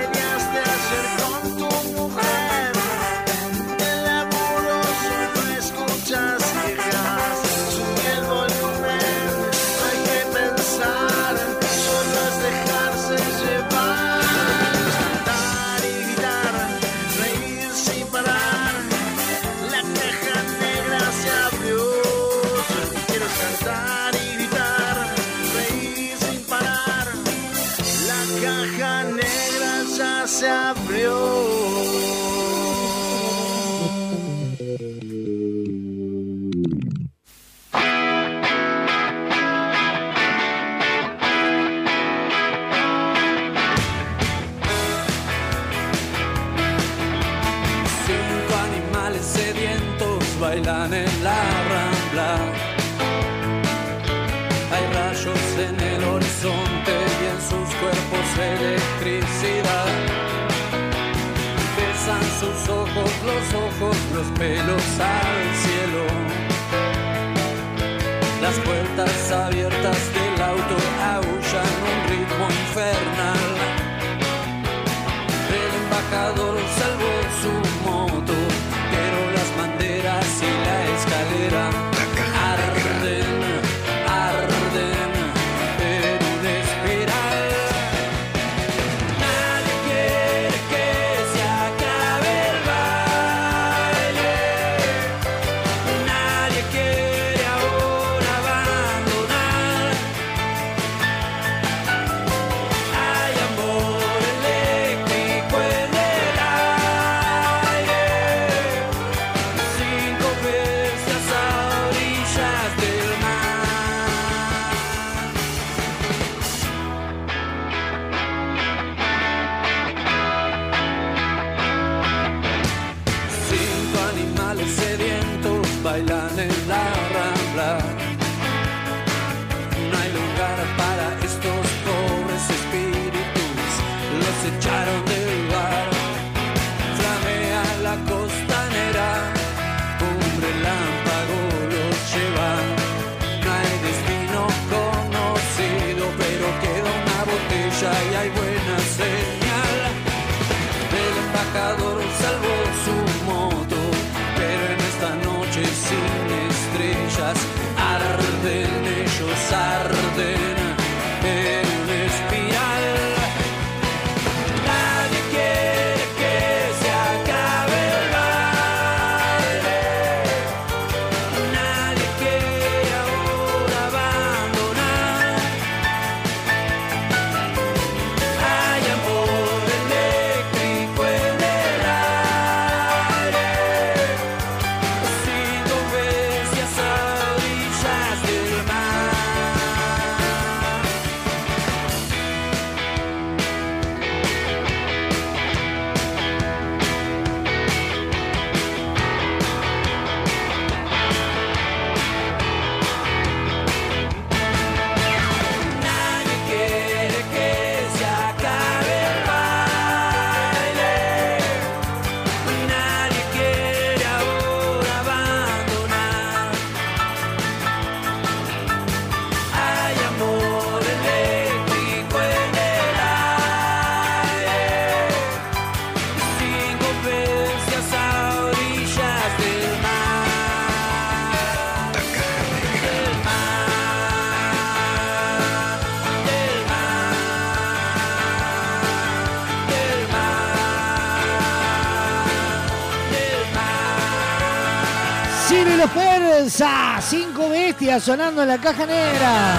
Sonando 247.81 248.43
en 248.43 248.47
la 248.47 248.59
caja 248.59 248.85
negra. 248.85 249.55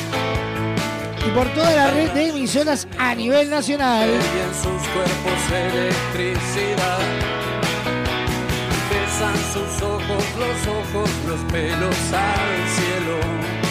y 1.26 1.30
por 1.32 1.48
toda 1.54 1.72
la 1.72 1.92
red 1.92 2.12
de 2.12 2.30
emisoras 2.30 2.88
a 2.98 3.16
nivel 3.16 3.50
nacional. 3.50 4.10
En 4.10 4.54
sus 4.54 4.88
cuerpos 4.90 5.52
electricidad. 5.52 7.00
Besan 8.90 9.36
sus 9.54 9.82
ojos, 9.82 10.24
los 10.38 10.68
ojos, 10.68 11.10
los 11.28 11.40
pelos 11.52 11.96
al 12.14 12.70
cielo. 12.70 13.65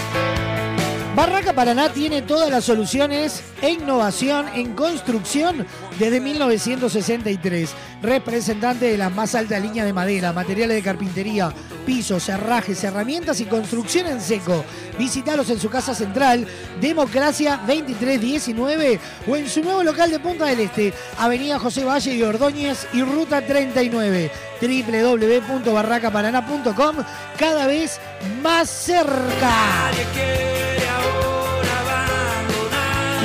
Barraca 1.14 1.52
Paraná 1.52 1.92
tiene 1.92 2.22
todas 2.22 2.50
las 2.50 2.64
soluciones 2.64 3.44
e 3.62 3.70
innovación 3.70 4.48
en 4.52 4.74
construcción 4.74 5.64
desde 5.96 6.20
1963. 6.20 7.70
Representante 8.02 8.86
de 8.86 8.98
la 8.98 9.10
más 9.10 9.36
alta 9.36 9.60
línea 9.60 9.84
de 9.84 9.92
madera, 9.92 10.32
materiales 10.32 10.76
de 10.76 10.82
carpintería, 10.82 11.52
pisos, 11.86 12.24
cerrajes, 12.24 12.82
herramientas 12.82 13.40
y 13.40 13.44
construcción 13.44 14.08
en 14.08 14.20
seco. 14.20 14.64
Visítalos 14.98 15.50
en 15.50 15.60
su 15.60 15.70
casa 15.70 15.94
central, 15.94 16.48
Democracia 16.80 17.58
2319 17.58 18.98
o 19.28 19.36
en 19.36 19.48
su 19.48 19.62
nuevo 19.62 19.84
local 19.84 20.10
de 20.10 20.18
Punta 20.18 20.46
del 20.46 20.60
Este, 20.60 20.92
Avenida 21.18 21.60
José 21.60 21.84
Valle 21.84 22.12
y 22.12 22.22
Ordóñez 22.24 22.88
y 22.92 23.02
Ruta 23.02 23.40
39 23.40 24.32
www.barracaparaná.com 24.60 26.96
cada 27.38 27.66
vez 27.66 27.98
más 28.42 28.68
cerca. 28.68 29.90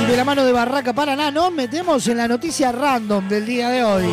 Y 0.02 0.06
de 0.06 0.16
la 0.16 0.24
mano 0.24 0.44
de 0.44 0.52
Barraca 0.52 0.92
Paraná 0.92 1.30
nos 1.30 1.52
metemos 1.52 2.08
en 2.08 2.16
la 2.16 2.26
noticia 2.28 2.72
random 2.72 3.28
del 3.28 3.46
día 3.46 3.70
de 3.70 3.84
hoy. 3.84 4.06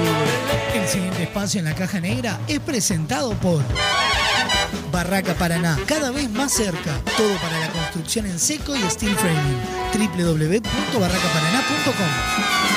El 0.73 0.88
siguiente 0.88 1.23
espacio 1.23 1.60
en 1.60 1.65
la 1.65 1.76
caja 1.76 1.99
negra 1.99 2.39
es 2.48 2.60
presentado 2.60 3.34
por 3.35 3.61
Barraca 4.91 5.34
Paraná, 5.34 5.77
cada 5.85 6.11
vez 6.11 6.30
más 6.30 6.53
cerca. 6.53 6.99
Todo 7.15 7.35
para 7.38 7.57
la 7.60 7.69
construcción 7.69 8.26
en 8.26 8.38
seco 8.39 8.76
y 8.76 8.81
steel 8.89 9.15
framing. 9.15 9.61
www.barracaparaná.com 9.94 12.76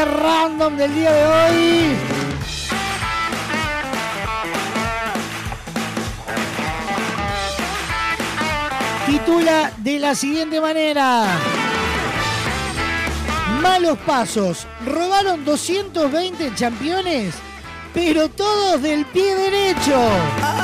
Random 0.00 0.76
del 0.76 0.94
día 0.94 1.12
de 1.12 1.26
hoy. 1.26 1.96
Titula 9.06 9.70
de 9.78 9.98
la 9.98 10.14
siguiente 10.14 10.60
manera. 10.60 11.26
Malos 13.60 13.98
pasos. 14.06 14.66
Robaron 14.86 15.44
220 15.44 16.54
championes, 16.54 17.34
pero 17.92 18.30
todos 18.30 18.80
del 18.80 19.04
pie 19.06 19.34
derecho. 19.34 20.61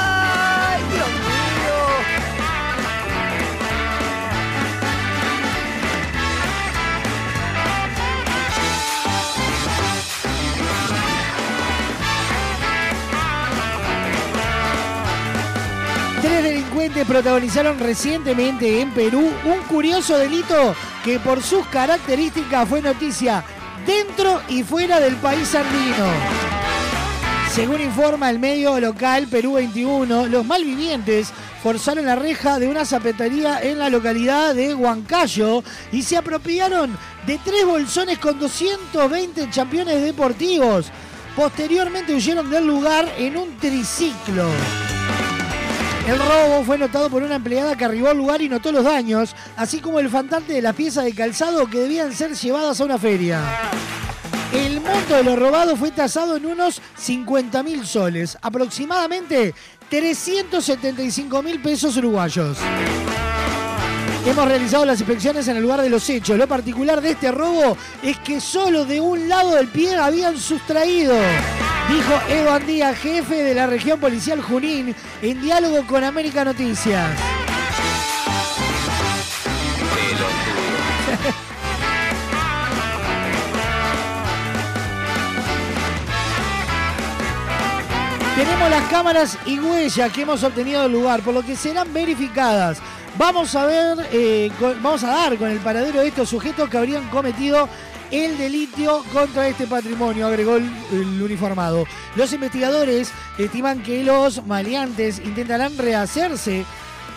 Protagonizaron 16.90 17.78
recientemente 17.78 18.81
en 18.81 18.90
Perú 18.93 19.31
un 19.44 19.59
curioso 19.69 20.19
delito 20.19 20.74
que 21.05 21.19
por 21.20 21.43
sus 21.43 21.66
características 21.66 22.69
fue 22.69 22.81
noticia 22.81 23.44
dentro 23.86 24.40
y 24.48 24.62
fuera 24.62 24.98
del 25.01 25.16
país 25.16 25.55
andino. 25.55 26.06
Según 27.55 27.81
informa 27.81 28.31
el 28.31 28.39
medio 28.39 28.78
local 28.78 29.27
Perú 29.28 29.55
21, 29.55 30.27
los 30.27 30.47
malvivientes 30.47 31.32
forzaron 31.62 32.06
la 32.06 32.16
reja 32.16 32.59
de 32.59 32.69
una 32.69 32.85
zapatería 32.85 33.60
en 33.60 33.78
la 33.78 33.89
localidad 33.89 34.55
de 34.55 34.74
Huancayo 34.74 35.62
y 35.93 36.02
se 36.02 36.16
apropiaron 36.16 36.97
de 37.27 37.39
tres 37.44 37.65
bolsones 37.65 38.19
con 38.19 38.39
220 38.39 39.51
championes 39.51 40.02
deportivos. 40.02 40.90
Posteriormente 41.36 42.15
huyeron 42.15 42.51
del 42.51 42.66
lugar 42.66 43.12
en 43.19 43.36
un 43.36 43.56
triciclo. 43.59 44.48
El 46.09 46.18
robo 46.18 46.64
fue 46.64 46.78
notado 46.78 47.10
por 47.10 47.22
una 47.22 47.35
empleada 47.35 47.76
que 47.76 47.85
arribó 47.85 48.09
al 48.09 48.16
lugar 48.16 48.40
y 48.40 48.48
notó 48.48 48.72
los 48.72 48.82
daños, 48.82 49.36
así 49.59 49.78
como 49.78 50.01
el 50.01 50.09
faltante 50.09 50.55
de 50.55 50.62
las 50.62 50.74
piezas 50.74 51.05
de 51.05 51.12
calzado 51.12 51.68
que 51.68 51.80
debían 51.80 52.14
ser 52.14 52.32
llevadas 52.32 52.80
a 52.80 52.85
una 52.86 52.97
feria. 52.97 53.43
El 54.51 54.80
monto 54.80 55.16
de 55.16 55.22
lo 55.22 55.36
robado 55.36 55.76
fue 55.76 55.90
tasado 55.90 56.39
en 56.39 56.47
unos 56.47 56.80
50 56.97 57.62
mil 57.62 57.86
soles, 57.86 58.39
aproximadamente 58.40 59.55
375 59.90 61.43
mil 61.43 61.60
pesos 61.60 61.94
uruguayos. 61.98 62.56
Hemos 64.27 64.47
realizado 64.47 64.85
las 64.85 65.01
inspecciones 65.01 65.49
en 65.49 65.57
el 65.57 65.62
lugar 65.62 65.81
de 65.81 65.89
los 65.89 66.09
hechos. 66.11 66.36
Lo 66.36 66.47
particular 66.47 67.01
de 67.01 67.12
este 67.12 67.32
robo 67.32 67.77
es 68.03 68.19
que 68.19 68.40
solo 68.40 68.85
de 68.85 69.01
un 69.01 69.28
lado 69.28 69.55
del 69.55 69.69
pie 69.69 69.97
habían 69.97 70.36
sustraído, 70.36 71.15
dijo 71.89 72.20
Edo 72.28 72.53
Andía, 72.53 72.95
jefe 72.95 73.43
de 73.43 73.55
la 73.55 73.66
región 73.66 73.99
policial 73.99 74.43
Junín, 74.43 74.95
en 75.23 75.40
diálogo 75.40 75.86
con 75.86 76.05
América 76.05 76.45
Noticias. 76.45 77.09
Tenemos 88.36 88.70
las 88.70 88.89
cámaras 88.89 89.39
y 89.47 89.59
huellas 89.59 90.12
que 90.12 90.23
hemos 90.23 90.45
obtenido 90.45 90.82
del 90.82 90.93
lugar, 90.93 91.23
por 91.23 91.35
lo 91.35 91.43
que 91.43 91.57
serán 91.57 91.93
verificadas. 91.93 92.78
Vamos 93.19 93.53
a 93.57 93.66
ver, 93.66 94.09
eh, 94.12 94.49
vamos 94.81 95.03
a 95.03 95.09
dar 95.09 95.36
con 95.36 95.51
el 95.51 95.59
paradero 95.59 96.01
de 96.01 96.07
estos 96.07 96.28
sujetos 96.28 96.70
que 96.70 96.78
habrían 96.78 97.09
cometido 97.09 97.69
el 98.12 98.39
delito 98.39 99.05
contra 99.12 99.49
este 99.49 99.66
patrimonio, 99.66 100.28
agregó 100.28 100.55
el, 100.55 100.70
el 100.93 101.20
uniformado. 101.20 101.85
Los 102.15 102.32
investigadores 102.32 103.11
estiman 103.36 103.82
que 103.82 104.05
los 104.05 104.47
maleantes 104.47 105.19
intentarán 105.19 105.77
rehacerse, 105.77 106.65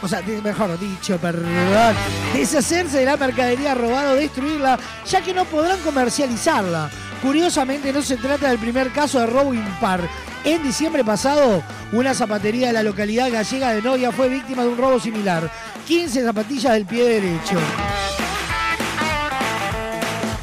o 0.02 0.07
sea, 0.07 0.23
mejor 0.44 0.80
dicho, 0.80 1.19
perdón, 1.19 1.95
deshacerse 2.34 2.98
de 2.98 3.06
la 3.06 3.15
mercadería 3.15 3.76
robada 3.76 4.14
o 4.14 4.15
destruirla, 4.15 4.80
ya 5.06 5.22
que 5.22 5.36
no 5.36 5.45
podrán 5.45 5.80
comercializarla. 5.82 6.90
Curiosamente, 7.22 7.94
no 7.94 8.02
se 8.02 8.18
trata 8.18 8.49
del 8.49 8.57
primer 8.57 8.91
caso 8.91 9.19
de 9.19 9.28
robo 9.28 9.53
impar. 9.53 10.02
En 10.44 10.64
diciembre 10.64 11.03
pasado, 11.03 11.61
una 11.91 12.15
zapatería 12.15 12.68
de 12.68 12.73
la 12.73 12.82
localidad 12.82 13.32
gallega 13.32 13.73
de 13.73 13.82
Novia 13.84 14.11
fue 14.11 14.28
víctima 14.28 14.64
de 14.64 14.69
un 14.69 14.78
robo 14.78 14.99
similar. 14.99 15.52
15 15.91 16.23
zapatillas 16.23 16.72
del 16.72 16.85
pie 16.85 17.03
derecho. 17.03 17.59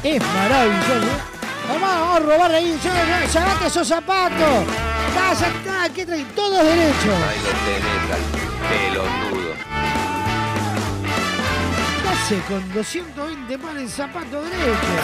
Es 0.03 0.21
maravilloso. 0.21 0.93
¿eh? 0.93 1.19
Vamos, 1.67 1.89
a 1.89 2.19
robar 2.19 2.51
ahí. 2.51 2.79
¡Sacate 3.27 3.65
esos 3.65 3.87
zapatos! 3.87 4.67
¡Ya, 5.15 5.33
ya 5.33 5.47
está! 5.47 5.89
¿Qué 5.91 6.05
trae? 6.05 6.23
Todos 6.35 6.63
derechos. 6.63 7.15
Ahí 7.27 7.39
lo 7.41 7.49
tenés 7.65 8.11
al 8.13 8.21
pelotudo. 8.69 9.55
¿Qué 12.03 12.09
hace 12.09 12.37
con 12.41 12.73
220 12.73 13.57
pares 13.57 13.81
de 13.81 13.89
zapatos 13.89 14.45
derechos? 14.51 15.03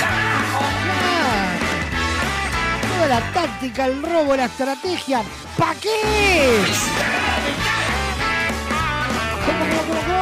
Ya. 0.86 1.58
Toda 2.88 3.08
la 3.08 3.34
táctica, 3.34 3.86
el 3.88 4.04
robo, 4.04 4.36
la 4.36 4.46
estrategia. 4.46 5.24
¿Para 5.58 5.74
qué? 5.74 6.62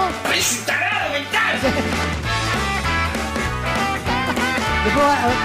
Va- 4.98 5.24
a 5.24 5.28
ver. 5.28 5.36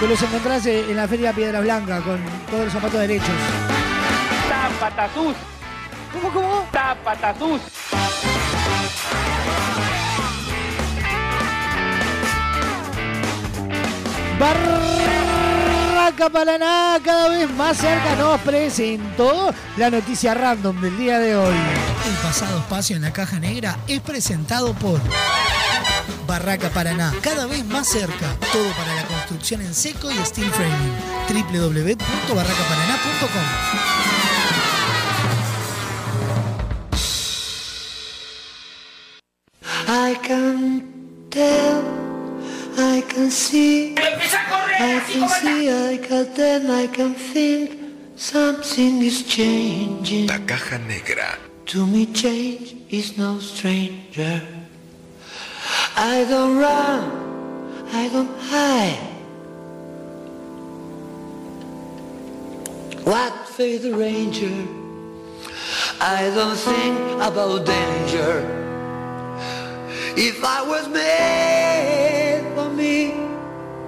Te 0.00 0.08
los 0.08 0.22
encontrás 0.22 0.66
eh, 0.66 0.84
en 0.90 0.96
la 0.96 1.06
Feria 1.08 1.32
Piedra 1.32 1.60
Blanca 1.60 2.00
con 2.00 2.20
todos 2.50 2.64
los 2.64 2.72
zapatos 2.72 3.00
derechos. 3.00 3.28
Tapatatús. 4.48 5.34
¿Cómo, 6.12 6.30
cómo? 6.32 6.66
Tapatatús. 6.72 7.60
Barraca 16.06 16.30
Paraná, 16.30 17.00
cada 17.04 17.28
vez 17.30 17.50
más 17.50 17.78
cerca 17.78 18.14
nos 18.14 18.40
presentó 18.42 19.52
la 19.76 19.90
noticia 19.90 20.34
random 20.34 20.80
del 20.80 20.96
día 20.96 21.18
de 21.18 21.34
hoy. 21.34 21.56
El 22.06 22.14
pasado 22.22 22.60
espacio 22.60 22.94
en 22.94 23.02
la 23.02 23.12
caja 23.12 23.40
negra 23.40 23.76
es 23.88 24.00
presentado 24.02 24.72
por 24.74 25.00
Barraca 26.28 26.68
Paraná, 26.70 27.12
cada 27.22 27.46
vez 27.46 27.64
más 27.64 27.88
cerca. 27.88 28.36
Todo 28.52 28.70
para 28.78 28.94
la 28.94 29.02
construcción 29.02 29.62
en 29.62 29.74
seco 29.74 30.08
y 30.12 30.14
steel 30.24 30.48
framing. 30.52 30.94
www.barracaparaná.com 31.50 33.42
I 39.88 40.14
can 40.22 40.84
tell, 41.30 42.05
I 42.78 43.00
can 43.08 43.30
see, 43.30 43.96
I 43.96 45.00
can 45.08 45.28
see, 45.28 45.70
I 45.70 45.96
can 45.96 46.34
tell, 46.34 46.70
I 46.70 46.86
can 46.86 47.14
think 47.14 47.80
something 48.16 49.02
is 49.02 49.22
changing. 49.22 50.26
La 50.26 50.38
caja 50.46 50.78
negra. 50.78 51.38
To 51.66 51.86
me 51.86 52.06
change 52.12 52.76
is 52.90 53.16
no 53.16 53.38
stranger. 53.38 54.42
I 55.96 56.26
don't 56.28 56.58
run, 56.58 57.88
I 57.92 58.08
don't 58.08 58.38
hide. 58.38 59.00
What 63.04 63.48
for 63.48 63.62
the 63.62 63.94
ranger? 63.94 64.52
I 66.00 66.30
don't 66.34 66.56
think 66.56 66.98
about 67.22 67.64
danger. 67.64 68.65
If 70.18 70.42
I 70.42 70.62
was 70.62 70.88
made 70.88 72.40
for 72.54 72.70
me, 72.70 73.12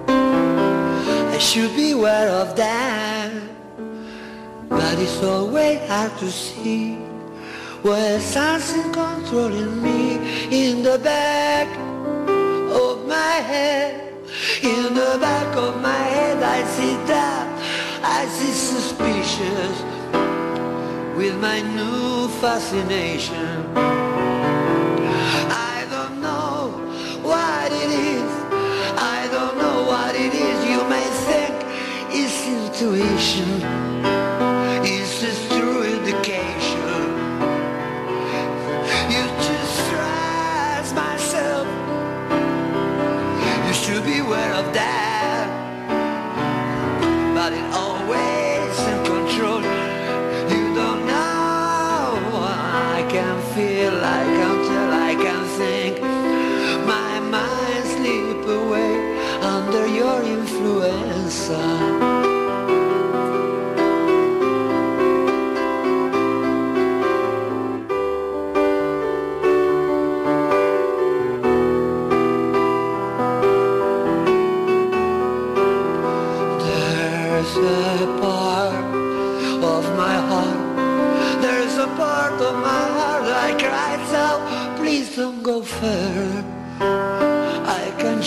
I 0.07 1.39
should 1.39 1.75
be 1.75 1.93
aware 1.93 2.29
of 2.29 2.55
that. 2.55 3.33
But 4.69 4.99
it's 4.99 5.23
always 5.23 5.79
hard 5.89 6.15
to 6.19 6.29
see 6.29 6.97
when 7.81 8.21
something 8.21 8.93
controlling 8.93 9.81
me 9.81 10.19
in 10.51 10.83
the 10.83 10.99
back 10.99 11.67
of 12.27 13.07
my 13.07 13.41
head. 13.51 14.13
In 14.61 14.93
the 14.93 15.17
back 15.19 15.57
of 15.57 15.81
my 15.81 15.97
head, 16.13 16.43
I 16.43 16.63
see 16.75 16.93
that, 17.07 17.47
I 18.03 18.27
see 18.27 18.51
suspicious 18.51 19.81
with 21.17 21.35
my 21.41 21.61
new 21.61 22.27
fascination. 22.39 24.18
It's 32.81 32.87
intuition. 32.87 33.61
It's 34.85 35.23
a 35.23 35.49
true 35.49 35.83
indication. 35.83 36.79
You 39.11 39.23
just 39.47 39.89
trust 39.89 40.95
myself. 40.95 41.67
You 43.67 43.73
should 43.73 44.05
be 44.05 44.19
aware 44.19 44.53
of 44.53 44.73
that. 44.73 45.47
But 47.35 47.53
it 47.53 47.63
always 47.73 47.88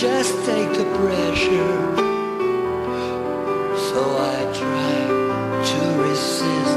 just 0.03 0.35
take 0.45 0.69
the 0.73 0.83
pressure. 0.99 1.77
So 3.87 4.01
I 4.33 4.39
try 4.61 4.97
to 5.71 5.81
resist. 6.03 6.75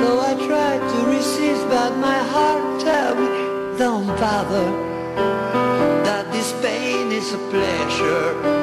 Though 0.00 0.20
I 0.20 0.34
try 0.34 0.76
to 0.76 0.98
resist, 1.16 1.66
but 1.70 1.96
my 1.96 2.18
heart 2.34 2.78
tell 2.82 3.14
me, 3.14 3.78
don't 3.78 4.06
bother. 4.20 4.68
That 6.04 6.30
this 6.30 6.52
pain 6.60 7.10
is 7.10 7.32
a 7.32 7.38
pleasure. 7.48 8.57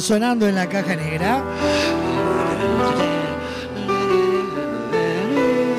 Sonando 0.00 0.48
en 0.48 0.56
la 0.56 0.68
caja 0.68 0.96
negra. 0.96 1.42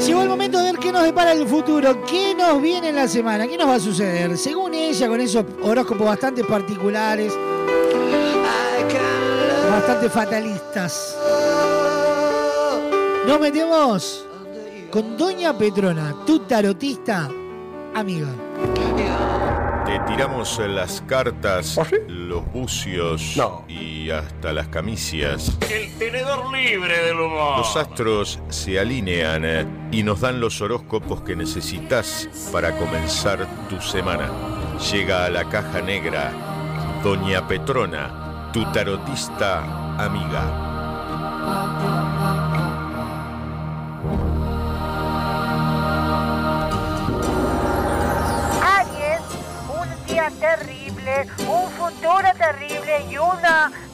Llegó 0.06 0.22
el 0.22 0.30
momento 0.30 0.60
de 0.60 0.72
ver 0.72 0.80
qué 0.80 0.92
nos 0.94 1.04
depara 1.04 1.34
el 1.34 1.46
futuro, 1.46 2.06
qué 2.06 2.34
nos 2.34 2.62
viene 2.62 2.90
en 2.90 2.96
la 2.96 3.08
semana, 3.08 3.46
qué 3.48 3.58
nos 3.58 3.68
va 3.68 3.76
a 3.76 3.80
suceder. 3.80 4.38
Según 4.38 4.74
ella, 4.74 5.08
con 5.10 5.20
esos 5.20 5.46
horóscopos 5.62 6.08
bastante 6.08 6.44
particulares, 6.44 7.34
Bastante 9.70 10.10
fatalistas. 10.10 11.18
Nos 13.28 13.40
metemos 13.40 14.26
con 14.90 15.18
Doña 15.18 15.56
Petrona, 15.56 16.16
tu 16.26 16.40
tarotista 16.40 17.30
amiga. 17.94 18.30
Te 19.86 20.00
tiramos 20.12 20.60
las 20.68 21.02
cartas, 21.02 21.80
los 22.08 22.46
bucios 22.52 23.38
y 23.70 23.87
hasta 24.12 24.54
las. 24.54 25.58
El 25.70 25.94
tenedor 25.98 26.52
libre 26.52 26.98
del 27.06 27.20
humor. 27.20 27.60
Los 27.60 27.76
astros 27.76 28.40
se 28.50 28.80
alinean 28.80 29.44
eh, 29.46 29.66
y 29.92 30.04
nos 30.04 30.22
dan 30.22 30.40
los 30.40 30.62
horóscopos 30.62 31.22
que 31.22 31.36
necesitas 31.36 32.30
para 32.52 32.78
comenzar 32.78 33.48
tu 33.70 33.82
semana. 33.82 34.30
Llega 34.92 35.26
a 35.26 35.30
la 35.30 35.50
caja 35.50 35.82
negra 35.82 36.32
Doña 37.04 37.48
Petrona, 37.48 38.50
tu 38.52 38.64
tarotista 38.72 39.64
amiga. 39.98 40.77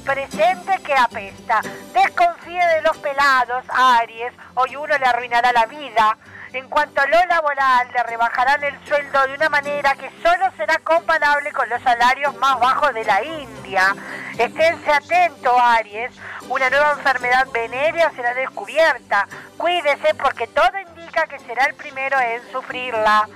Presente 0.04 0.80
que 0.84 0.94
apesta. 0.94 1.62
Desconfíe 1.94 2.66
de 2.68 2.82
los 2.82 2.98
pelados, 2.98 3.64
Aries, 3.70 4.34
hoy 4.56 4.76
uno 4.76 4.98
le 4.98 5.06
arruinará 5.06 5.52
la 5.52 5.66
vida. 5.66 6.18
En 6.54 6.70
cuanto 6.70 7.02
a 7.02 7.08
lo 7.08 7.26
laboral, 7.26 7.88
le 7.92 8.04
rebajarán 8.04 8.64
el 8.64 8.86
sueldo 8.86 9.26
de 9.26 9.34
una 9.34 9.50
manera 9.50 9.96
que 9.96 10.12
solo 10.22 10.52
será 10.56 10.78
comparable 10.80 11.52
con 11.52 11.68
los 11.68 11.82
salarios 11.82 12.36
más 12.36 12.60
bajos 12.60 12.94
de 12.94 13.04
la 13.06 13.24
India. 13.24 13.96
Esténse 14.38 14.92
atentos, 14.92 15.54
Aries. 15.60 16.12
Una 16.50 16.70
nueva 16.70 16.92
enfermedad 16.92 17.48
venérea 17.52 18.12
será 18.12 18.36
descubierta. 18.36 19.28
Cuídese 19.58 20.14
porque 20.14 20.46
todo 20.48 20.78
indica 20.80 21.26
que 21.26 21.40
será 21.40 21.66
el 21.66 21.74
primero 21.74 22.20
en 22.20 22.42
sufrirla. 22.52 23.28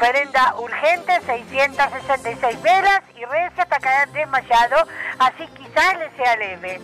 Prenda 0.00 0.54
urgente 0.56 1.20
666 1.26 2.62
velas 2.62 3.02
y 3.14 3.24
reza 3.26 3.62
hasta 3.62 3.78
caer 3.78 4.08
desmayado, 4.08 4.88
así 5.18 5.46
quizás 5.48 5.98
le 5.98 6.10
sea 6.16 6.36
leve. 6.36 6.80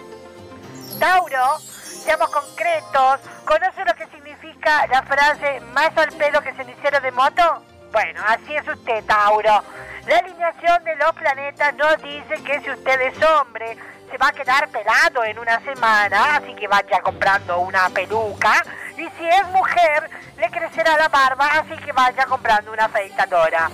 Tauro, 1.00 1.58
seamos 1.58 2.28
concretos. 2.28 3.20
¿Conoce 3.46 3.86
lo 3.86 3.94
que 3.94 4.06
significa 4.08 4.86
la 4.88 5.02
frase 5.02 5.60
más 5.72 5.96
al 5.96 6.12
pelo 6.12 6.42
que 6.42 6.52
cenicero 6.52 7.00
de 7.00 7.10
moto? 7.12 7.62
Bueno, 7.90 8.20
así 8.28 8.54
es 8.54 8.68
usted, 8.68 9.02
Tauro. 9.06 9.62
La 10.06 10.18
alineación 10.18 10.84
de 10.84 10.96
los 10.96 11.12
planetas 11.12 11.74
nos 11.74 11.96
dice 12.02 12.34
que 12.44 12.60
si 12.60 12.70
usted 12.70 13.00
es 13.00 13.22
hombre, 13.22 13.78
se 14.10 14.18
va 14.18 14.28
a 14.28 14.32
quedar 14.32 14.68
pelado 14.68 15.24
en 15.24 15.38
una 15.38 15.60
semana, 15.60 16.36
así 16.36 16.54
que 16.54 16.68
vaya 16.68 17.00
comprando 17.00 17.58
una 17.60 17.88
peluca. 17.90 18.64
Y 18.96 19.08
si 19.18 19.28
es 19.28 19.46
mujer, 19.48 20.10
le 20.38 20.50
crecerá 20.50 20.96
la 20.96 21.08
barba, 21.08 21.46
así 21.46 21.76
que 21.82 21.92
vaya 21.92 22.24
comprando 22.26 22.72
una 22.72 22.86
afeitadora. 22.86 23.70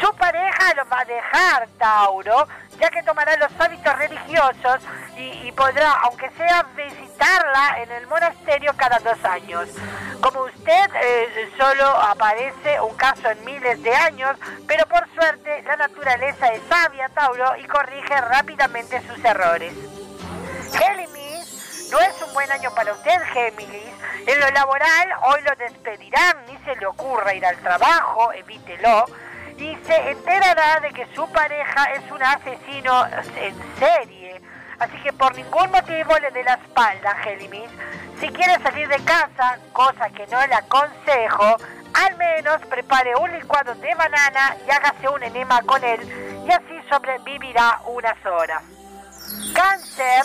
Su 0.00 0.14
pareja 0.14 0.74
lo 0.74 0.88
va 0.88 1.00
a 1.00 1.04
dejar, 1.04 1.68
Tauro, 1.78 2.48
ya 2.78 2.88
que 2.88 3.02
tomará 3.02 3.36
los 3.36 3.50
hábitos 3.58 3.98
religiosos 3.98 4.80
y, 5.16 5.52
podrá, 5.52 5.92
aunque 6.04 6.30
sea, 6.30 6.62
visitarla 6.74 7.82
en 7.82 7.90
el 7.92 8.06
monasterio 8.06 8.72
cada 8.76 8.98
dos 9.00 9.22
años. 9.24 9.68
Como 10.22 10.42
usted, 10.42 10.90
eh, 11.02 11.50
solo 11.58 11.84
aparece 11.86 12.80
un 12.80 12.94
caso 12.96 13.30
en 13.30 13.44
miles 13.44 13.82
de 13.82 13.94
años, 13.94 14.36
pero 14.66 14.86
por 14.86 15.06
suerte 15.14 15.62
la 15.62 15.76
naturaleza 15.76 16.48
es 16.48 16.62
sabia, 16.68 17.08
Tauro, 17.10 17.56
y 17.56 17.64
corrige 17.64 18.20
rápidamente 18.20 19.02
sus 19.06 19.22
errores. 19.22 19.74
Géminis, 20.72 21.90
no 21.90 21.98
es 22.00 22.22
un 22.22 22.32
buen 22.32 22.50
año 22.50 22.70
para 22.74 22.92
usted, 22.92 23.20
Géminis. 23.32 23.92
En 24.26 24.40
lo 24.40 24.50
laboral, 24.50 25.08
hoy 25.24 25.40
lo 25.42 25.54
despedirán, 25.56 26.36
ni 26.46 26.56
se 26.64 26.76
le 26.76 26.86
ocurra 26.86 27.34
ir 27.34 27.44
al 27.44 27.56
trabajo, 27.58 28.32
evítelo. 28.32 29.06
Y 29.60 29.76
se 29.84 30.10
enterará 30.10 30.80
de 30.80 30.90
que 30.90 31.06
su 31.14 31.30
pareja 31.32 31.84
es 31.92 32.10
un 32.10 32.22
asesino 32.22 33.06
en 33.36 33.54
serie. 33.78 34.40
Así 34.78 34.96
que 35.02 35.12
por 35.12 35.36
ningún 35.36 35.70
motivo 35.70 36.18
le 36.18 36.30
dé 36.30 36.42
la 36.42 36.54
espalda, 36.54 37.14
Géminis. 37.16 37.70
Si 38.18 38.28
quiere 38.30 38.62
salir 38.62 38.88
de 38.88 38.98
casa, 39.04 39.58
cosa 39.72 40.08
que 40.10 40.26
no 40.28 40.46
le 40.46 40.54
aconsejo, 40.54 41.56
al 41.92 42.16
menos 42.16 42.60
prepare 42.66 43.14
un 43.16 43.30
licuado 43.32 43.74
de 43.74 43.94
banana 43.94 44.56
y 44.66 44.70
hágase 44.70 45.08
un 45.08 45.22
enema 45.22 45.60
con 45.62 45.82
él 45.84 46.00
y 46.46 46.50
así 46.50 46.88
sobrevivirá 46.88 47.80
unas 47.86 48.24
horas. 48.24 48.62
Cáncer, 49.54 50.24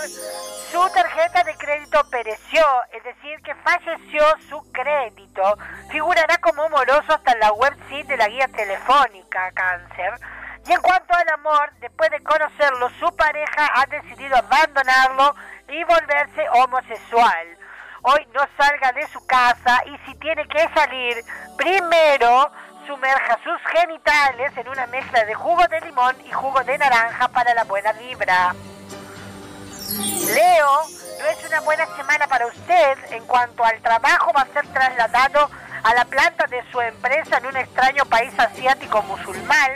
su 0.76 0.90
tarjeta 0.90 1.42
de 1.46 1.56
crédito 1.56 2.04
pereció, 2.10 2.62
es 2.92 3.02
decir, 3.06 3.42
que 3.44 3.56
falleció 3.56 4.26
su 4.50 4.62
crédito. 4.74 5.58
Figurará 5.90 6.38
como 6.40 6.68
moroso 6.68 7.14
hasta 7.14 7.34
la 7.38 7.54
website 7.54 8.06
de 8.08 8.18
la 8.18 8.28
guía 8.28 8.50
telefónica, 8.50 9.54
Cáncer. 9.54 10.20
Y 10.68 10.74
en 10.74 10.82
cuanto 10.82 11.14
al 11.14 11.30
amor, 11.30 11.72
después 11.80 12.12
de 12.12 12.22
conocerlo, 12.22 12.90
su 13.00 13.16
pareja 13.16 13.70
ha 13.74 13.86
decidido 13.86 14.36
abandonarlo 14.36 15.34
y 15.70 15.82
volverse 15.86 16.46
homosexual. 16.50 17.58
Hoy 18.02 18.28
no 18.34 18.42
salga 18.58 18.92
de 18.92 19.08
su 19.08 19.26
casa 19.26 19.82
y 19.86 19.98
si 20.06 20.14
tiene 20.16 20.46
que 20.46 20.68
salir, 20.76 21.24
primero 21.56 22.52
sumerja 22.86 23.40
sus 23.46 23.62
genitales 23.72 24.58
en 24.58 24.68
una 24.68 24.88
mezcla 24.88 25.24
de 25.24 25.36
jugo 25.36 25.66
de 25.70 25.80
limón 25.80 26.18
y 26.26 26.32
jugo 26.34 26.62
de 26.66 26.78
naranja 26.78 27.30
para 27.30 27.54
la 27.54 27.64
buena 27.64 27.94
vibra. 27.94 28.54
Leo, 29.96 30.88
no 31.20 31.26
es 31.26 31.46
una 31.48 31.62
buena 31.62 31.86
semana 31.96 32.28
para 32.28 32.48
usted. 32.48 32.98
En 33.12 33.26
cuanto 33.26 33.64
al 33.64 33.82
trabajo, 33.82 34.32
va 34.36 34.42
a 34.42 34.54
ser 34.54 34.68
trasladado 34.68 35.50
a 35.84 35.94
la 35.94 36.06
planta 36.06 36.48
de 36.48 36.64
su 36.72 36.82
empresa 36.82 37.38
en 37.38 37.46
un 37.46 37.58
extraño 37.58 38.06
país 38.06 38.34
asiático 38.38 39.02
musulmán, 39.04 39.72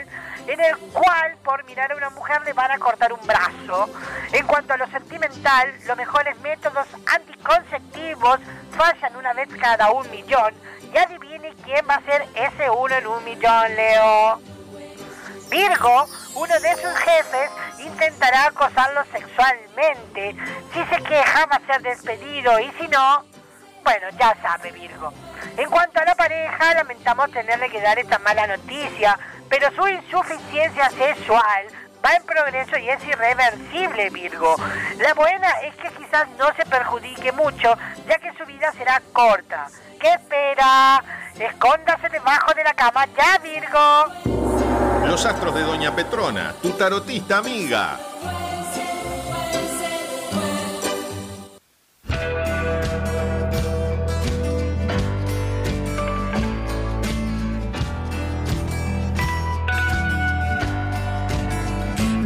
en 0.46 0.60
el 0.60 0.76
cual 0.92 1.36
por 1.44 1.64
mirar 1.64 1.92
a 1.92 1.96
una 1.96 2.10
mujer 2.10 2.42
le 2.44 2.52
van 2.52 2.70
a 2.72 2.78
cortar 2.78 3.12
un 3.12 3.26
brazo. 3.26 3.88
En 4.32 4.46
cuanto 4.46 4.74
a 4.74 4.76
lo 4.76 4.86
sentimental, 4.88 5.72
los 5.86 5.96
mejores 5.96 6.38
métodos 6.40 6.86
anticonceptivos 7.06 8.40
fallan 8.76 9.16
una 9.16 9.32
vez 9.32 9.48
cada 9.60 9.90
un 9.92 10.10
millón. 10.10 10.54
Y 10.92 10.98
adivine 10.98 11.54
quién 11.64 11.86
va 11.88 11.94
a 11.94 12.02
ser 12.02 12.26
ese 12.34 12.68
uno 12.68 12.94
en 12.94 13.06
un 13.06 13.24
millón, 13.24 13.76
Leo. 13.76 14.49
Virgo, 15.50 16.06
uno 16.36 16.60
de 16.60 16.76
sus 16.76 16.96
jefes, 16.96 17.50
intentará 17.80 18.46
acosarlo 18.46 19.02
sexualmente. 19.12 20.36
Si 20.72 20.84
se 20.84 21.02
queja, 21.02 21.46
va 21.46 21.56
a 21.56 21.66
ser 21.66 21.82
despedido 21.82 22.58
y 22.60 22.70
si 22.78 22.86
no, 22.86 23.24
bueno, 23.82 24.06
ya 24.18 24.36
sabe 24.40 24.70
Virgo. 24.70 25.12
En 25.56 25.68
cuanto 25.68 26.00
a 26.00 26.04
la 26.04 26.14
pareja, 26.14 26.74
lamentamos 26.74 27.32
tenerle 27.32 27.68
que 27.68 27.80
dar 27.80 27.98
esta 27.98 28.18
mala 28.20 28.46
noticia, 28.46 29.18
pero 29.48 29.74
su 29.74 29.88
insuficiencia 29.88 30.88
sexual 30.90 31.66
va 32.04 32.14
en 32.14 32.24
progreso 32.24 32.78
y 32.78 32.88
es 32.88 33.04
irreversible, 33.04 34.10
Virgo. 34.10 34.54
La 34.98 35.14
buena 35.14 35.50
es 35.62 35.74
que 35.76 35.90
quizás 35.90 36.28
no 36.38 36.46
se 36.54 36.64
perjudique 36.64 37.32
mucho, 37.32 37.76
ya 38.06 38.18
que 38.18 38.32
su 38.38 38.46
vida 38.46 38.72
será 38.72 39.02
corta. 39.12 39.66
¿Qué 39.98 40.12
espera? 40.14 41.02
Escóndase 41.38 42.08
debajo 42.08 42.54
de 42.54 42.64
la 42.64 42.74
cama 42.74 43.06
ya, 43.16 43.38
Virgo. 43.38 44.69
Los 45.06 45.26
astros 45.26 45.54
de 45.54 45.62
Doña 45.62 45.94
Petrona, 45.94 46.54
tu 46.62 46.70
tarotista 46.70 47.38
amiga. 47.38 47.98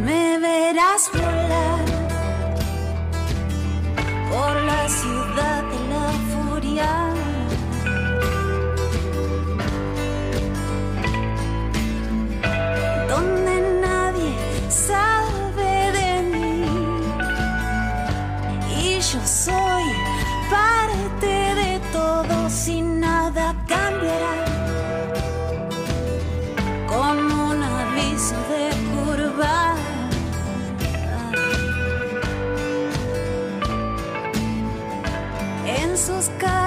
Me 0.03 0.39
verás 0.39 1.09
volar 1.11 1.85
por 4.29 4.55
la 4.63 4.89
ciudad 4.89 5.63
de 5.63 5.79
la 5.89 6.11
furia. 6.29 7.24
сказка. 36.25 36.64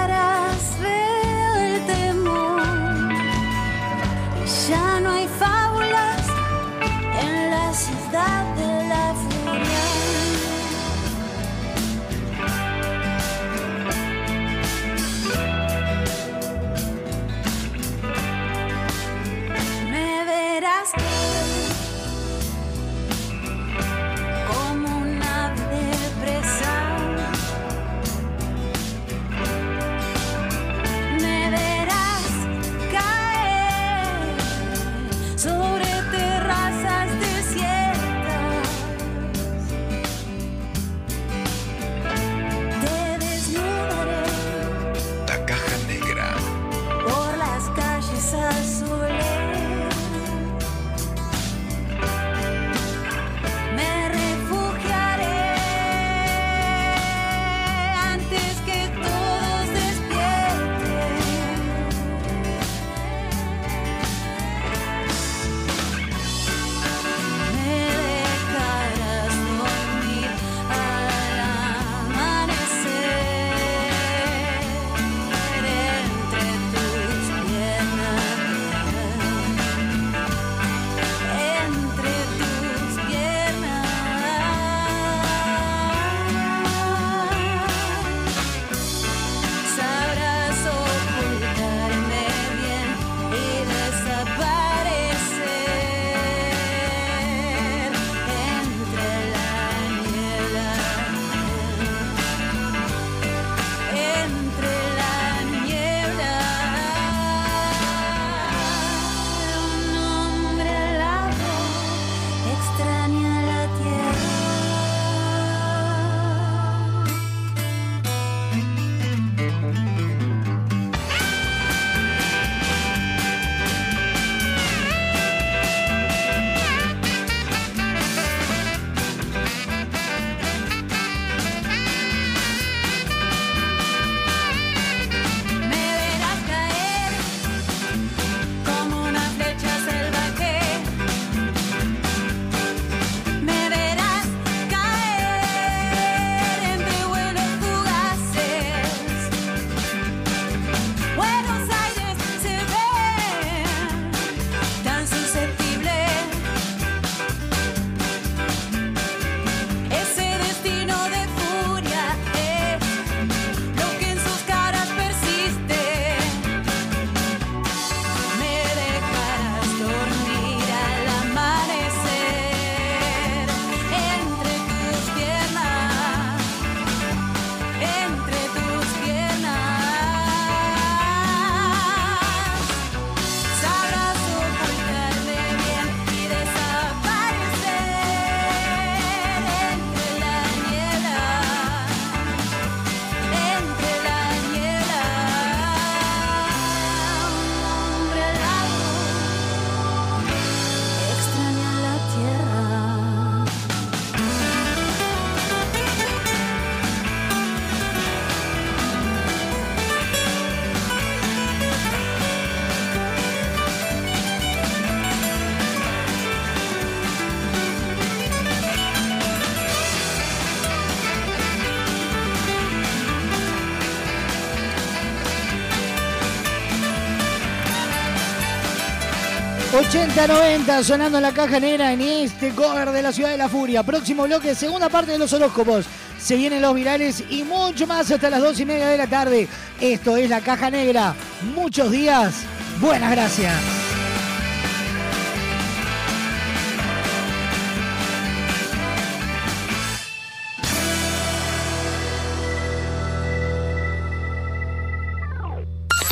80-90 229.89 230.83
sonando 230.83 231.19
la 231.19 231.31
caja 231.31 231.59
negra 231.59 231.91
en 231.91 232.01
este 232.01 232.51
cover 232.51 232.91
de 232.91 233.01
la 233.01 233.11
ciudad 233.11 233.31
de 233.31 233.37
la 233.37 233.49
furia. 233.49 233.81
Próximo 233.81 234.25
bloque, 234.25 234.53
segunda 234.53 234.87
parte 234.87 235.13
de 235.13 235.17
los 235.17 235.33
horóscopos. 235.33 235.87
Se 236.19 236.35
vienen 236.35 236.61
los 236.61 236.75
virales 236.75 237.23
y 237.27 237.43
mucho 237.43 237.87
más 237.87 238.11
hasta 238.11 238.29
las 238.29 238.39
dos 238.39 238.59
y 238.59 238.65
media 238.65 238.87
de 238.87 238.97
la 238.97 239.07
tarde. 239.07 239.47
Esto 239.81 240.15
es 240.15 240.29
la 240.29 240.41
caja 240.41 240.69
negra. 240.69 241.15
Muchos 241.55 241.89
días. 241.89 242.43
Buenas 242.79 243.09
gracias. 243.09 243.51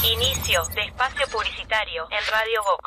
Inicio 0.03 0.65
de 0.73 0.81
espacio 0.81 1.27
publicitario 1.31 2.07
en 2.09 2.31
Radio 2.31 2.63
Vox. 2.63 2.86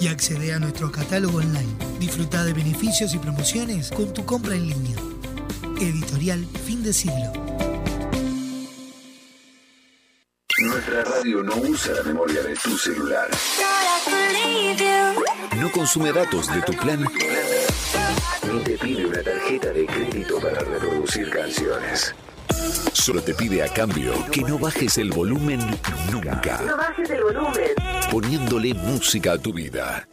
y 0.00 0.08
accede 0.08 0.52
a 0.52 0.58
nuestro 0.58 0.90
catálogo 0.90 1.38
online. 1.38 1.74
Disfruta 1.98 2.44
de 2.44 2.52
beneficios 2.52 3.14
y 3.14 3.18
promociones 3.18 3.90
con 3.90 4.12
tu 4.12 4.24
compra 4.24 4.54
en 4.54 4.68
línea. 4.68 4.96
Editorial 5.80 6.46
Fin 6.64 6.82
de 6.82 6.92
Siglo. 6.92 7.32
Nuestra 10.60 11.04
radio 11.04 11.42
no 11.42 11.56
usa 11.56 11.94
la 11.94 12.02
memoria 12.04 12.42
de 12.42 12.54
tu 12.54 12.78
celular. 12.78 13.28
No 15.56 15.70
consume 15.72 16.12
datos 16.12 16.52
de 16.52 16.62
tu 16.62 16.72
plan. 16.74 17.04
Ni 18.52 18.60
te 18.60 18.78
pide 18.78 19.06
una 19.06 19.22
tarjeta 19.22 19.68
de 19.68 19.86
crédito 19.86 20.38
para 20.40 20.60
reproducir 20.60 21.30
canciones. 21.30 22.14
Solo 22.94 23.20
te 23.22 23.34
pide 23.34 23.62
a 23.62 23.68
cambio 23.68 24.14
que 24.30 24.40
no 24.42 24.56
bajes 24.56 24.98
el 24.98 25.10
volumen 25.10 25.58
nunca. 26.10 26.62
No 26.64 26.76
bajes 26.76 27.10
el 27.10 27.22
volumen. 27.22 27.70
Poniéndole 28.10 28.72
música 28.72 29.32
a 29.32 29.38
tu 29.38 29.52
vida. 29.52 30.08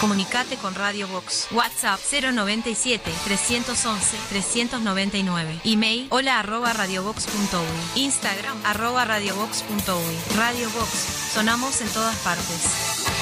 Comunicate 0.00 0.56
con 0.56 0.74
Radio 0.74 1.08
Vox. 1.08 1.48
WhatsApp 1.50 1.98
097 2.10 3.10
311 3.24 4.16
399. 4.30 5.60
Email 5.64 6.06
hola 6.10 6.38
arroba 6.38 6.72
radiovox.uy. 6.72 8.02
Instagram 8.02 8.58
arroba 8.64 9.04
radiovox.uy. 9.04 10.36
Radio 10.36 10.70
Vox. 10.70 10.90
Sonamos 11.34 11.80
en 11.80 11.88
todas 11.88 12.16
partes. 12.18 13.21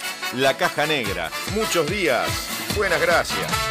La 0.33 0.55
Caja 0.55 0.85
Negra. 0.85 1.29
Muchos 1.53 1.89
días. 1.89 2.29
Buenas 2.77 3.01
gracias. 3.01 3.70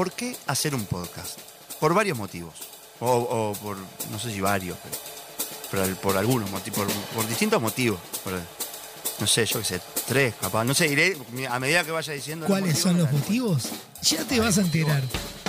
¿Por 0.00 0.12
qué 0.12 0.34
hacer 0.46 0.74
un 0.74 0.86
podcast? 0.86 1.38
Por 1.78 1.92
varios 1.92 2.16
motivos. 2.16 2.54
O, 3.00 3.06
o 3.10 3.52
por, 3.62 3.76
no 4.10 4.18
sé 4.18 4.32
si 4.32 4.40
varios, 4.40 4.78
pero, 5.70 5.94
por 5.96 6.16
algunos 6.16 6.50
motivos, 6.50 6.78
por, 6.78 6.90
por 7.14 7.28
distintos 7.28 7.60
motivos. 7.60 8.00
Por- 8.24 8.32
no 9.20 9.26
sé, 9.26 9.44
yo 9.44 9.58
qué 9.58 9.64
sé, 9.66 9.80
tres, 10.08 10.34
capaz. 10.40 10.64
No 10.64 10.72
sé, 10.72 10.86
iré 10.86 11.18
a 11.50 11.60
medida 11.60 11.84
que 11.84 11.90
vaya 11.90 12.14
diciendo. 12.14 12.46
¿Cuáles 12.46 12.78
son 12.78 12.96
los 12.96 13.12
motivos? 13.12 13.64
Ya 14.00 14.24
te 14.24 14.40
vas 14.40 14.56
a 14.56 14.62
enterar. 14.62 15.02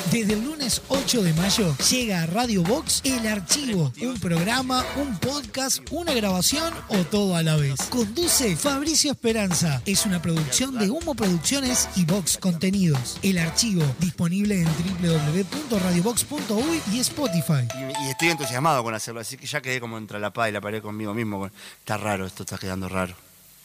Desde 0.09 0.33
el 0.33 0.43
lunes 0.43 0.81
8 0.87 1.23
de 1.23 1.33
mayo 1.33 1.75
llega 1.89 2.23
a 2.23 2.25
Radio 2.25 2.63
Box 2.63 3.01
El 3.03 3.27
Archivo, 3.27 3.93
un 4.01 4.19
programa, 4.19 4.83
un 4.97 5.17
podcast, 5.19 5.79
una 5.91 6.13
grabación 6.13 6.73
o 6.89 6.97
todo 7.05 7.35
a 7.35 7.43
la 7.43 7.55
vez. 7.55 7.79
Conduce 7.89 8.55
Fabricio 8.55 9.11
Esperanza. 9.11 9.81
Es 9.85 10.05
una 10.05 10.21
producción 10.21 10.77
de 10.77 10.89
Humo 10.89 11.15
Producciones 11.15 11.89
y 11.95 12.05
Box 12.05 12.37
Contenidos. 12.37 13.19
El 13.21 13.37
Archivo, 13.37 13.83
disponible 13.99 14.61
en 14.61 14.65
www.radiobox.uy 14.65 16.81
y 16.93 16.99
Spotify. 16.99 17.67
Y, 18.03 18.09
estoy 18.09 18.29
entusiasmado 18.29 18.83
con 18.83 18.93
hacerlo, 18.93 19.21
así 19.21 19.37
que 19.37 19.45
ya 19.45 19.61
quedé 19.61 19.79
como 19.79 19.97
entre 19.97 20.19
la 20.19 20.31
paz 20.31 20.49
y 20.49 20.51
la 20.51 20.61
pared 20.61 20.81
conmigo 20.81 21.13
mismo. 21.13 21.49
Está 21.79 21.97
raro, 21.97 22.25
esto 22.25 22.43
está 22.43 22.57
quedando 22.57 22.89
raro. 22.89 23.15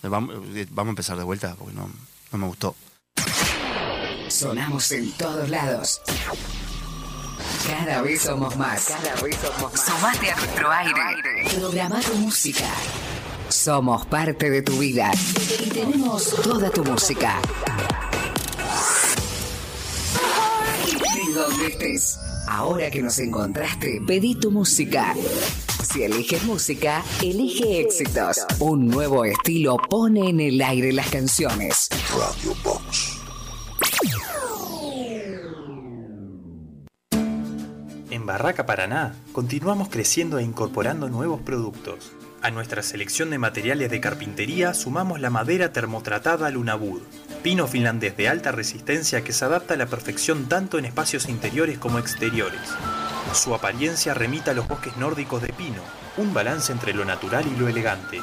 Vamos, 0.02 0.36
eh, 0.54 0.66
vamos 0.70 0.88
a 0.88 0.90
empezar 0.90 1.16
de 1.16 1.24
vuelta 1.24 1.54
porque 1.56 1.74
no, 1.74 1.90
no 2.32 2.38
me 2.38 2.46
gustó. 2.46 2.76
Sonamos 4.36 4.92
en 4.92 5.10
todos 5.12 5.48
lados. 5.48 6.02
Cada 7.66 8.02
vez 8.02 8.20
somos 8.20 8.54
más. 8.58 8.84
Cada 8.84 9.22
vez 9.22 9.34
somos 9.36 9.72
más. 9.72 9.86
Sumate 9.86 10.30
a 10.30 10.36
nuestro 10.36 10.70
aire. 10.70 11.58
Programa 11.58 12.00
tu 12.00 12.14
música. 12.16 12.68
Somos 13.48 14.04
parte 14.04 14.50
de 14.50 14.60
tu 14.60 14.76
vida. 14.76 15.10
Y 15.58 15.70
tenemos 15.70 16.34
toda 16.42 16.68
tu 16.68 16.84
música. 16.84 17.40
De 21.14 21.32
donde 21.32 21.66
estés. 21.68 22.18
Ahora 22.46 22.90
que 22.90 23.00
nos 23.00 23.18
encontraste, 23.18 24.02
pedí 24.06 24.34
tu 24.34 24.50
música. 24.50 25.14
Si 25.82 26.02
eliges 26.02 26.42
música, 26.42 27.02
elige 27.22 27.80
éxitos. 27.80 28.44
Un 28.58 28.88
nuevo 28.88 29.24
estilo 29.24 29.78
pone 29.78 30.28
en 30.28 30.40
el 30.40 30.60
aire 30.60 30.92
las 30.92 31.08
canciones. 31.08 31.88
Radio 32.10 32.54
Box. 32.62 33.15
En 38.10 38.24
Barraca 38.24 38.66
Paraná 38.66 39.14
continuamos 39.32 39.88
creciendo 39.88 40.38
e 40.38 40.42
incorporando 40.42 41.08
nuevos 41.08 41.40
productos. 41.40 42.12
A 42.42 42.50
nuestra 42.50 42.82
selección 42.82 43.30
de 43.30 43.38
materiales 43.38 43.90
de 43.90 44.00
carpintería 44.00 44.74
sumamos 44.74 45.20
la 45.20 45.30
madera 45.30 45.72
termotratada 45.72 46.48
Lunabud, 46.50 47.02
pino 47.42 47.66
finlandés 47.66 48.16
de 48.16 48.28
alta 48.28 48.52
resistencia 48.52 49.24
que 49.24 49.32
se 49.32 49.44
adapta 49.44 49.74
a 49.74 49.76
la 49.76 49.86
perfección 49.86 50.48
tanto 50.48 50.78
en 50.78 50.84
espacios 50.84 51.28
interiores 51.28 51.78
como 51.78 51.98
exteriores. 51.98 52.60
Su 53.32 53.54
apariencia 53.54 54.14
remita 54.14 54.52
a 54.52 54.54
los 54.54 54.68
bosques 54.68 54.96
nórdicos 54.96 55.42
de 55.42 55.52
pino, 55.52 55.82
un 56.16 56.32
balance 56.32 56.72
entre 56.72 56.94
lo 56.94 57.04
natural 57.04 57.46
y 57.46 57.56
lo 57.58 57.68
elegante. 57.68 58.20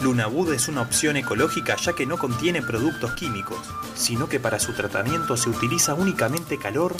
Lunabud 0.00 0.52
es 0.52 0.68
una 0.68 0.82
opción 0.82 1.16
ecológica 1.16 1.76
ya 1.76 1.92
que 1.94 2.06
no 2.06 2.18
contiene 2.18 2.62
productos 2.62 3.12
químicos, 3.14 3.58
sino 3.94 4.28
que 4.28 4.40
para 4.40 4.58
su 4.58 4.72
tratamiento 4.72 5.36
se 5.36 5.48
utiliza 5.48 5.94
únicamente 5.94 6.58
calor 6.58 6.96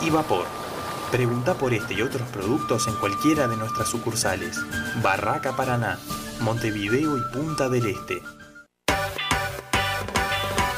y 0.00 0.10
vapor. 0.10 0.46
Pregunta 1.10 1.54
por 1.54 1.72
este 1.74 1.94
y 1.94 2.02
otros 2.02 2.28
productos 2.30 2.88
en 2.88 2.94
cualquiera 2.94 3.46
de 3.46 3.56
nuestras 3.56 3.88
sucursales. 3.88 4.58
Barraca 5.02 5.54
Paraná, 5.54 5.98
Montevideo 6.40 7.18
y 7.18 7.32
Punta 7.32 7.68
del 7.68 7.86
Este. 7.86 8.22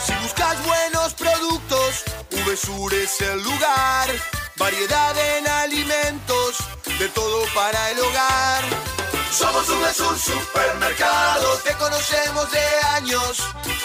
Si 0.01 0.13
buscas 0.23 0.67
buenos 0.67 1.15
productos, 1.15 2.05
VSUR 2.31 2.95
es 2.95 3.21
el 3.21 3.43
lugar. 3.43 4.11
Variedad 4.57 5.17
en 5.37 5.49
alimentos, 5.49 6.59
de 6.99 7.09
todo 7.09 7.45
para 7.55 7.91
el 7.93 8.01
hogar. 8.01 9.04
Somos 9.35 9.67
VSUR 9.67 10.17
Supermercado, 10.17 11.59
te 11.65 11.75
conocemos 11.75 12.49
de 12.53 12.65
años. 12.95 13.43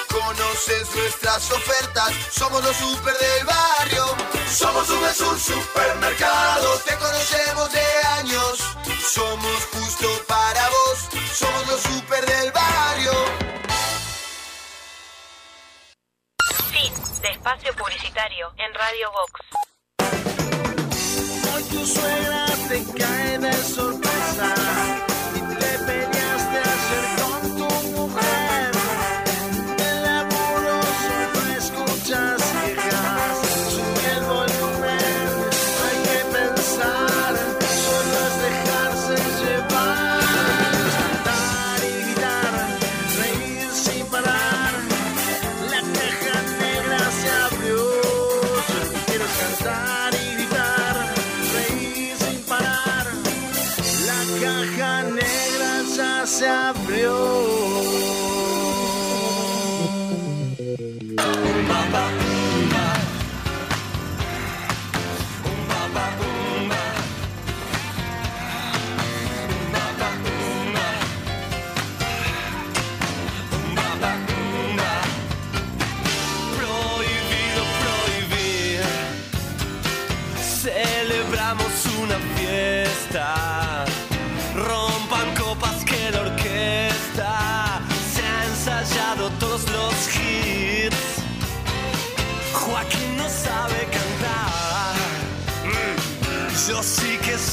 Conoces 0.08 0.96
nuestras 0.96 1.52
ofertas, 1.52 2.14
somos 2.32 2.64
los 2.64 2.76
super 2.76 3.18
del 3.18 3.46
barrio. 3.48 4.06
Somos 4.48 4.88
VSUR 4.88 5.40
Supermercado, 5.40 6.78
te 6.86 6.96
conocemos 6.98 7.72
de 7.72 7.82
años. 8.20 8.60
Somos 9.12 9.66
justo 9.74 10.08
para 10.28 10.70
vos, 10.70 11.10
somos 11.34 11.68
los 11.68 11.82
super 11.82 12.24
del 12.28 12.52
barrio. 12.52 13.12
Fin 16.72 16.94
de 17.24 17.32
espacio 17.32 17.74
publicitario 17.76 18.54
en 18.56 18.72
Radio 18.76 19.12
Vox. 19.14 19.42
Hoy 21.56 21.64
tu 21.64 21.88
suegra 21.88 22.46
te 22.68 22.86
cae 23.00 23.40
de 23.40 23.54
sorpresa 23.64 25.09
y 25.90 26.19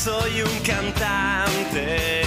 soy 0.06 0.40
un 0.42 0.58
cantante. 0.60 2.22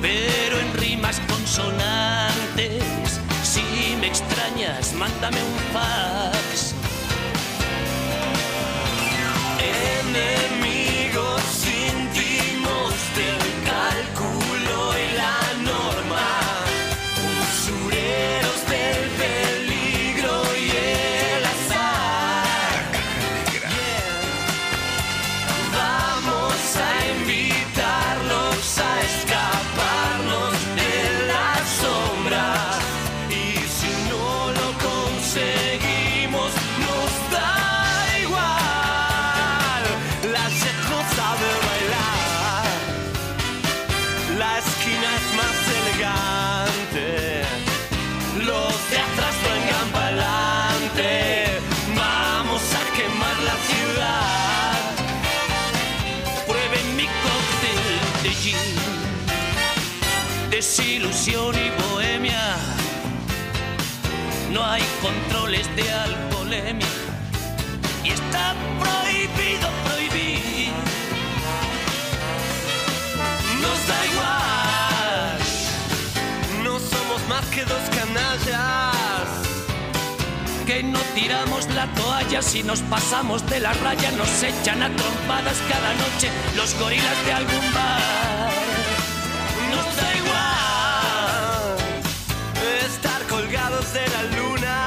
Pero 0.00 0.60
en 0.60 0.72
rimas 0.74 1.20
consonantes. 1.28 2.80
Si 3.42 3.96
me 4.00 4.06
extrañas, 4.06 4.92
mándame 4.92 5.38
un 5.42 5.58
fax. 5.72 6.35
Alcoholemia. 65.82 66.86
Y 68.04 68.10
está 68.10 68.54
prohibido 68.80 69.68
prohibir. 69.84 70.72
Nos 73.62 73.86
da 73.88 74.06
igual. 74.12 75.38
No 76.64 76.78
somos 76.78 77.28
más 77.28 77.44
que 77.46 77.64
dos 77.64 77.82
canallas 77.94 78.96
que 80.66 80.82
no 80.82 80.98
tiramos 81.14 81.68
la 81.74 81.86
toalla. 81.94 82.42
Si 82.42 82.62
nos 82.62 82.80
pasamos 82.82 83.46
de 83.46 83.60
la 83.60 83.72
raya, 83.74 84.10
nos 84.12 84.42
echan 84.42 84.82
a 84.82 84.88
trompadas 84.96 85.58
cada 85.68 85.94
noche 85.94 86.30
los 86.56 86.74
gorilas 86.78 87.24
de 87.24 87.32
algún 87.32 87.74
bar. 87.74 88.50
Nos 89.70 89.96
da 89.96 90.14
igual 90.22 91.76
estar 92.84 93.22
colgados 93.28 93.92
de 93.92 94.08
la 94.08 94.22
luna 94.36 94.85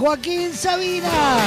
Joaquín 0.00 0.54
Sabina. 0.54 1.38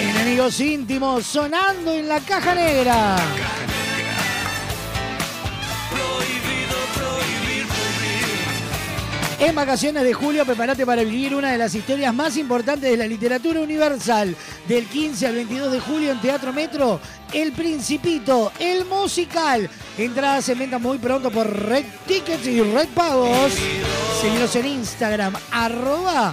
Enemigos 0.00 0.58
íntimos 0.58 1.24
sonando 1.24 1.92
en 1.92 2.08
la 2.08 2.18
caja 2.18 2.52
negra. 2.52 3.16
En 9.38 9.54
vacaciones 9.54 10.02
de 10.02 10.14
julio, 10.14 10.44
prepárate 10.44 10.84
para 10.84 11.04
vivir 11.04 11.36
una 11.36 11.52
de 11.52 11.58
las 11.58 11.76
historias 11.76 12.12
más 12.12 12.36
importantes 12.36 12.90
de 12.90 12.96
la 12.96 13.06
literatura 13.06 13.60
universal. 13.60 14.34
Del 14.66 14.86
15 14.86 15.28
al 15.28 15.34
22 15.36 15.70
de 15.70 15.78
julio 15.78 16.10
en 16.10 16.20
Teatro 16.20 16.52
Metro, 16.52 16.98
El 17.32 17.52
Principito, 17.52 18.50
el 18.58 18.84
musical. 18.86 19.70
Entradas 19.96 20.48
en 20.48 20.58
venta 20.58 20.80
muy 20.80 20.98
pronto 20.98 21.30
por 21.30 21.48
Red 21.48 21.84
Tickets 22.08 22.48
y 22.48 22.62
Red 22.62 22.88
Pagos. 22.88 23.52
Seguinos 24.20 24.56
en 24.56 24.66
Instagram, 24.66 25.34
arroba 25.52 26.32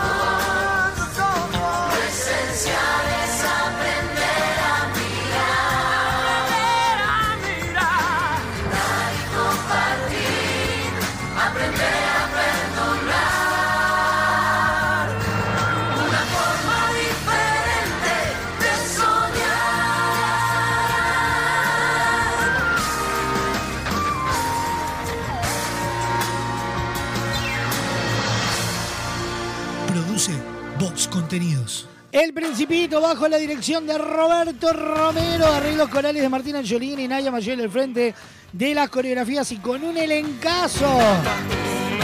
El 32.11 32.33
Principito 32.33 32.99
bajo 32.99 33.25
la 33.29 33.37
dirección 33.37 33.87
de 33.87 33.97
Roberto 33.97 34.73
Romero, 34.73 35.47
arreglos 35.47 35.87
corales 35.87 36.21
de 36.21 36.27
Martín 36.27 36.57
Angiolini 36.57 37.05
y 37.05 37.07
Naya 37.07 37.31
Mayel 37.31 37.61
al 37.61 37.69
frente 37.69 38.13
de 38.51 38.75
las 38.75 38.89
coreografías 38.89 39.49
y 39.53 39.57
con 39.57 39.81
un 39.81 39.97
elencazo. 39.97 40.99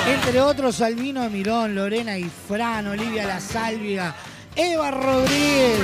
Entre 0.07 0.39
otros, 0.39 0.79
Albino 0.79 1.29
Mirón, 1.29 1.75
Lorena 1.75 2.17
y 2.17 2.31
Olivia 2.49 3.25
La 3.25 3.41
Sálviga, 3.41 4.15
Eva 4.55 4.91
Rodríguez, 4.91 5.79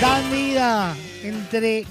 Dan 0.00 0.30
Vida, 0.30 0.96
entre 1.22 1.84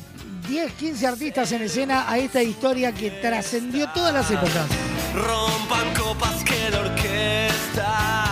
10, 0.48 0.74
15 0.74 1.08
artistas 1.08 1.52
en 1.52 1.62
escena 1.62 2.10
a 2.10 2.18
esta 2.18 2.42
historia 2.42 2.92
que 2.92 3.12
trascendió 3.12 3.88
todas 3.94 4.14
las 4.16 4.32
épocas. 4.32 4.66
Rompan 5.14 5.94
copas 5.94 6.44
que 6.44 6.72
la 6.72 6.80
orquesta 6.80 8.25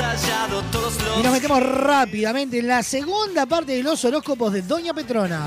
ensayado 0.00 0.62
todos 0.70 1.02
los 1.02 1.18
Y 1.18 1.22
nos 1.22 1.32
metemos 1.32 1.62
rápidamente 1.62 2.58
en 2.58 2.68
la 2.68 2.82
segunda 2.82 3.46
parte 3.46 3.72
de 3.72 3.82
los 3.82 4.04
horóscopos 4.04 4.52
de 4.52 4.62
Doña 4.62 4.94
Petrona. 4.94 5.46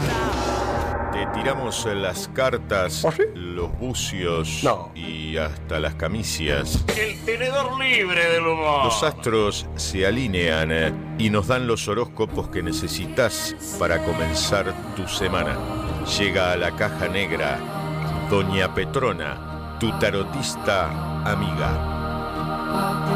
Te 1.13 1.25
tiramos 1.33 1.85
las 1.93 2.29
cartas, 2.29 3.05
los 3.35 3.77
bucios 3.77 4.63
y 4.95 5.37
hasta 5.37 5.79
las 5.79 5.95
camicias. 5.95 6.83
El 6.97 7.19
tenedor 7.25 7.77
libre 7.79 8.25
del 8.31 8.47
humor. 8.47 8.85
Los 8.85 9.03
astros 9.03 9.67
se 9.75 10.05
alinean 10.05 10.71
eh, 10.71 10.93
y 11.17 11.29
nos 11.29 11.47
dan 11.47 11.67
los 11.67 11.87
horóscopos 11.87 12.49
que 12.49 12.63
necesitas 12.63 13.55
para 13.77 14.03
comenzar 14.03 14.73
tu 14.95 15.07
semana. 15.07 15.57
Llega 16.17 16.53
a 16.53 16.57
la 16.57 16.75
caja 16.75 17.07
negra 17.07 17.59
Doña 18.29 18.73
Petrona, 18.73 19.77
tu 19.77 19.91
tarotista 19.99 20.85
amiga. 21.29 23.10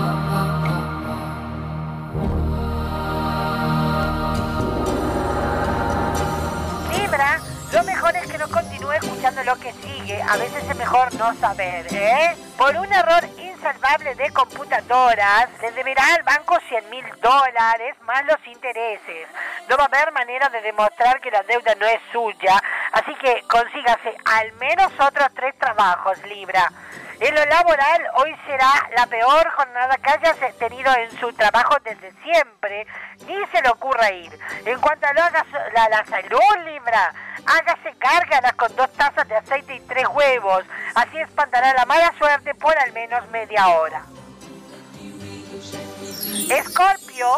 Lo 9.32 9.56
que 9.60 9.74
sigue. 9.74 10.22
A 10.22 10.38
veces 10.38 10.64
es 10.70 10.76
mejor 10.78 11.12
no 11.16 11.34
saber, 11.36 11.88
¿eh? 11.92 12.36
Por 12.58 12.76
un 12.78 12.92
error 12.94 13.24
insalvable 13.40 14.14
de 14.14 14.30
computadoras, 14.30 15.50
le 15.62 15.72
deberá 15.72 16.04
al 16.14 16.22
banco 16.22 16.56
100 16.70 16.90
mil 16.92 17.04
dólares 17.24 17.96
más 18.02 18.24
los 18.26 18.38
intereses. 18.46 19.28
No 19.68 19.78
va 19.78 19.86
a 19.86 19.88
haber 19.88 20.12
manera 20.12 20.48
de 20.50 20.62
demostrar 20.62 21.20
que 21.22 21.32
la 21.32 21.42
deuda 21.42 21.74
no 21.76 21.88
es 21.88 22.00
suya, 22.12 22.62
así 22.92 23.16
que 23.16 23.44
consígase 23.50 24.16
al 24.26 24.54
menos 24.54 24.92
otros 25.00 25.30
tres 25.34 25.58
trabajos, 25.58 26.22
Libra. 26.28 26.72
En 27.20 27.34
lo 27.34 27.46
laboral, 27.46 28.02
hoy 28.16 28.36
será 28.46 28.90
la 28.96 29.06
peor 29.08 29.50
jornada 29.52 29.98
que 29.98 30.10
hayas 30.10 30.58
tenido 30.58 30.94
en 30.96 31.12
su 31.20 31.32
trabajo 31.34 31.78
desde 31.84 32.12
siempre. 32.24 32.86
Ni 33.26 33.36
se 33.48 33.62
le 33.62 33.70
ocurra 33.70 34.12
ir. 34.12 34.38
En 34.66 34.80
cuanto 34.80 35.08
a 35.08 35.14
la, 35.14 35.90
la, 35.90 36.06
salud, 36.06 36.66
Libra, 36.66 37.14
hágase 37.46 37.96
cárgalas 37.98 38.54
con 38.54 38.76
dos 38.76 38.92
tazas 38.94 39.28
de 39.30 39.36
aceite 39.36 39.76
y 39.76 39.80
tres 39.82 40.08
huevos. 40.10 40.66
Así 40.96 41.18
espantará 41.20 41.74
la 41.74 41.86
mala 41.86 42.14
suerte 42.18 42.54
por 42.56 42.78
al 42.78 42.92
menos 42.92 43.26
media 43.30 43.68
hora. 43.70 44.04
Escorpio, 46.50 47.30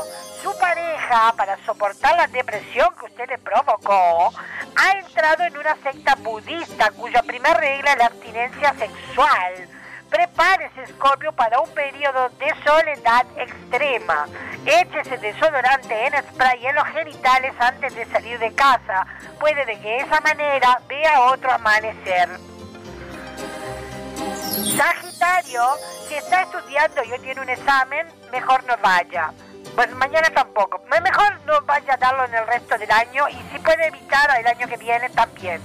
su 0.41 0.57
pareja, 0.59 1.33
para 1.35 1.57
soportar 1.65 2.15
la 2.15 2.27
depresión 2.27 2.93
que 2.99 3.05
usted 3.05 3.29
le 3.29 3.37
provocó, 3.37 4.31
ha 4.75 4.91
entrado 4.99 5.43
en 5.43 5.57
una 5.57 5.75
secta 5.83 6.15
budista 6.15 6.91
cuya 6.91 7.23
primera 7.23 7.55
regla 7.55 7.93
es 7.93 7.97
la 7.97 8.05
abstinencia 8.05 8.73
sexual. 8.75 9.69
Prepárese, 10.09 10.87
Scorpio, 10.87 11.33
para 11.33 11.59
un 11.59 11.69
periodo 11.71 12.29
de 12.39 12.53
soledad 12.63 13.25
extrema. 13.35 14.25
Échese 14.65 15.17
desodorante 15.17 16.07
en 16.07 16.13
spray 16.29 16.65
en 16.65 16.75
los 16.75 16.87
genitales 16.87 17.53
antes 17.59 17.93
de 17.93 18.05
salir 18.05 18.39
de 18.39 18.53
casa. 18.53 19.05
Puede 19.39 19.65
de 19.65 19.79
que 19.79 19.89
de 19.89 19.97
esa 19.97 20.21
manera 20.21 20.79
vea 20.87 21.21
otro 21.21 21.51
amanecer. 21.51 22.29
Sagitario, 24.77 25.63
si 26.07 26.15
está 26.15 26.43
estudiando 26.43 27.03
y 27.03 27.11
hoy 27.11 27.19
tiene 27.19 27.41
un 27.41 27.49
examen, 27.49 28.07
mejor 28.31 28.63
no 28.63 28.77
vaya. 28.77 29.33
Pues 29.75 29.91
mañana 29.95 30.29
tampoco. 30.31 30.81
Me- 30.89 31.01
Mejor 31.01 31.39
no 31.45 31.61
vaya 31.61 31.93
a 31.93 31.97
darlo 31.97 32.25
en 32.25 32.33
el 32.35 32.47
resto 32.47 32.77
del 32.77 32.91
año 32.91 33.27
y 33.29 33.35
si 33.51 33.59
puede 33.59 33.87
evitar 33.87 34.29
el 34.39 34.47
año 34.47 34.67
que 34.67 34.77
viene 34.77 35.09
también. 35.09 35.61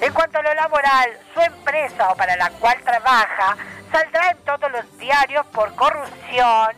En 0.00 0.12
cuanto 0.12 0.38
a 0.38 0.42
lo 0.42 0.54
laboral, 0.54 1.10
su 1.34 1.40
empresa 1.40 2.08
o 2.10 2.16
para 2.16 2.36
la 2.36 2.50
cual 2.50 2.76
trabaja 2.84 3.56
saldrá 3.92 4.30
en 4.30 4.38
todos 4.38 4.70
los 4.70 4.98
diarios 4.98 5.44
por 5.46 5.74
corrupción, 5.74 6.68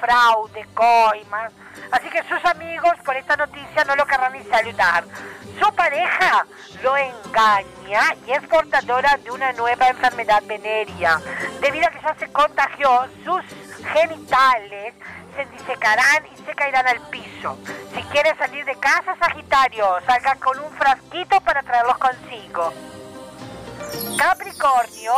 fraude, 0.00 0.66
coimas. 0.74 1.52
Así 1.92 2.08
que 2.08 2.22
sus 2.24 2.44
amigos 2.44 2.94
por 3.04 3.16
esta 3.16 3.36
noticia 3.36 3.84
no 3.84 3.94
lo 3.96 4.06
querrán 4.06 4.32
ni 4.32 4.42
saludar. 4.44 5.04
Su 5.60 5.72
pareja 5.74 6.44
lo 6.82 6.96
engaña 6.96 8.14
y 8.26 8.32
es 8.32 8.42
portadora 8.48 9.16
de 9.18 9.30
una 9.30 9.52
nueva 9.52 9.88
enfermedad 9.88 10.42
venérea. 10.46 11.18
Debido 11.60 11.86
a 11.86 11.90
que 11.90 12.00
ya 12.00 12.14
se 12.18 12.28
contagió, 12.32 13.06
sus 13.24 13.42
genitales 13.92 14.94
se 15.36 15.44
disecarán 15.46 16.26
y 16.32 16.36
se 16.44 16.54
caerán 16.54 16.86
al 16.86 17.00
piso. 17.08 17.58
Si 17.94 18.02
quiere 18.04 18.34
salir 18.36 18.64
de 18.64 18.74
casa, 18.76 19.16
Sagitario, 19.20 19.98
salga 20.06 20.34
con 20.36 20.58
un 20.58 20.70
frasquito 20.72 21.40
para 21.40 21.62
traerlos 21.62 21.98
consigo. 21.98 22.72
Capricornio, 24.18 25.12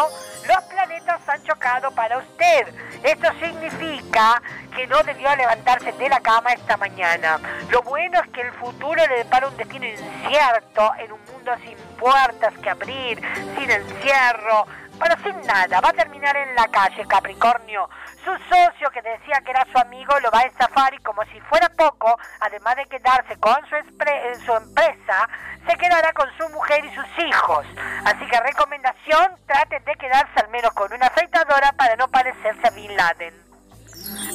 los 0.46 0.64
planetas 0.64 1.28
han 1.28 1.42
chocado 1.44 1.90
para 1.92 2.18
usted. 2.18 2.66
Esto 3.02 3.28
significa 3.40 4.42
que 4.76 4.86
no 4.86 5.02
debió 5.02 5.34
levantarse 5.36 5.92
de 5.92 6.08
la 6.08 6.20
cama 6.20 6.52
esta 6.52 6.76
mañana. 6.76 7.38
Lo 7.70 7.82
bueno 7.82 8.20
es 8.22 8.30
que 8.30 8.42
el 8.42 8.52
futuro 8.52 8.94
le 9.06 9.16
depara 9.16 9.48
un 9.48 9.56
destino 9.56 9.86
incierto 9.86 10.92
en 10.98 11.12
un 11.12 11.20
mundo 11.32 11.52
sin 11.64 11.76
puertas 11.98 12.52
que 12.62 12.70
abrir, 12.70 13.20
sin 13.58 13.70
encierro, 13.70 14.66
pero 15.00 15.16
sin 15.22 15.40
nada. 15.46 15.80
Va 15.80 15.88
a 15.88 15.92
terminar 15.94 16.36
en 16.36 16.54
la 16.54 16.68
calle, 16.68 17.06
Capricornio. 17.08 17.88
Su 18.24 18.36
socio, 18.48 18.90
que 18.90 19.02
decía 19.02 19.40
que 19.44 19.50
era 19.50 19.66
su 19.72 19.78
amigo, 19.78 20.18
lo 20.20 20.30
va 20.30 20.40
a 20.40 20.42
estafar 20.46 20.92
y 20.94 20.98
como 20.98 21.24
si 21.24 21.40
fuera 21.40 21.68
poco, 21.70 22.18
además 22.40 22.76
de 22.76 22.84
quedarse 22.86 23.36
con 23.40 23.56
su, 23.68 23.74
espre- 23.76 24.44
su 24.44 24.54
empresa, 24.54 25.28
se 25.66 25.76
quedará 25.76 26.12
con 26.12 26.28
su 26.36 26.48
mujer 26.50 26.84
y 26.84 26.94
sus 26.94 27.06
hijos. 27.26 27.66
Así 28.04 28.26
que 28.28 28.40
recomendación, 28.40 29.36
traten 29.46 29.84
de 29.84 29.94
quedarse 29.96 30.38
al 30.40 30.48
menos 30.48 30.72
con 30.74 30.92
una 30.92 31.06
afeitadora 31.06 31.72
para 31.72 31.96
no 31.96 32.08
parecerse 32.08 32.66
a 32.66 32.70
Bin 32.70 32.94
Laden. 32.96 33.34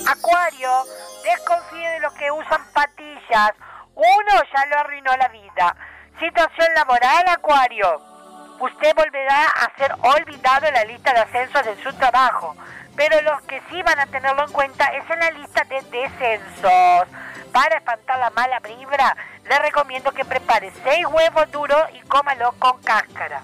Acuario, 0.09 0.83
desconfíe 1.23 1.89
de 1.91 1.99
los 1.99 2.13
que 2.13 2.31
usan 2.31 2.61
patillas. 2.73 3.51
Uno 3.95 4.41
ya 4.53 4.65
lo 4.67 4.79
arruinó 4.79 5.15
la 5.17 5.27
vida. 5.29 5.75
Situación 6.19 6.73
laboral, 6.75 7.25
Acuario. 7.29 8.14
Usted 8.60 8.95
volverá 8.95 9.45
a 9.48 9.76
ser 9.77 9.94
olvidado 10.02 10.68
en 10.68 10.73
la 10.73 10.86
lista 10.86 11.14
de 11.14 11.19
ascensos 11.19 11.65
de 11.65 11.84
su 11.84 11.94
trabajo. 11.94 12.56
Pero 12.95 13.22
los 13.22 13.41
que 13.44 13.61
sí 13.69 13.82
van 13.82 13.99
a 13.99 14.06
tenerlo 14.06 14.45
en 14.45 14.53
cuenta 14.53 14.86
es 14.86 15.10
en 15.10 15.19
la 15.19 15.32
lista 15.32 15.64
de 15.65 15.82
descensos. 15.82 17.07
Para 17.52 17.77
espantar 17.77 18.19
la 18.19 18.30
mala 18.30 18.60
vibra, 18.60 19.15
le 19.44 19.60
recomiendo 19.60 20.11
que 20.11 20.26
prepare 20.26 20.72
seis 20.84 21.06
huevos 21.06 21.52
duros 21.52 21.84
y 21.94 21.99
cómalo 22.07 22.53
con 22.53 22.82
cáscara. 22.82 23.41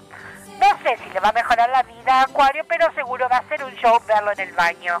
No 0.58 0.78
sé 0.82 0.96
si 0.98 1.10
le 1.10 1.20
va 1.20 1.28
a 1.28 1.32
mejorar 1.32 1.68
la 1.70 1.82
vida 1.82 2.20
a 2.20 2.22
Acuario, 2.22 2.64
pero 2.68 2.92
seguro 2.94 3.28
va 3.28 3.38
a 3.38 3.48
ser 3.48 3.64
un 3.64 3.74
show 3.74 4.00
verlo 4.06 4.32
en 4.32 4.40
el 4.40 4.52
baño. 4.52 5.00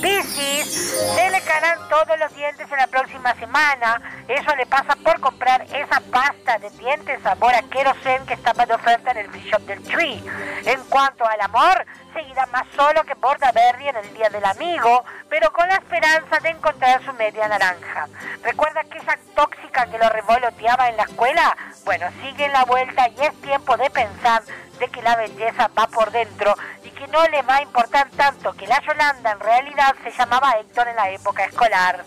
Piscis, 0.00 0.94
se 1.14 1.30
le 1.30 1.40
caerán 1.40 1.78
todos 1.88 2.18
los 2.18 2.34
dientes 2.34 2.70
en 2.70 2.76
la 2.76 2.86
próxima 2.86 3.34
semana. 3.34 4.00
Eso 4.28 4.54
le 4.56 4.66
pasa 4.66 4.94
por 4.96 5.18
comprar 5.20 5.62
esa 5.62 6.00
pasta 6.12 6.58
de 6.58 6.70
dientes 6.70 7.20
sabor 7.22 7.54
a 7.54 7.62
querosén 7.62 8.24
que 8.26 8.34
estaba 8.34 8.64
de 8.64 8.74
oferta 8.74 9.10
en 9.10 9.18
el 9.18 9.30
free 9.30 9.50
shop 9.50 9.62
del 9.62 9.82
Tree. 9.82 10.22
En 10.64 10.80
cuanto 10.84 11.26
al 11.26 11.40
amor, 11.40 11.84
seguirá 12.14 12.46
más 12.46 12.66
solo 12.76 13.02
que 13.04 13.14
Bordaberry 13.14 13.88
en 13.88 13.96
el 13.96 14.14
Día 14.14 14.28
del 14.28 14.44
Amigo, 14.44 15.04
pero 15.28 15.52
con 15.52 15.66
la 15.66 15.76
esperanza 15.76 16.38
de 16.40 16.50
encontrar 16.50 17.04
su 17.04 17.12
media 17.14 17.48
naranja. 17.48 18.08
¿Recuerda 18.42 18.84
que 18.84 18.98
esa 18.98 19.18
tóxica 19.34 19.86
que 19.86 19.98
lo 19.98 20.08
revoloteaba 20.10 20.88
en 20.88 20.96
la 20.96 21.04
escuela? 21.04 21.56
Bueno, 21.84 22.06
sigue 22.22 22.44
en 22.44 22.52
la 22.52 22.64
vuelta 22.64 23.08
y 23.08 23.20
es 23.20 23.40
tiempo 23.40 23.76
de 23.76 23.90
pensar 23.90 24.42
de 24.78 24.88
que 24.88 25.02
la 25.02 25.16
belleza 25.16 25.70
va 25.78 25.86
por 25.86 26.10
dentro 26.10 26.54
y 26.84 26.90
que 26.90 27.06
no 27.08 27.26
le 27.28 27.42
va 27.42 27.56
a 27.56 27.62
importar 27.62 28.08
tanto 28.10 28.52
que 28.54 28.66
la 28.66 28.80
Yolanda 28.82 29.32
en 29.32 29.40
realidad 29.40 29.94
se 30.02 30.10
llamaba 30.12 30.52
Héctor 30.52 30.88
en 30.88 30.96
la 30.96 31.10
época 31.10 31.44
escolar. 31.44 32.04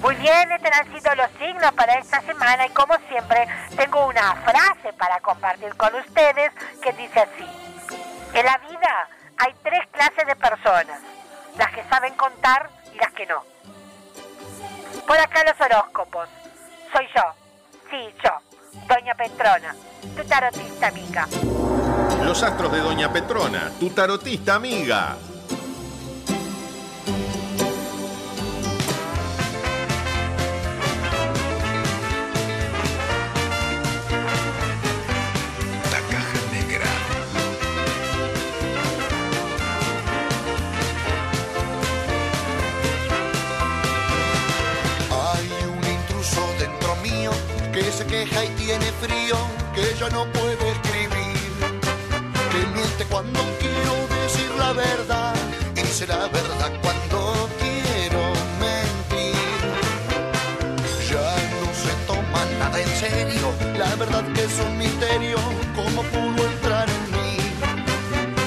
Muy 0.00 0.14
bien, 0.14 0.52
estos 0.52 0.70
han 0.72 0.92
sido 0.92 1.14
los 1.16 1.30
signos 1.38 1.72
para 1.72 1.94
esta 1.94 2.20
semana 2.20 2.66
y 2.66 2.70
como 2.70 2.94
siempre 3.08 3.48
tengo 3.76 4.06
una 4.06 4.34
frase 4.36 4.92
para 4.92 5.20
compartir 5.20 5.74
con 5.76 5.94
ustedes 5.96 6.52
que 6.82 6.92
dice 6.92 7.20
así. 7.20 7.46
En 8.34 8.46
la 8.46 8.58
vida 8.58 9.08
hay 9.38 9.54
tres 9.62 9.86
clases 9.90 10.26
de 10.26 10.36
personas, 10.36 11.00
las 11.56 11.72
que 11.72 11.82
saben 11.84 12.14
contar 12.14 12.70
y 12.94 12.98
las 12.98 13.12
que 13.12 13.26
no. 13.26 13.42
Por 15.06 15.18
acá 15.18 15.42
los 15.44 15.60
horóscopos. 15.60 16.28
Soy 16.92 17.08
yo, 17.14 17.22
sí, 17.90 18.14
yo, 18.22 18.47
Doña 18.72 19.14
Petrona, 19.14 19.74
tu 20.16 20.24
tarotista 20.24 20.88
amiga. 20.88 21.26
Los 22.24 22.42
astros 22.42 22.72
de 22.72 22.80
Doña 22.80 23.12
Petrona, 23.12 23.70
tu 23.78 23.90
tarotista 23.90 24.54
amiga. 24.56 25.16
Queja 48.24 48.44
y 48.44 48.48
tiene 48.50 48.86
frío, 49.00 49.36
que 49.74 49.94
ya 49.98 50.08
no 50.10 50.24
puede 50.32 50.70
escribir, 50.72 51.50
que 52.50 52.66
miente 52.74 53.04
cuando 53.08 53.40
quiero 53.60 53.94
decir 54.22 54.50
la 54.58 54.72
verdad 54.72 55.34
y 55.76 55.82
dice 55.82 56.06
la 56.06 56.26
verdad 56.28 56.72
cuando 56.82 57.48
quiero 57.62 58.22
mentir. 58.64 59.60
Ya 61.10 61.30
no 61.60 61.66
se 61.84 61.92
toma 62.06 62.40
nada 62.58 62.80
en 62.80 62.88
serio, 62.88 63.52
la 63.78 63.94
verdad 63.94 64.24
que 64.34 64.44
es 64.44 64.58
un 64.66 64.76
misterio, 64.76 65.38
cómo 65.76 66.02
pudo 66.14 66.40
entrar 66.52 66.88
en 66.88 67.04
mí. 67.16 67.36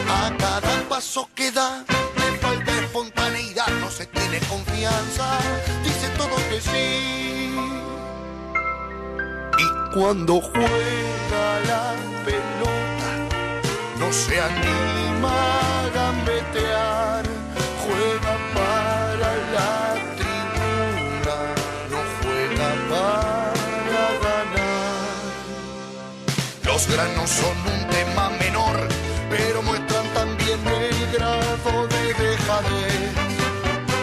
A 0.10 0.36
cada 0.38 0.90
paso 0.90 1.30
que 1.34 1.52
da 1.52 1.86
le 2.18 2.38
falta 2.40 2.72
espontaneidad, 2.84 3.70
no 3.80 3.90
se 3.90 4.06
tiene 4.08 4.40
confianza, 4.50 5.28
dice 5.84 6.08
todo 6.18 6.36
que 6.50 6.60
sí. 6.60 7.51
Cuando 9.94 10.40
juega 10.40 11.60
la 11.68 11.94
pelota, 12.24 13.10
no 14.00 14.08
se 14.14 14.40
anima 14.40 15.34
a 15.34 15.90
gambetear, 15.94 17.26
juega 17.84 18.34
para 18.56 19.30
la 19.56 19.74
tribuna, 20.16 21.38
no 21.92 22.00
juega 22.22 22.70
para 22.90 24.06
ganar. 24.24 25.20
Los 26.64 26.82
granos 26.88 27.30
son 27.30 27.58
un 27.74 27.82
tema 27.90 28.30
menor, 28.40 28.78
pero 29.30 29.62
muestran 29.62 30.08
también 30.14 30.60
el 30.68 31.12
grado 31.12 31.88
de 31.88 32.04
dejadez. 32.14 33.12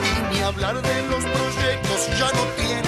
Y 0.04 0.34
ni 0.34 0.40
hablar 0.42 0.82
de 0.82 1.02
los 1.08 1.24
proyectos 1.24 2.00
ya 2.18 2.30
no 2.38 2.44
tiene, 2.58 2.87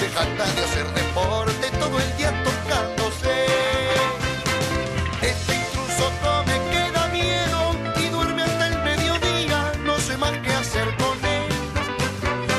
se 0.00 0.08
jacta 0.08 0.46
de 0.54 0.64
hacer 0.64 0.86
deporte 0.94 1.66
todo 1.78 2.00
el 2.00 2.16
día 2.16 2.32
tocándose. 2.42 3.34
Este 5.20 5.52
intruso 5.62 6.04
no 6.24 6.42
me 6.44 6.56
queda 6.72 7.06
miedo 7.08 7.60
y 8.02 8.08
duerme 8.08 8.42
hasta 8.42 8.68
el 8.68 8.78
mediodía, 8.82 9.72
no 9.84 9.98
sé 9.98 10.16
más 10.16 10.32
qué 10.38 10.52
hacer 10.54 10.88
con 11.02 11.16
él. 11.36 11.52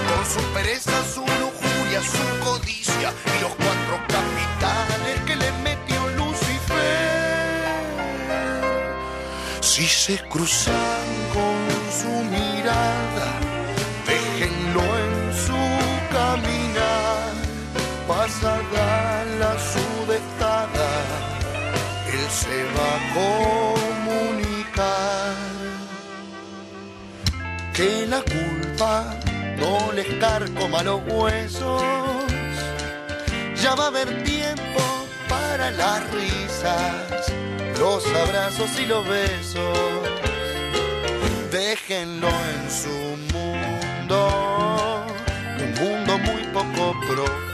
Con 0.09 0.23
su 0.33 0.41
pereza, 0.53 0.97
su 1.15 1.21
lujuria, 1.41 1.99
su 2.15 2.25
codicia 2.45 3.09
y 3.35 3.41
los 3.41 3.53
cuatro 3.63 3.95
capitales 4.15 5.15
que 5.25 5.35
le 5.35 5.51
metió 5.67 5.99
Lucifer. 6.19 7.65
Si 9.61 9.87
se 9.87 10.15
cruzan 10.29 11.07
con 11.33 11.59
su 11.99 12.11
mirada, 12.35 13.50
Pasada 18.31 19.25
la 19.39 19.53
sudestada, 19.59 20.89
él 22.07 22.29
se 22.29 22.63
va 22.75 22.89
a 22.95 23.01
comunicar. 23.83 24.71
la 28.07 28.21
culpa 28.21 29.19
no 29.57 29.91
les 29.91 30.07
carcoma 30.15 30.81
los 30.81 31.01
huesos. 31.07 31.83
Ya 33.61 33.75
va 33.75 33.85
a 33.85 33.87
haber 33.87 34.23
tiempo 34.23 34.81
para 35.27 35.69
las 35.71 35.99
risas, 36.11 37.33
los 37.79 38.05
abrazos 38.15 38.79
y 38.79 38.85
los 38.85 39.05
besos. 39.09 39.77
Déjenlo 41.51 42.29
en 42.29 42.71
su 42.71 42.97
mundo, 43.33 44.19
un 45.59 45.71
mundo 45.83 46.17
muy 46.19 46.43
poco 46.53 46.97
profundo, 47.01 47.50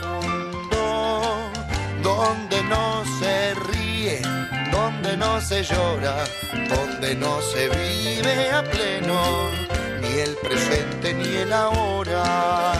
no 2.68 3.04
se 3.18 3.54
ríe, 3.54 4.20
donde 4.70 5.16
no 5.16 5.40
se 5.40 5.62
llora, 5.62 6.24
donde 6.68 7.14
no 7.14 7.40
se 7.40 7.68
vive 7.68 8.50
a 8.50 8.62
pleno, 8.62 9.50
ni 10.00 10.18
el 10.20 10.36
presente 10.36 11.14
ni 11.14 11.36
el 11.36 11.52
ahora. 11.52 12.74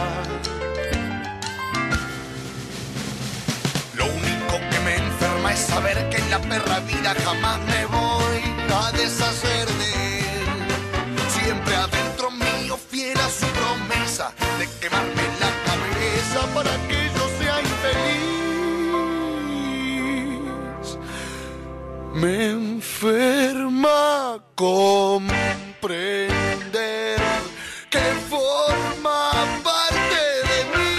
Lo 3.94 4.06
único 4.06 4.54
que 4.70 4.80
me 4.80 4.96
enferma 4.96 5.52
es 5.52 5.60
saber 5.60 6.08
que 6.10 6.18
en 6.18 6.30
la 6.30 6.38
perra 6.40 6.80
vida 6.80 7.14
jamás 7.24 7.58
me 7.60 7.86
voy 7.86 8.42
a 8.74 8.92
deshacer 8.92 9.66
de 9.66 10.18
él. 10.18 10.48
Siempre 11.30 11.74
adentro 11.74 12.30
mío 12.30 12.78
fiel 12.90 13.18
a 13.18 13.28
su 13.28 13.46
promesa 13.46 14.32
de 14.58 14.68
quemarme 14.80 15.27
Me 22.20 22.50
enferma 22.50 24.42
comprender 24.56 25.88
que 27.88 27.98
forma 28.28 29.30
parte 29.62 30.20
de 30.48 30.58
mí. 30.74 30.98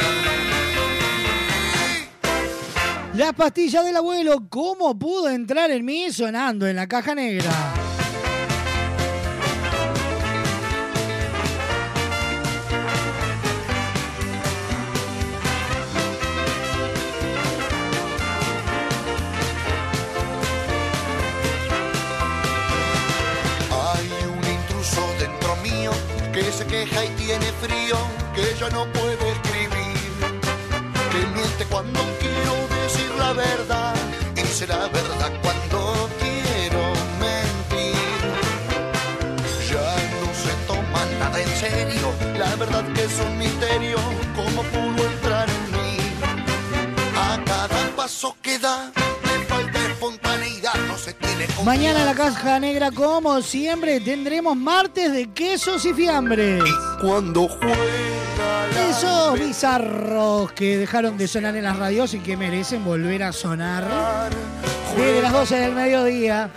Las 3.15 3.33
pastillas 3.33 3.83
del 3.83 3.97
abuelo, 3.97 4.47
¿cómo 4.49 4.97
pudo 4.97 5.29
entrar 5.29 5.71
en 5.71 5.83
mí 5.83 6.09
sonando 6.13 6.65
en 6.65 6.77
la 6.77 6.87
caja 6.87 7.13
negra? 7.13 7.78
Se 26.59 26.65
queja 26.67 27.05
y 27.05 27.09
tiene 27.11 27.45
frío, 27.63 27.95
que 28.35 28.53
ya 28.59 28.69
no 28.71 28.83
puede 28.91 29.31
escribir, 29.31 29.95
que 31.09 31.19
miente 31.33 31.63
cuando 31.71 32.01
quiero 32.19 32.53
decir 32.83 33.09
la 33.17 33.31
verdad 33.31 33.95
y 34.35 34.41
dice 34.41 34.67
la 34.67 34.89
verdad 34.89 35.31
cuando 35.41 36.09
quiero 36.19 36.83
mentir. 37.23 38.19
Ya 39.71 39.89
no 40.19 40.25
se 40.43 40.53
toma 40.67 41.01
nada 41.21 41.39
en 41.39 41.49
serio, 41.63 42.11
la 42.37 42.53
verdad 42.57 42.83
que 42.93 43.05
es 43.05 43.19
un 43.25 43.37
misterio, 43.37 43.97
cómo 44.35 44.61
pudo 44.63 45.01
entrar 45.13 45.47
en 45.49 45.63
mí. 45.71 45.97
A 47.15 47.39
cada 47.45 47.89
paso 47.95 48.35
que 48.41 48.59
da, 48.59 48.91
espontaneidad, 50.09 50.73
no 50.87 50.97
se 50.97 51.13
tiene 51.13 51.45
confianza. 51.45 51.63
Mañana 51.63 51.99
en 51.99 52.05
la 52.05 52.15
caja 52.15 52.59
negra, 52.59 52.91
como 52.91 53.41
siempre, 53.41 53.99
tendremos 53.99 54.55
martes 54.55 55.11
de 55.11 55.31
quesos 55.31 55.85
y 55.85 55.93
fiambres. 55.93 56.63
Cuando 57.01 57.47
juega 57.47 58.89
Esos 58.89 59.39
bizarros 59.39 60.51
que 60.53 60.77
dejaron 60.77 61.17
de 61.17 61.27
sonar 61.27 61.55
en 61.55 61.63
las 61.63 61.77
radios 61.77 62.13
y 62.13 62.19
que 62.19 62.35
merecen 62.35 62.83
volver 62.83 63.23
a 63.23 63.31
sonar 63.31 64.29
desde 64.97 65.21
las 65.21 65.31
12 65.31 65.55
del 65.55 65.73
mediodía. 65.73 66.49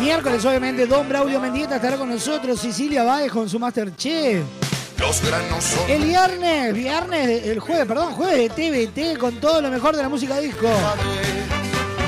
Miércoles, 0.00 0.44
obviamente, 0.44 0.86
Don 0.86 1.08
Braulio 1.08 1.40
Mendieta 1.40 1.76
estará 1.76 1.96
con 1.96 2.08
nosotros, 2.08 2.60
Sicilia 2.60 3.02
Báez 3.02 3.30
con 3.30 3.48
su 3.48 3.58
Masterchef. 3.58 4.44
Los 4.98 5.22
granos 5.22 5.62
son 5.62 5.90
El 5.90 6.04
viernes, 6.04 6.74
viernes, 6.74 7.44
el 7.46 7.60
jueves, 7.60 7.86
perdón, 7.86 8.12
jueves 8.12 8.56
de 8.56 8.86
TVT 8.86 9.18
con 9.18 9.34
todo 9.36 9.60
lo 9.60 9.70
mejor 9.70 9.94
de 9.94 10.02
la 10.02 10.08
música 10.08 10.38
disco. 10.38 10.68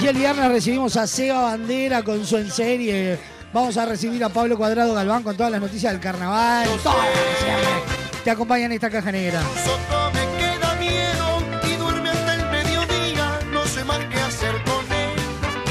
Y 0.00 0.06
el 0.06 0.16
viernes 0.16 0.48
recibimos 0.48 0.96
a 0.96 1.06
Seba 1.06 1.42
Bandera 1.42 2.02
con 2.04 2.24
su 2.24 2.36
en 2.36 2.50
serie. 2.50 3.18
Vamos 3.52 3.76
a 3.76 3.84
recibir 3.84 4.22
a 4.22 4.28
Pablo 4.28 4.56
Cuadrado 4.56 4.94
Galván 4.94 5.24
con 5.24 5.36
todas 5.36 5.50
las 5.50 5.60
noticias 5.60 5.92
del 5.92 6.00
carnaval. 6.00 6.66
Siempre 6.68 8.22
Te 8.22 8.30
acompaña 8.30 8.66
en 8.66 8.72
esta 8.72 8.90
caja 8.90 9.10
negra. 9.10 9.40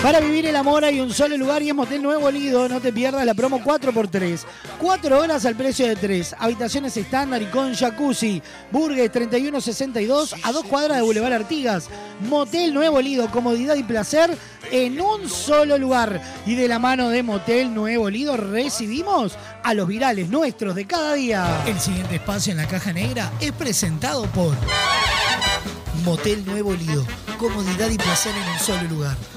Para 0.08 0.22
vivir 0.22 0.46
el 0.46 0.56
amor 0.56 0.86
hay 0.86 1.02
un 1.02 1.12
solo 1.14 1.36
lugar 1.36 1.62
y 1.62 1.68
es 1.68 1.76
Motel 1.76 2.02
Nuevo 2.02 2.32
Lido. 2.32 2.70
No 2.70 2.80
te 2.80 2.94
pierdas 2.94 3.26
la 3.26 3.34
promo 3.34 3.60
4x3. 3.60 4.40
4 4.80 5.20
horas 5.20 5.46
al 5.46 5.58
precio 5.58 5.86
de 5.86 5.98
3. 5.98 6.38
Habitaciones 6.40 6.96
estándar 6.96 7.42
y 7.42 7.48
con 7.48 7.76
jacuzzi. 7.76 8.42
Burgues 8.72 9.12
3162 9.12 10.36
a 10.44 10.54
2 10.54 10.64
cuadras 10.64 11.00
de 11.00 11.04
Boulevard 11.04 11.34
Artigas. 11.34 11.90
Motel 12.22 12.74
Nuevo 12.74 13.02
Lido. 13.02 13.30
Comodidad 13.30 13.76
y 13.76 13.84
placer 13.84 14.38
en 14.72 15.02
un 15.02 15.28
solo 15.28 15.78
lugar. 15.78 16.22
Y 16.46 16.56
de 16.56 16.70
la 16.70 16.80
mano 16.80 17.10
de 17.10 17.22
Motel 17.22 17.76
Nuevo 17.76 18.10
Lido 18.10 18.38
recibimos 18.38 19.34
a 19.62 19.74
los 19.74 19.90
virales 19.90 20.30
nuestros 20.30 20.74
de 20.74 20.88
cada 20.88 21.16
día. 21.16 21.64
El 21.66 21.82
siguiente 21.82 22.16
espacio 22.16 22.52
en 22.52 22.60
la 22.60 22.68
caja 22.70 22.94
negra 22.94 23.30
es 23.42 23.52
presentado 23.52 24.24
por 24.28 24.56
Motel 26.06 26.46
Nuevo 26.46 26.74
Lido. 26.74 27.06
Comodidad 27.38 27.90
y 27.90 27.98
placer 27.98 28.34
en 28.34 28.54
un 28.54 28.60
solo 28.60 28.84
lugar. 28.84 29.37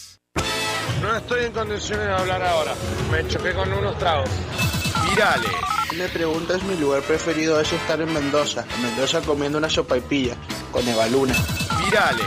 No 1.11 1.17
estoy 1.17 1.43
en 1.43 1.51
condiciones 1.51 2.07
de 2.07 2.13
hablar 2.13 2.41
ahora. 2.41 2.73
Me 3.11 3.27
choqué 3.27 3.51
con 3.51 3.69
unos 3.73 3.97
tragos. 3.97 4.29
Virales. 5.09 5.51
Me 5.97 6.07
preguntas 6.07 6.63
mi 6.63 6.77
lugar 6.77 7.01
preferido 7.01 7.59
es 7.59 7.73
estar 7.73 7.99
en 7.99 8.13
Mendoza. 8.13 8.63
En 8.75 8.81
Mendoza 8.83 9.19
comiendo 9.19 9.57
una 9.57 9.69
sopaipilla 9.69 10.37
con 10.71 10.87
Evaluna. 10.87 11.33
Virales. 11.83 12.25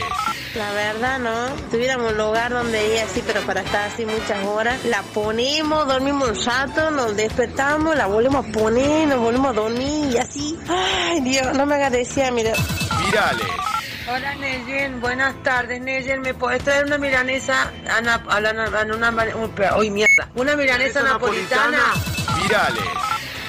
La 0.54 0.70
verdad, 0.72 1.18
¿no? 1.18 1.46
Tuviéramos 1.70 2.12
un 2.12 2.18
lugar 2.18 2.52
donde 2.52 2.94
ir 2.94 3.00
así, 3.00 3.22
pero 3.26 3.40
para 3.46 3.62
estar 3.62 3.90
así 3.90 4.04
muchas 4.04 4.44
horas, 4.44 4.84
la 4.84 5.00
ponemos, 5.14 5.88
dormimos 5.88 6.28
un 6.28 6.44
rato, 6.44 6.90
nos 6.90 7.16
despertamos, 7.16 7.96
la 7.96 8.04
volvemos 8.04 8.44
a 8.44 8.52
poner, 8.52 9.08
nos 9.08 9.18
volvemos 9.18 9.48
a 9.48 9.54
dormir 9.54 10.12
y 10.12 10.18
así. 10.18 10.58
Ay, 10.68 11.22
Dios, 11.22 11.54
no 11.54 11.64
me 11.64 11.76
hagas 11.76 11.92
decir, 11.92 12.30
mira. 12.32 12.52
Virales. 13.06 13.48
Hola 14.06 14.34
Neyen, 14.34 15.00
buenas 15.00 15.34
tardes 15.42 15.80
Neyen, 15.80 16.20
¿me 16.20 16.34
podés 16.34 16.62
traer 16.62 16.84
una 16.84 16.98
milanesa 16.98 17.72
a, 17.90 18.00
na- 18.02 18.22
a 18.28 18.40
la- 18.40 18.50
a 18.50 18.84
una, 18.84 19.08
una, 19.10 19.76
uy, 19.78 19.90
mierda, 19.90 20.28
una 20.34 20.54
milanesa 20.56 21.02
napolitana? 21.02 21.78
Virales. 22.42 22.84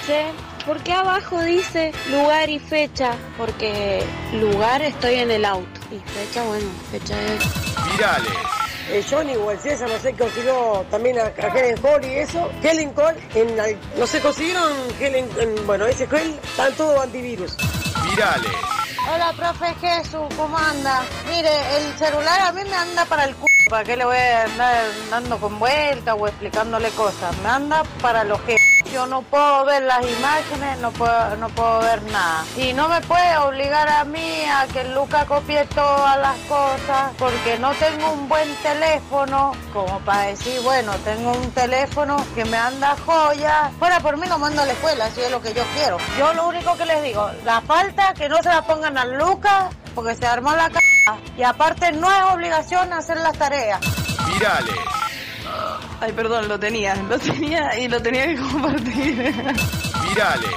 Che, 0.08 0.28
¿por 0.66 0.82
qué 0.84 0.94
abajo 0.94 1.42
dice 1.42 1.92
lugar 2.10 2.50
y 2.50 2.60
fecha? 2.60 3.12
Porque 3.38 4.02
lugar 4.34 4.82
estoy 4.82 5.16
en 5.16 5.32
el 5.32 5.44
auto. 5.44 5.68
Y 5.92 6.00
fecha, 6.12 6.42
bueno, 6.44 6.68
fecha 6.92 7.22
es... 7.22 7.92
Virales. 7.92 8.32
Eh, 8.92 9.04
Johnny 9.10 9.36
o 9.36 9.52
el 9.52 9.60
César, 9.60 9.90
no 9.90 9.98
sé, 10.00 10.14
consiguió 10.14 10.86
también 10.92 11.18
a, 11.20 11.24
a 11.24 11.48
Helen 11.58 11.78
Cole 11.82 12.08
y 12.08 12.20
eso. 12.20 12.50
Helen 12.64 12.94
Cole, 12.94 13.18
en, 13.34 13.56
no 13.98 14.08
sé, 14.08 14.22
consiguieron 14.22 14.72
Helen, 15.02 15.28
en- 15.40 15.68
bueno, 15.68 15.86
ese 15.86 16.08
gel, 16.08 16.40
están 16.44 16.72
todos 16.76 17.02
antivirus. 17.04 17.58
Virales. 18.10 18.52
Hola, 19.08 19.34
profe 19.34 19.76
Jesús, 19.76 20.34
¿cómo 20.36 20.58
anda? 20.58 21.04
Mire, 21.30 21.78
el 21.78 21.98
celular 21.98 22.42
a 22.42 22.52
mí 22.52 22.62
me 22.64 22.76
anda 22.76 23.06
para 23.06 23.26
el 23.26 23.36
culo. 23.36 23.55
¿Para 23.70 23.84
qué 23.84 23.98
le 23.98 24.06
voy 24.06 24.16
a 24.16 24.44
andar 24.44 24.86
dando 25.10 25.38
con 25.40 25.58
vuelta 25.58 26.14
o 26.14 26.28
explicándole 26.28 26.90
cosas? 26.92 27.36
Me 27.40 27.50
anda 27.50 27.84
para 28.00 28.24
los 28.24 28.40
que 28.42 28.58
yo 28.94 29.08
no 29.08 29.24
puedo 29.24 29.66
ver 29.66 29.84
las 29.84 30.06
imágenes, 30.06 30.78
no 30.80 30.92
puedo, 30.92 31.36
no 31.38 31.50
puedo 31.50 31.80
ver 31.80 32.04
nada. 32.04 32.46
Y 32.58 32.74
no 32.74 32.88
me 32.88 33.02
puede 33.02 33.38
obligar 33.38 33.90
a 33.90 34.04
mí 34.04 34.44
a 34.46 34.68
que 34.68 34.84
Luca 34.86 35.26
copie 35.26 35.66
todas 35.74 36.18
las 36.20 36.38
cosas 36.48 37.12
porque 37.18 37.58
no 37.58 37.72
tengo 37.74 38.12
un 38.12 38.30
buen 38.30 38.48
teléfono 38.58 39.54
como 39.74 40.00
para 40.02 40.28
decir, 40.28 40.62
bueno, 40.62 40.92
tengo 41.04 41.32
un 41.32 41.52
teléfono 41.52 42.24
que 42.36 42.46
me 42.46 42.58
anda 42.58 42.96
joya. 43.04 43.72
Fuera 43.80 44.00
por 44.00 44.16
mí 44.18 44.28
no 44.28 44.38
mando 44.38 44.62
a 44.62 44.66
la 44.68 44.74
escuela, 44.74 45.10
si 45.10 45.22
es 45.22 45.32
lo 45.32 45.42
que 45.42 45.54
yo 45.56 45.64
quiero. 45.74 45.98
Yo 46.20 46.34
lo 46.34 46.48
único 46.48 46.78
que 46.78 46.86
les 46.86 47.02
digo, 47.02 47.32
la 47.44 47.62
falta 47.62 48.14
que 48.14 48.30
no 48.30 48.38
se 48.44 48.50
la 48.50 48.62
pongan 48.62 48.98
a 48.98 49.06
Luca 49.06 49.70
porque 49.96 50.16
se 50.16 50.28
armó 50.28 50.54
la 50.54 50.70
c 50.70 50.95
y 51.38 51.44
aparte 51.44 51.92
no 51.92 52.12
es 52.12 52.24
obligación 52.34 52.92
hacer 52.94 53.18
las 53.18 53.38
tareas. 53.38 53.80
Virales. 54.34 54.76
Ay, 56.02 56.12
perdón, 56.14 56.48
lo 56.48 56.60
tenía, 56.60 56.96
lo 56.96 57.18
tenía 57.20 57.78
y 57.80 57.88
lo 57.88 58.02
tenía 58.02 58.28
que 58.28 58.36
compartir. 58.38 59.34
Virales. 60.10 60.52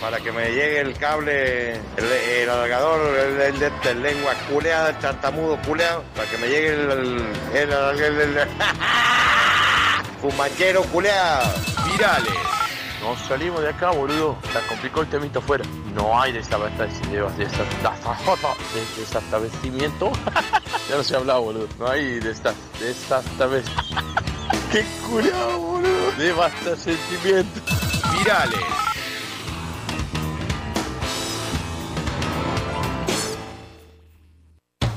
Para 0.00 0.20
que 0.20 0.30
me 0.30 0.44
llegue 0.50 0.78
el 0.80 0.96
cable, 0.96 1.72
el, 1.72 2.04
el 2.04 2.48
alargador, 2.48 3.00
el, 3.18 3.40
el, 3.40 3.62
el- 3.62 3.72
el 3.88 4.02
lengua 4.02 4.32
culeada, 4.48 4.90
el 4.90 4.98
tartamudo 4.98 5.56
culeado, 5.62 6.04
para 6.14 6.30
que 6.30 6.38
me 6.38 6.46
llegue 6.48 6.68
el, 6.68 6.90
el, 6.92 7.32
el, 7.54 7.72
el- 7.72 8.20
el- 8.20 8.38
el- 8.38 8.48
fumanchero 10.20 10.82
culeado. 10.84 11.52
Virales. 11.90 12.32
No 13.08 13.16
salimos 13.16 13.62
de 13.62 13.70
acá, 13.70 13.90
boludo. 13.90 14.36
Se 14.52 14.66
complicó 14.68 15.00
el 15.00 15.08
temito 15.08 15.38
afuera. 15.38 15.64
No 15.94 16.20
hay 16.20 16.30
desabastecimiento. 16.32 17.30
De, 17.38 17.46
de, 17.46 19.00
desabastecimiento. 19.00 20.12
ya 20.90 20.96
no 20.96 21.02
se 21.02 21.14
ha 21.14 21.16
hablado, 21.16 21.40
boludo. 21.40 21.68
No 21.78 21.88
hay 21.88 22.20
desa- 22.20 22.52
desabastecimiento. 22.78 23.70
Qué 24.70 24.84
culiado, 25.08 25.58
boludo. 25.58 26.12
Desabastecimiento. 26.18 27.60
Virales. 28.18 28.60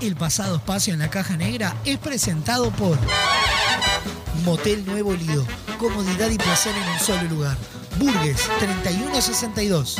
El 0.02 0.18
pasado 0.18 0.58
espacio 0.58 0.94
en 0.94 1.00
la 1.00 1.10
caja 1.10 1.38
negra 1.38 1.78
es 1.86 1.98
presentado 1.98 2.72
por 2.72 2.98
Motel 4.44 4.86
Nuevo 4.86 5.14
Lido. 5.14 5.46
Comodidad 5.78 6.30
y 6.30 6.38
placer 6.38 6.76
en 6.76 6.90
un 6.90 7.00
solo 7.00 7.24
lugar. 7.30 7.58
Burgues 8.02 8.50
3162. 8.60 9.98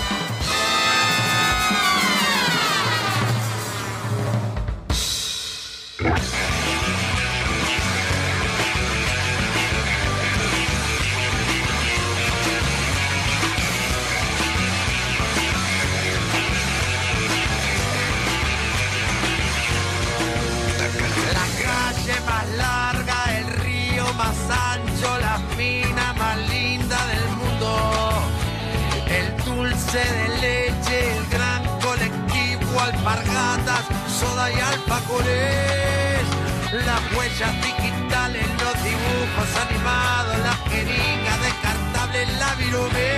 Las 36.86 37.02
huellas 37.16 37.54
digitales, 37.64 38.46
los 38.64 38.84
dibujos 38.84 39.50
animados, 39.68 40.38
la 40.40 40.54
jeringa 40.70 41.38
descartable, 41.38 42.26
la 42.40 42.56
virome. 42.56 43.12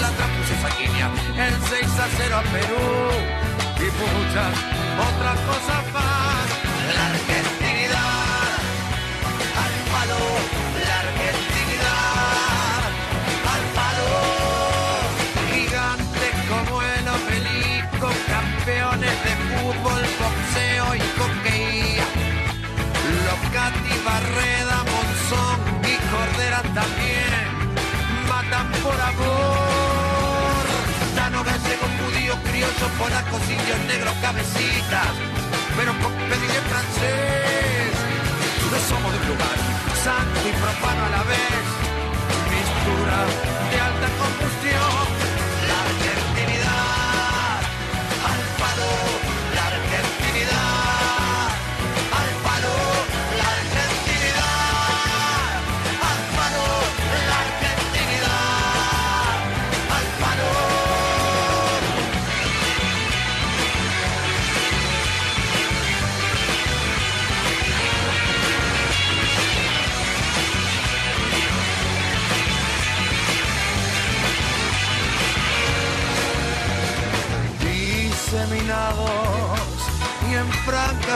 La 0.00 0.10
transfusión 0.10 0.58
sanguínea, 0.62 1.10
el 1.46 1.54
6 1.68 1.98
a 1.98 2.08
0 2.16 2.36
a 2.36 2.42
Perú 2.42 3.43
judío, 32.54 32.66
criollo, 32.66 32.98
polacos, 32.98 33.40
indios, 33.50 33.78
negros, 33.86 34.14
cabecitas, 34.20 35.08
pero 35.76 35.92
con 36.00 36.12
pediré 36.28 36.60
francés. 36.70 37.92
No 38.70 38.78
somos 38.88 39.12
de 39.12 39.18
un 39.18 39.28
lugar, 39.28 39.56
santo 40.02 40.40
y 40.48 40.52
profano 40.52 41.04
a 41.04 41.10
la 41.10 41.22
vez, 41.24 41.64
mistura 42.50 43.18
de 43.70 43.80
alta 43.80 44.08
combustión. 44.18 45.13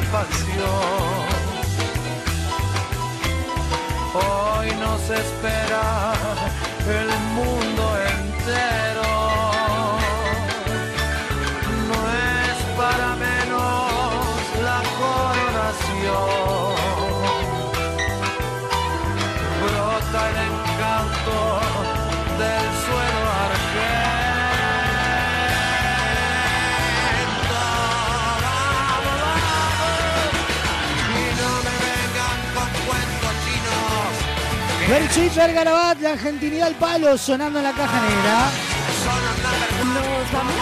Pasión. 0.03 1.27
Hoy 4.15 4.71
nos 4.77 5.03
espera 5.11 6.15
el 6.89 7.11
mundo 7.37 7.83
entero. 8.15 9.11
No 11.89 11.99
es 12.37 12.59
para 12.77 13.09
menos 13.17 14.33
la 14.63 14.81
coronación. 15.01 16.29
Brota 19.63 20.21
el 20.31 20.37
encanto 20.53 21.37
chinos. 34.89 35.01
Berchit 35.01 35.35
Vergarabat, 35.35 36.01
la 36.01 36.11
argentinidad 36.11 36.69
al 36.69 36.75
palo, 36.75 37.19
sonando 37.19 37.59
en 37.59 37.65
la 37.65 37.73
caja 37.73 38.01
negra. 38.01 38.51
Nos 39.85 40.33
vamos. 40.33 40.55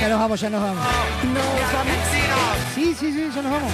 Ya 0.00 0.08
nos 0.08 0.18
vamos, 0.18 0.40
ya 0.40 0.50
nos 0.50 0.62
vamos. 0.62 0.84
Nos 1.34 1.72
vamos. 1.72 1.96
Sí, 2.74 2.94
sí, 2.98 3.12
sí, 3.12 3.30
ya 3.34 3.42
nos 3.42 3.52
vamos. 3.52 3.72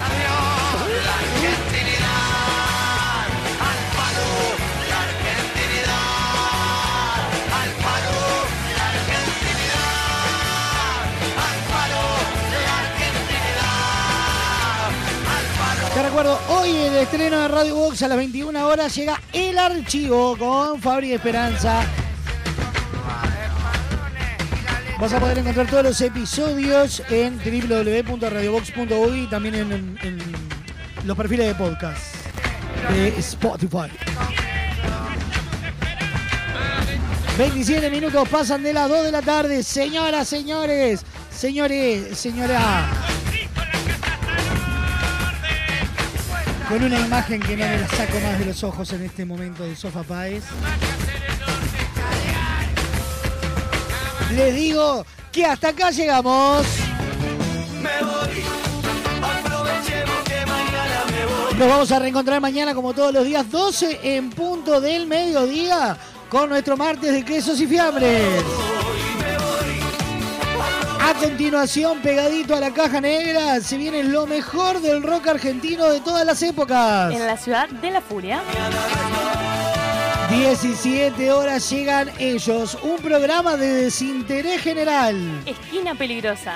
Recuerdo, 16.10 16.40
hoy 16.48 16.70
el 16.70 16.96
estreno 16.96 17.38
de 17.38 17.46
Radio 17.46 17.76
Box 17.76 18.02
a 18.02 18.08
las 18.08 18.18
21 18.18 18.66
horas 18.66 18.92
llega 18.96 19.20
El 19.32 19.56
Archivo 19.56 20.36
con 20.36 20.80
Fabri 20.80 21.12
Esperanza. 21.12 21.84
Vas 24.98 25.12
a 25.12 25.20
poder 25.20 25.38
encontrar 25.38 25.68
todos 25.68 25.84
los 25.84 26.00
episodios 26.00 27.00
en 27.10 27.38
www.radiobox.uy 27.38 29.20
y 29.20 29.26
también 29.28 29.54
en, 29.54 30.26
los 31.04 31.16
perfiles 31.16 31.46
de 31.46 31.54
podcast 31.54 32.02
de 32.90 33.08
Spotify. 33.20 33.92
27 37.38 37.88
minutos 37.88 38.28
pasan 38.28 38.64
de 38.64 38.72
las 38.72 38.88
2 38.88 39.04
de 39.04 39.12
la 39.12 39.22
tarde. 39.22 39.62
Señoras, 39.62 40.26
señores, 40.26 41.04
señores, 41.30 42.18
señora. 42.18 42.99
Con 46.70 46.84
una 46.84 47.00
imagen 47.00 47.40
que 47.40 47.56
no 47.56 47.66
me 47.66 47.78
la 47.78 47.88
saco 47.88 48.20
más 48.20 48.38
de 48.38 48.44
los 48.44 48.62
ojos 48.62 48.92
en 48.92 49.02
este 49.02 49.24
momento 49.24 49.64
de 49.64 49.74
Sofa 49.74 50.04
Páez. 50.04 50.44
Les 54.36 54.54
digo 54.54 55.04
que 55.32 55.44
hasta 55.44 55.70
acá 55.70 55.90
llegamos. 55.90 56.64
Me 57.82 58.04
voy. 58.06 58.44
Nos 61.58 61.68
vamos 61.68 61.90
a 61.90 61.98
reencontrar 61.98 62.40
mañana 62.40 62.72
como 62.72 62.94
todos 62.94 63.12
los 63.12 63.24
días, 63.24 63.50
12 63.50 64.16
en 64.16 64.30
punto 64.30 64.80
del 64.80 65.08
mediodía, 65.08 65.98
con 66.28 66.50
nuestro 66.50 66.76
martes 66.76 67.12
de 67.12 67.24
quesos 67.24 67.60
y 67.60 67.66
fiambres. 67.66 68.44
A 71.02 71.14
continuación, 71.14 72.00
pegadito 72.00 72.54
a 72.54 72.60
la 72.60 72.72
caja 72.72 73.00
negra, 73.00 73.60
se 73.60 73.76
viene 73.76 74.04
lo 74.04 74.26
mejor 74.26 74.80
del 74.80 75.02
rock 75.02 75.28
argentino 75.28 75.86
de 75.86 76.00
todas 76.00 76.26
las 76.26 76.42
épocas. 76.42 77.12
En 77.12 77.26
la 77.26 77.36
ciudad 77.36 77.68
de 77.68 77.90
la 77.90 78.00
furia. 78.00 78.42
17 80.30 81.32
horas 81.32 81.68
llegan 81.70 82.10
ellos, 82.18 82.78
un 82.82 82.98
programa 82.98 83.56
de 83.56 83.84
desinterés 83.84 84.60
general. 84.60 85.42
Esquina 85.46 85.94
peligrosa. 85.94 86.54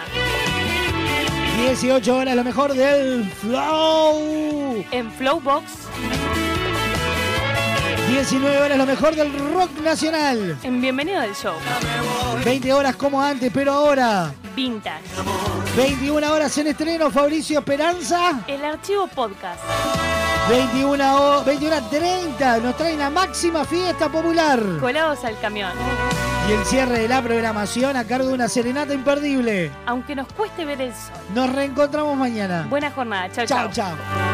18 1.58 2.16
horas 2.16 2.36
lo 2.36 2.44
mejor 2.44 2.74
del 2.74 3.24
Flow. 3.24 4.84
En 4.90 5.10
Flowbox. 5.12 5.64
19 8.08 8.60
horas 8.60 8.78
lo 8.78 8.86
mejor 8.86 9.15
del 9.15 9.33
rock 9.55 9.70
nacional. 9.83 10.57
En 10.62 10.81
Bienvenido 10.81 11.20
del 11.20 11.34
Show. 11.34 11.55
20 12.44 12.73
horas 12.73 12.97
como 12.97 13.20
antes, 13.23 13.50
pero 13.52 13.73
ahora. 13.73 14.33
Vintage. 14.55 15.02
21 15.76 16.33
horas 16.33 16.57
en 16.58 16.68
estreno, 16.68 17.10
Fabricio 17.10 17.60
Esperanza. 17.60 18.41
El 18.47 18.65
archivo 18.65 19.07
podcast. 19.08 19.60
21 20.49 21.16
o 21.41 21.44
21 21.44 21.83
30 21.89 22.58
nos 22.58 22.76
trae 22.76 22.97
la 22.97 23.08
máxima 23.10 23.65
fiesta 23.65 24.08
popular. 24.10 24.62
Colados 24.81 25.24
al 25.24 25.39
camión. 25.41 25.73
Y 26.49 26.52
el 26.52 26.65
cierre 26.66 26.99
de 27.00 27.08
la 27.08 27.23
programación 27.23 27.97
a 27.97 28.05
cargo 28.05 28.28
de 28.28 28.34
una 28.34 28.49
serenata 28.49 28.92
imperdible. 28.92 29.73
Aunque 29.86 30.15
nos 30.15 30.28
cueste 30.34 30.66
ver 30.66 30.81
el 30.83 30.92
sol. 30.92 31.15
Nos 31.34 31.50
reencontramos 31.50 32.16
mañana. 32.16 32.66
Buena 32.68 32.91
jornada. 32.91 33.31
Chao, 33.33 33.47
Chao, 33.47 33.70
chao. 33.73 33.97
chao. 33.97 34.33